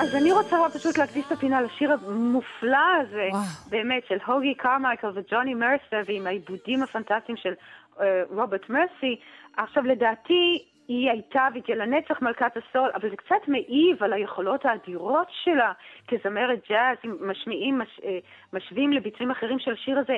אז 0.00 0.14
אני 0.14 0.32
רוצה 0.32 0.56
פשוט 0.74 0.98
להקדיש 0.98 1.26
את 1.26 1.32
הפינה 1.32 1.60
לשיר 1.60 1.92
המופלא 1.92 2.86
הזה, 3.00 3.28
וואו. 3.30 3.42
באמת, 3.70 4.02
של 4.08 4.18
הוגי 4.26 4.54
קרמייקל 4.54 5.10
וג'וני 5.14 5.54
מרסה, 5.54 6.00
ועם 6.06 6.26
העיבודים 6.26 6.82
הפנטסטיים 6.82 7.36
של 7.36 7.52
אה, 8.00 8.22
רוברט 8.30 8.68
מרסי. 8.70 9.20
עכשיו, 9.56 9.84
לדעתי, 9.84 10.64
היא 10.88 11.10
הייתה 11.10 11.48
והיא 11.52 11.62
תהיה 11.62 11.76
לנצח 11.76 12.22
מלכת 12.22 12.56
הסול, 12.56 12.90
אבל 12.94 13.10
זה 13.10 13.16
קצת 13.16 13.48
מעיב 13.48 14.02
על 14.02 14.12
היכולות 14.12 14.66
האדירות 14.66 15.26
שלה 15.44 15.72
כזמרת 16.08 16.58
ג'אז, 16.70 16.96
אם 17.04 17.16
משמיעים, 17.30 17.78
מש, 17.78 18.00
אה, 18.04 18.18
משווים 18.52 18.92
לביצועים 18.92 19.30
אחרים 19.30 19.58
של 19.58 19.72
השיר 19.72 19.98
הזה. 19.98 20.16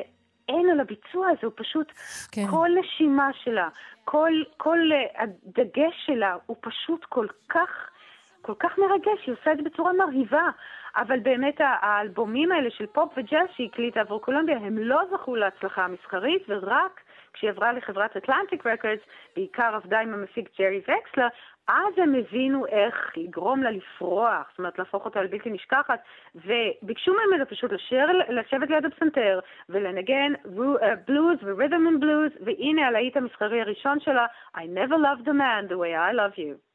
אין 0.49 0.68
על 0.72 0.81
הביצוע 0.81 1.29
הזה, 1.29 1.41
הוא 1.43 1.53
פשוט, 1.57 1.93
כן. 2.33 2.47
כל 2.51 2.68
נשימה 2.81 3.31
שלה, 3.45 3.68
כל, 4.05 4.33
כל 4.57 4.79
uh, 4.79 5.22
הדגש 5.22 5.95
שלה, 6.07 6.37
הוא 6.47 6.57
פשוט 6.61 7.05
כל 7.05 7.27
כך, 7.49 7.91
כל 8.45 8.55
כך 8.59 8.78
מרגש, 8.78 9.26
היא 9.26 9.34
עושה 9.34 9.53
את 9.53 9.57
זה 9.57 9.62
בצורה 9.62 9.92
מרהיבה. 9.92 10.49
אבל 10.97 11.18
באמת 11.18 11.55
האלבומים 11.59 12.53
האלה 12.53 12.70
של 12.70 12.86
פופ 12.86 13.12
וג'אז 13.16 13.49
שהיא 13.57 13.68
הקליטה 13.72 14.01
עבור 14.01 14.20
קולומביה, 14.20 14.57
הם 14.57 14.78
לא 14.78 15.01
זכו 15.11 15.36
להצלחה 15.36 15.84
המסחרית, 15.84 16.42
ורק 16.49 17.01
כשהיא 17.32 17.51
עברה 17.51 17.72
לחברת 17.72 18.16
אטלנטיק 18.16 18.66
רקורדס, 18.66 19.01
בעיקר 19.36 19.74
עבדה 19.74 20.01
עם 20.01 20.14
המפיק 20.14 20.49
ג'רי 20.59 20.80
וקסלר, 20.80 21.26
אז 21.68 21.95
הם 21.97 22.14
הבינו 22.14 22.66
איך 22.66 23.12
לגרום 23.16 23.62
לה 23.62 23.70
לפרוח, 23.70 24.51
זאת 24.51 24.59
אומרת 24.59 24.78
להפוך 24.78 25.05
אותה 25.05 25.22
לבלתי 25.22 25.51
נשכחת, 25.51 26.01
וביקשו 26.34 27.12
ממנה 27.12 27.45
פשוט 27.45 27.72
לשיר, 27.72 28.07
לשבת 28.28 28.70
ליד 28.70 28.84
הפסנתר 28.84 29.40
ולנגן 29.68 30.32
בלוז 31.07 31.38
ורית'ם 31.42 32.01
בלוז, 32.01 32.30
והנה 32.40 32.86
הלהיט 32.86 33.16
המסחרי 33.16 33.61
הראשון 33.61 34.01
שלה, 34.01 34.26
I 34.57 34.61
never 34.61 34.97
loved 34.97 35.28
a 35.28 35.32
man 35.32 35.68
the 35.68 35.78
way 35.78 35.95
I 35.95 36.12
love 36.12 36.38
you. 36.38 36.74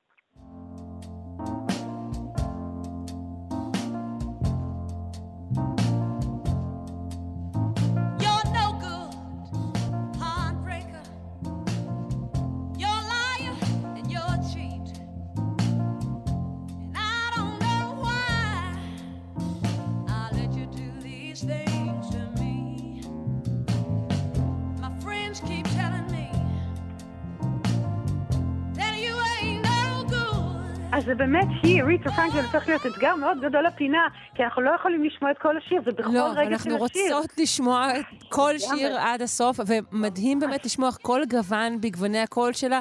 אז 31.00 31.06
זה 31.06 31.16
באמת 31.16 31.48
היא, 31.64 31.84
ריטה 31.84 32.12
פרנקלין, 32.12 32.46
צריך 32.52 32.68
להיות 32.68 32.86
אתגר 32.86 33.16
מאוד 33.16 33.38
גדול 33.42 33.66
לפינה, 33.68 34.08
כי 34.36 34.44
אנחנו 34.44 34.62
לא 34.62 34.72
יכולים 34.80 35.04
לשמוע 35.04 35.32
את 35.32 35.38
כל 35.38 35.58
השיר, 35.58 35.82
זה 35.86 35.92
בכל 35.92 36.10
לא, 36.14 36.30
רגע 36.30 36.34
של 36.34 36.42
השיר. 36.42 36.54
אנחנו 36.54 36.78
רוצות 36.78 37.38
לשמוע 37.38 37.88
כל 38.30 38.54
שיר 38.58 39.00
עד 39.00 39.22
הסוף, 39.22 39.60
ומדהים 39.68 40.40
באמת 40.40 40.66
לשמוע 40.66 40.92
כל 41.02 41.22
גוון 41.30 41.82
בגווני 41.82 42.20
הקול 42.20 42.54
שלה. 42.54 42.80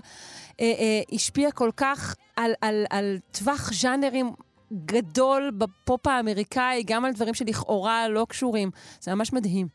אה, 0.61 0.65
אה, 0.65 1.01
השפיע 1.13 1.51
כל 1.51 1.71
כך 1.77 2.15
על, 2.37 2.53
על, 2.61 2.85
על 2.91 3.19
טווח 3.31 3.73
ז'אנרים 3.73 4.33
גדול 4.73 5.51
בפופ 5.59 6.07
האמריקאי, 6.07 6.83
גם 6.87 7.05
על 7.05 7.13
דברים 7.13 7.35
שלכאורה 7.35 8.09
לא 8.09 8.27
קשורים. 8.29 8.71
זה 9.01 9.15
ממש 9.15 9.33
מדהים. 9.33 9.67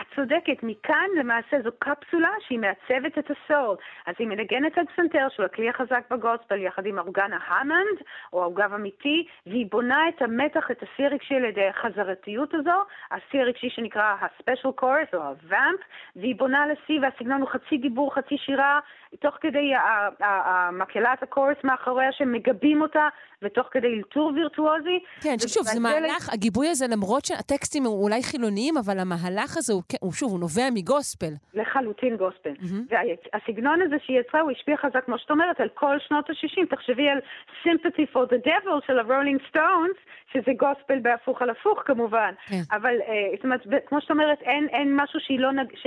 את 0.00 0.06
צודקת, 0.16 0.62
מכאן 0.62 1.06
למעשה 1.18 1.56
זו 1.64 1.70
קפסולה 1.78 2.30
שהיא 2.46 2.58
מעצבת 2.58 3.18
את 3.18 3.30
הסול. 3.30 3.76
אז 4.06 4.14
היא 4.18 4.28
מנגנת 4.28 4.78
על 4.78 4.84
פסנתר 4.92 5.26
שהוא 5.30 5.46
הכלי 5.46 5.68
החזק 5.68 6.02
בגוספל 6.10 6.58
יחד 6.58 6.86
עם 6.86 6.98
אורגן 6.98 7.30
ההמנד, 7.32 7.98
או 8.32 8.44
עוגב 8.44 8.72
אמיתי, 8.74 9.26
והיא 9.46 9.66
בונה 9.70 10.08
את 10.08 10.22
המתח, 10.22 10.70
את 10.70 10.82
השיא 10.82 11.04
הרגשי 11.04 11.34
על 11.34 11.44
ידי 11.44 11.68
החזרתיות 11.68 12.54
הזו, 12.54 12.78
השיא 13.10 13.40
הרגשי 13.40 13.70
שנקרא 13.70 14.14
הספיישל 14.20 14.70
קורס 14.70 15.08
או 15.14 15.18
הוואמפ, 15.18 15.80
והיא 16.16 16.36
בונה 16.36 16.62
על 16.62 16.70
השיא 16.70 17.00
והסגנון 17.02 17.40
הוא 17.40 17.48
חצי 17.48 17.78
דיבור, 17.78 18.14
חצי 18.14 18.38
שירה, 18.38 18.80
תוך 19.20 19.34
כדי 19.40 19.72
המקהלת 20.20 21.22
הקורס 21.22 21.56
מאחוריה 21.64 22.12
שמגבים 22.12 22.82
אותה, 22.82 23.08
ותוך 23.42 23.66
כדי 23.70 23.86
אלתור 23.86 24.32
וירטואוזי. 24.34 24.98
כן, 25.20 25.36
שוב, 25.48 25.62
זה 25.62 25.80
מהלך, 25.80 26.32
הגיבוי 26.32 26.68
הזה, 26.68 26.86
למרות 26.90 27.24
שהטקסטים 27.24 27.86
הם 27.86 27.92
אולי 27.92 28.22
חילוניים, 28.22 28.76
אבל 28.76 28.98
המהלך 28.98 29.56
הזה 29.56 29.72
הוא, 29.72 29.82
הוא 30.00 30.12
שוב, 30.12 30.30
הוא 30.30 30.40
נובע 30.40 30.68
מגוספל. 30.74 31.32
לחלוטין 31.54 32.16
גוספל. 32.16 32.52
Mm-hmm. 32.52 32.94
והסגנון 33.34 33.82
הזה 33.82 33.96
שהיא 34.04 34.20
יצרה, 34.20 34.40
הוא 34.40 34.50
השפיע 34.50 34.76
חזק, 34.76 35.04
כמו 35.04 35.18
שאת 35.18 35.30
אומרת, 35.30 35.60
על 35.60 35.68
כל 35.74 35.96
שנות 35.98 36.30
ה-60. 36.30 36.76
תחשבי 36.76 37.08
על 37.08 37.18
Sympathy 37.64 38.14
for 38.14 38.32
the 38.32 38.46
Devil 38.46 38.86
של 38.86 38.98
ה-Rolling 38.98 39.54
Stones, 39.54 39.98
שזה 40.32 40.52
גוספל 40.56 40.98
בהפוך 41.02 41.42
על 41.42 41.50
הפוך 41.50 41.82
כמובן. 41.86 42.32
כן. 42.46 42.62
אבל, 42.72 42.94
אה, 43.08 43.36
זאת 43.36 43.44
אומרת, 43.44 43.60
כמו 43.86 44.00
שאת 44.00 44.10
אומרת, 44.10 44.42
אין, 44.42 44.68
אין 44.68 44.96
משהו 44.96 45.20
שהיא 45.20 45.40
לא 45.40 45.52
נג... 45.52 45.66
ש... 45.74 45.86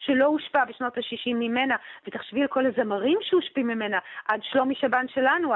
שלא 0.00 0.24
הושפע 0.24 0.64
בשנות 0.64 0.98
ה-60 0.98 1.34
ממנה, 1.34 1.76
ותחשבי 2.06 2.42
על 2.42 2.48
כל 2.48 2.66
הזמרים 2.66 3.18
שהושפעים 3.22 3.66
ממנה, 3.66 3.98
עד 4.28 4.40
שלומי 4.42 4.74
שבן 4.74 5.08
שלנו, 5.08 5.52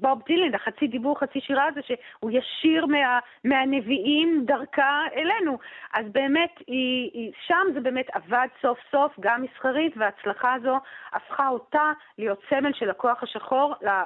בוב 0.00 0.22
דילן, 0.26 0.54
החצי 0.54 0.86
דיבור, 0.86 1.20
חצי 1.20 1.40
שירה 1.40 1.64
הזה, 1.64 1.80
שהוא 1.82 2.30
ישיר 2.30 2.86
מה, 2.86 3.18
מהנביאים 3.44 4.44
דרכה 4.46 5.02
אלינו. 5.16 5.58
אז 5.92 6.06
באמת, 6.12 6.58
היא, 6.66 7.10
היא, 7.12 7.32
שם 7.46 7.66
זה 7.74 7.80
באמת 7.80 8.06
עבד 8.12 8.48
סוף 8.62 8.78
סוף, 8.90 9.12
גם 9.20 9.42
מסחרית, 9.42 9.96
וההצלחה 9.96 10.54
הזו 10.54 10.78
הפכה 11.12 11.48
אותה 11.48 11.92
להיות 12.18 12.42
סמל 12.50 12.72
של 12.72 12.90
הכוח 12.90 13.22
השחור, 13.22 13.74
לה, 13.82 14.04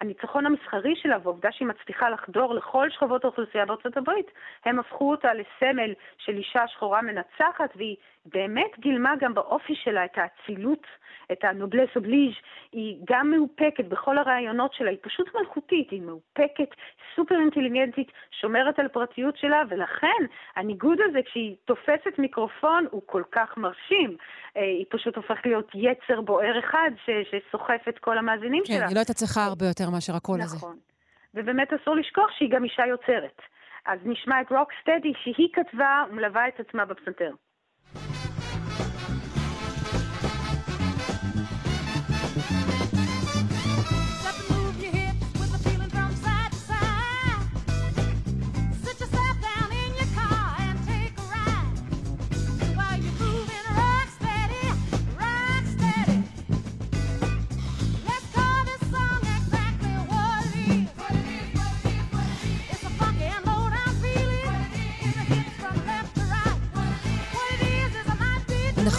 הניצחון 0.00 0.46
המסחרי 0.46 0.96
שלה, 0.96 1.16
והעובדה 1.22 1.52
שהיא 1.52 1.68
מצליחה 1.68 2.10
לחדור 2.10 2.54
לכל 2.54 2.90
שכבות 2.90 3.24
האוכלוסייה 3.24 3.66
בארצות 3.66 3.96
הברית, 3.96 4.30
הם 4.64 4.78
הפכו 4.78 5.10
אותה 5.10 5.28
לסמל 5.34 5.94
של 6.18 6.36
אישה 6.36 6.68
שחורה 6.68 7.02
מנצחת, 7.02 7.76
והיא 7.76 7.96
באמת 8.26 8.78
גילמה 8.78 9.11
גם 9.20 9.34
באופי 9.34 9.74
שלה 9.74 10.04
את 10.04 10.18
האצילות, 10.18 10.86
את 11.32 11.44
הנובלס 11.44 11.88
אובליז', 11.96 12.34
היא 12.72 12.96
גם 13.04 13.30
מאופקת 13.30 13.84
בכל 13.84 14.18
הרעיונות 14.18 14.74
שלה, 14.74 14.90
היא 14.90 14.98
פשוט 15.02 15.34
מלכותית, 15.34 15.90
היא 15.90 16.02
מאופקת, 16.02 16.68
סופר 17.16 17.34
אינטליגנטית, 17.34 18.12
שומרת 18.40 18.78
על 18.78 18.86
הפרטיות 18.86 19.36
שלה, 19.36 19.62
ולכן 19.68 20.22
הניגוד 20.56 20.98
הזה 21.08 21.18
כשהיא 21.26 21.56
תופסת 21.64 22.18
מיקרופון 22.18 22.86
הוא 22.90 23.02
כל 23.06 23.22
כך 23.32 23.56
מרשים. 23.56 24.16
אה, 24.56 24.62
היא 24.62 24.86
פשוט 24.90 25.16
הופכת 25.16 25.46
להיות 25.46 25.70
יצר 25.74 26.20
בוער 26.20 26.58
אחד 26.58 26.90
ש- 27.06 27.30
שסוחף 27.30 27.82
את 27.88 27.98
כל 27.98 28.18
המאזינים 28.18 28.62
כן, 28.66 28.72
שלה. 28.72 28.80
כן, 28.80 28.86
היא 28.86 28.94
לא 28.94 29.00
הייתה 29.00 29.14
צריכה 29.14 29.44
הרבה 29.44 29.66
יותר 29.66 29.90
מאשר 29.90 30.16
הקול 30.16 30.36
נכון. 30.36 30.46
הזה. 30.46 30.56
נכון. 30.56 30.76
ובאמת 31.34 31.72
אסור 31.72 31.96
לשכוח 31.96 32.30
שהיא 32.38 32.50
גם 32.50 32.64
אישה 32.64 32.86
יוצרת. 32.86 33.42
אז 33.86 33.98
נשמע 34.04 34.40
את 34.40 34.52
רוק 34.52 34.72
סטדי 34.80 35.12
שהיא 35.22 35.48
כתבה 35.52 36.04
ומלווה 36.10 36.48
את 36.48 36.60
עצמה 36.60 36.84
בפסנתר. 36.84 37.30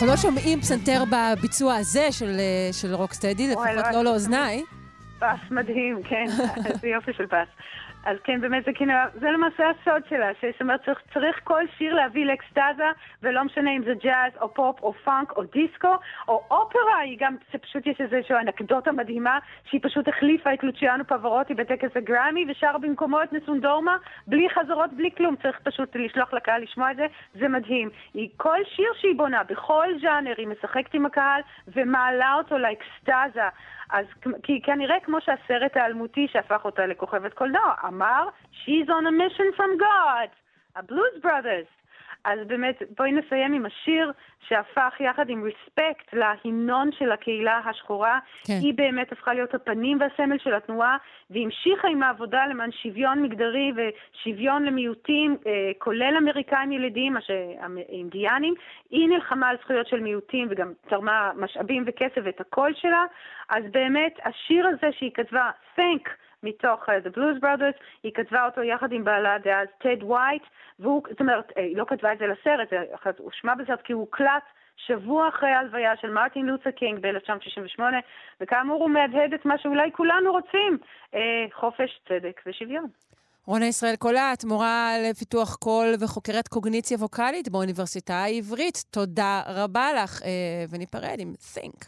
אנחנו 0.04 0.16
לא 0.16 0.22
שומעים 0.22 0.62
פסנתר 0.62 1.04
בביצוע 1.12 1.76
הזה 1.76 2.12
של, 2.12 2.36
אה, 2.40 2.74
של 2.74 2.94
Rock 2.94 3.13
Steady, 3.13 3.48
לפחות 3.48 3.94
לא 3.94 4.04
לאוזניי. 4.04 4.64
פס 5.20 5.52
מדהים, 5.52 6.04
כן, 6.04 6.26
איזה 6.66 6.88
יופי 6.88 7.14
של 7.14 7.28
פס. 7.28 7.48
אז 8.06 8.18
כן, 8.24 8.42
באמת, 8.42 8.66
זה, 8.66 8.74
כאילו, 8.74 8.94
זה 9.14 9.32
למעשה 9.32 9.64
הסוד 9.70 10.04
שלה, 10.10 10.30
זאת 10.42 10.62
אומרת, 10.62 10.86
צריך, 10.86 11.02
צריך 11.14 11.40
כל 11.44 11.64
שיר 11.78 11.94
להביא 11.94 12.26
לאקסטזה, 12.26 12.90
ולא 13.22 13.44
משנה 13.44 13.72
אם 13.72 13.84
זה 13.86 13.94
ג'אז, 14.04 14.32
או 14.42 14.54
פופ, 14.54 14.84
או 14.84 14.94
פאנק, 14.94 15.32
או 15.32 15.44
דיסקו, 15.44 15.96
או 16.28 16.44
אופרה, 16.52 17.00
היא 17.04 17.18
גם, 17.20 17.36
זה 17.54 17.58
פשוט 17.58 17.88
יש 17.88 18.02
איזושהי 18.02 18.36
אנקדוטה 18.36 18.92
מדהימה, 18.92 19.40
שהיא 19.70 19.82
פשוט 19.84 20.08
החליפה 20.08 20.54
את 20.54 20.64
לוציאנו 20.64 21.04
פבארוטי 21.08 21.54
בטקס 21.54 21.98
הגראמי, 21.98 22.46
ושרה 22.50 22.78
במקומו 22.78 23.24
את 23.24 23.34
Nessun 23.34 23.66
dorma, 23.66 23.98
בלי 24.28 24.50
חזרות, 24.50 24.94
בלי 24.94 25.10
כלום, 25.18 25.36
צריך 25.36 25.60
פשוט 25.64 25.96
לשלוח 25.96 26.34
לקהל 26.34 26.62
לשמוע 26.62 26.92
את 26.92 26.96
זה, 26.96 27.06
זה 27.40 27.48
מדהים. 27.48 27.90
היא, 28.14 28.30
כל 28.38 28.58
שיר 28.76 28.90
שהיא 29.02 29.16
בונה, 29.16 29.44
בכל 29.44 29.88
ז'אנר, 30.02 30.34
היא 30.38 30.48
משחקת 30.48 30.94
עם 30.94 31.06
הקהל, 31.06 31.42
ומעלה 31.68 32.34
אותו 32.34 32.58
לאקסטזה. 32.58 33.50
אז 33.94 34.06
כי 34.44 34.62
כנראה 34.62 35.00
כמו 35.00 35.18
שהסרט 35.22 35.78
האלמותי 35.78 36.28
שהפך 36.32 36.66
אותה 36.66 36.86
לכוכבת 36.86 37.34
קולנוע 37.34 37.74
אמר, 37.88 38.28
She's 38.54 38.88
on 38.88 39.06
a 39.06 39.12
mission 39.12 39.58
from 39.58 39.82
God, 39.82 40.30
הבלוז 40.76 41.22
brothers. 41.24 41.83
אז 42.26 42.40
באמת, 42.48 42.82
בואי 42.98 43.12
נסיים 43.12 43.54
עם 43.54 43.66
השיר 43.66 44.12
שהפך 44.48 44.94
יחד 45.00 45.30
עם 45.30 45.44
ריספקט 45.44 46.14
להמנון 46.14 46.90
של 46.92 47.12
הקהילה 47.12 47.62
השחורה. 47.66 48.20
כן. 48.48 48.54
היא 48.62 48.74
באמת 48.74 49.12
הפכה 49.12 49.34
להיות 49.34 49.54
הפנים 49.54 49.98
והסמל 50.02 50.38
של 50.38 50.54
התנועה, 50.54 50.98
והמשיכה 51.30 51.88
עם 51.88 52.04
העבודה 52.04 52.48
למען 52.48 52.72
שוויון 52.72 53.24
מגדרי 53.24 53.72
ושוויון 53.76 54.64
למיעוטים, 54.64 55.38
אה, 55.48 55.72
כולל 55.78 56.16
אמריקאים 56.18 56.72
ילידים, 56.72 57.14
מה 57.14 57.22
שאינדיאנים. 57.22 58.54
היא 58.90 59.10
נלחמה 59.10 59.50
על 59.50 59.58
זכויות 59.64 59.88
של 59.88 60.00
מיעוטים 60.00 60.48
וגם 60.50 60.74
תרמה 60.90 61.32
משאבים 61.36 61.84
וכסף 61.88 62.22
ואת 62.24 62.42
הקול 62.42 62.74
שלה. 62.76 63.06
אז 63.50 63.64
באמת, 63.72 64.20
השיר 64.26 64.68
הזה 64.68 64.88
שהיא 64.98 65.12
כתבה, 65.14 65.50
Think, 65.78 66.10
מתוך 66.44 66.90
uh, 66.90 67.08
The 67.08 67.18
Blues 67.18 67.40
Brothers, 67.44 67.78
היא 68.04 68.12
כתבה 68.14 68.46
אותו 68.46 68.64
יחד 68.64 68.92
עם 68.92 69.04
בעלה 69.04 69.38
דאז, 69.44 69.68
טד 69.78 70.04
וייט, 70.04 70.44
והוא, 70.80 71.02
זאת 71.10 71.20
אומרת, 71.20 71.52
אה, 71.58 71.64
היא 71.64 71.78
לא 71.78 71.86
כתבה 71.88 72.14
את 72.14 72.18
זה 72.18 72.26
לסרט, 72.28 72.70
זה 72.70 72.78
הושמע 73.18 73.56
בסרט 73.56 73.82
כי 73.82 73.94
הוא 73.94 74.02
הוקלט 74.02 74.44
שבוע 74.88 75.30
אחרי 75.30 75.50
ההלוויה 75.50 75.92
של 76.02 76.10
מרטין 76.10 76.46
לותר 76.46 76.72
קינג 76.72 77.00
ב-1968, 77.02 77.82
וכאמור 78.42 78.82
הוא 78.82 78.90
מהדהד 78.90 79.34
את 79.34 79.46
מה 79.46 79.58
שאולי 79.58 79.92
כולנו 79.92 80.32
רוצים, 80.32 80.78
אה, 81.16 81.20
חופש, 81.54 82.00
צדק 82.08 82.42
ושוויון. 82.48 82.88
רונה 83.46 83.66
ישראל 83.66 83.96
קולט, 83.96 84.44
מורה 84.44 84.92
לפיתוח 85.10 85.56
קול 85.56 85.86
וחוקרת 86.00 86.48
קוגניציה 86.48 86.98
ווקאלית 86.98 87.50
באוניברסיטה 87.50 88.14
העברית. 88.14 88.84
תודה 88.92 89.42
רבה 89.48 89.88
לך, 89.94 90.22
אה, 90.24 90.66
וניפרד 90.72 91.18
עם 91.20 91.34
Think. 91.56 91.86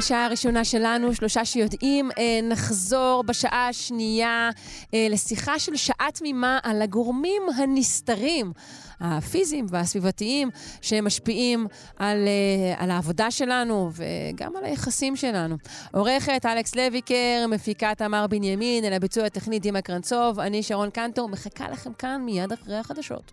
השעה 0.00 0.24
הראשונה 0.24 0.64
שלנו, 0.64 1.14
שלושה 1.14 1.44
שיודעים. 1.44 2.10
אה, 2.18 2.40
נחזור 2.42 3.24
בשעה 3.26 3.68
השנייה 3.68 4.50
אה, 4.94 5.06
לשיחה 5.10 5.58
של 5.58 5.76
שעה 5.76 6.08
תמימה 6.14 6.58
על 6.62 6.82
הגורמים 6.82 7.42
הנסתרים, 7.56 8.52
הפיזיים 9.00 9.66
והסביבתיים, 9.68 10.50
שמשפיעים 10.80 11.66
על, 11.96 12.18
אה, 12.26 12.82
על 12.82 12.90
העבודה 12.90 13.30
שלנו 13.30 13.90
וגם 13.92 14.56
על 14.56 14.64
היחסים 14.64 15.16
שלנו. 15.16 15.56
עורכת 15.92 16.46
אלכס 16.46 16.76
לויקר, 16.76 17.46
מפיקה 17.48 17.94
תמר 17.94 18.26
בנימין, 18.26 18.84
אל 18.84 18.92
הביצוע 18.92 19.24
הטכני 19.24 19.58
דימה 19.58 19.80
קרנצוב, 19.80 20.40
אני 20.40 20.62
שרון 20.62 20.90
קנטור, 20.90 21.28
מחכה 21.28 21.70
לכם 21.70 21.92
כאן 21.92 22.22
מיד 22.24 22.52
אחרי 22.52 22.76
החדשות. 22.76 23.32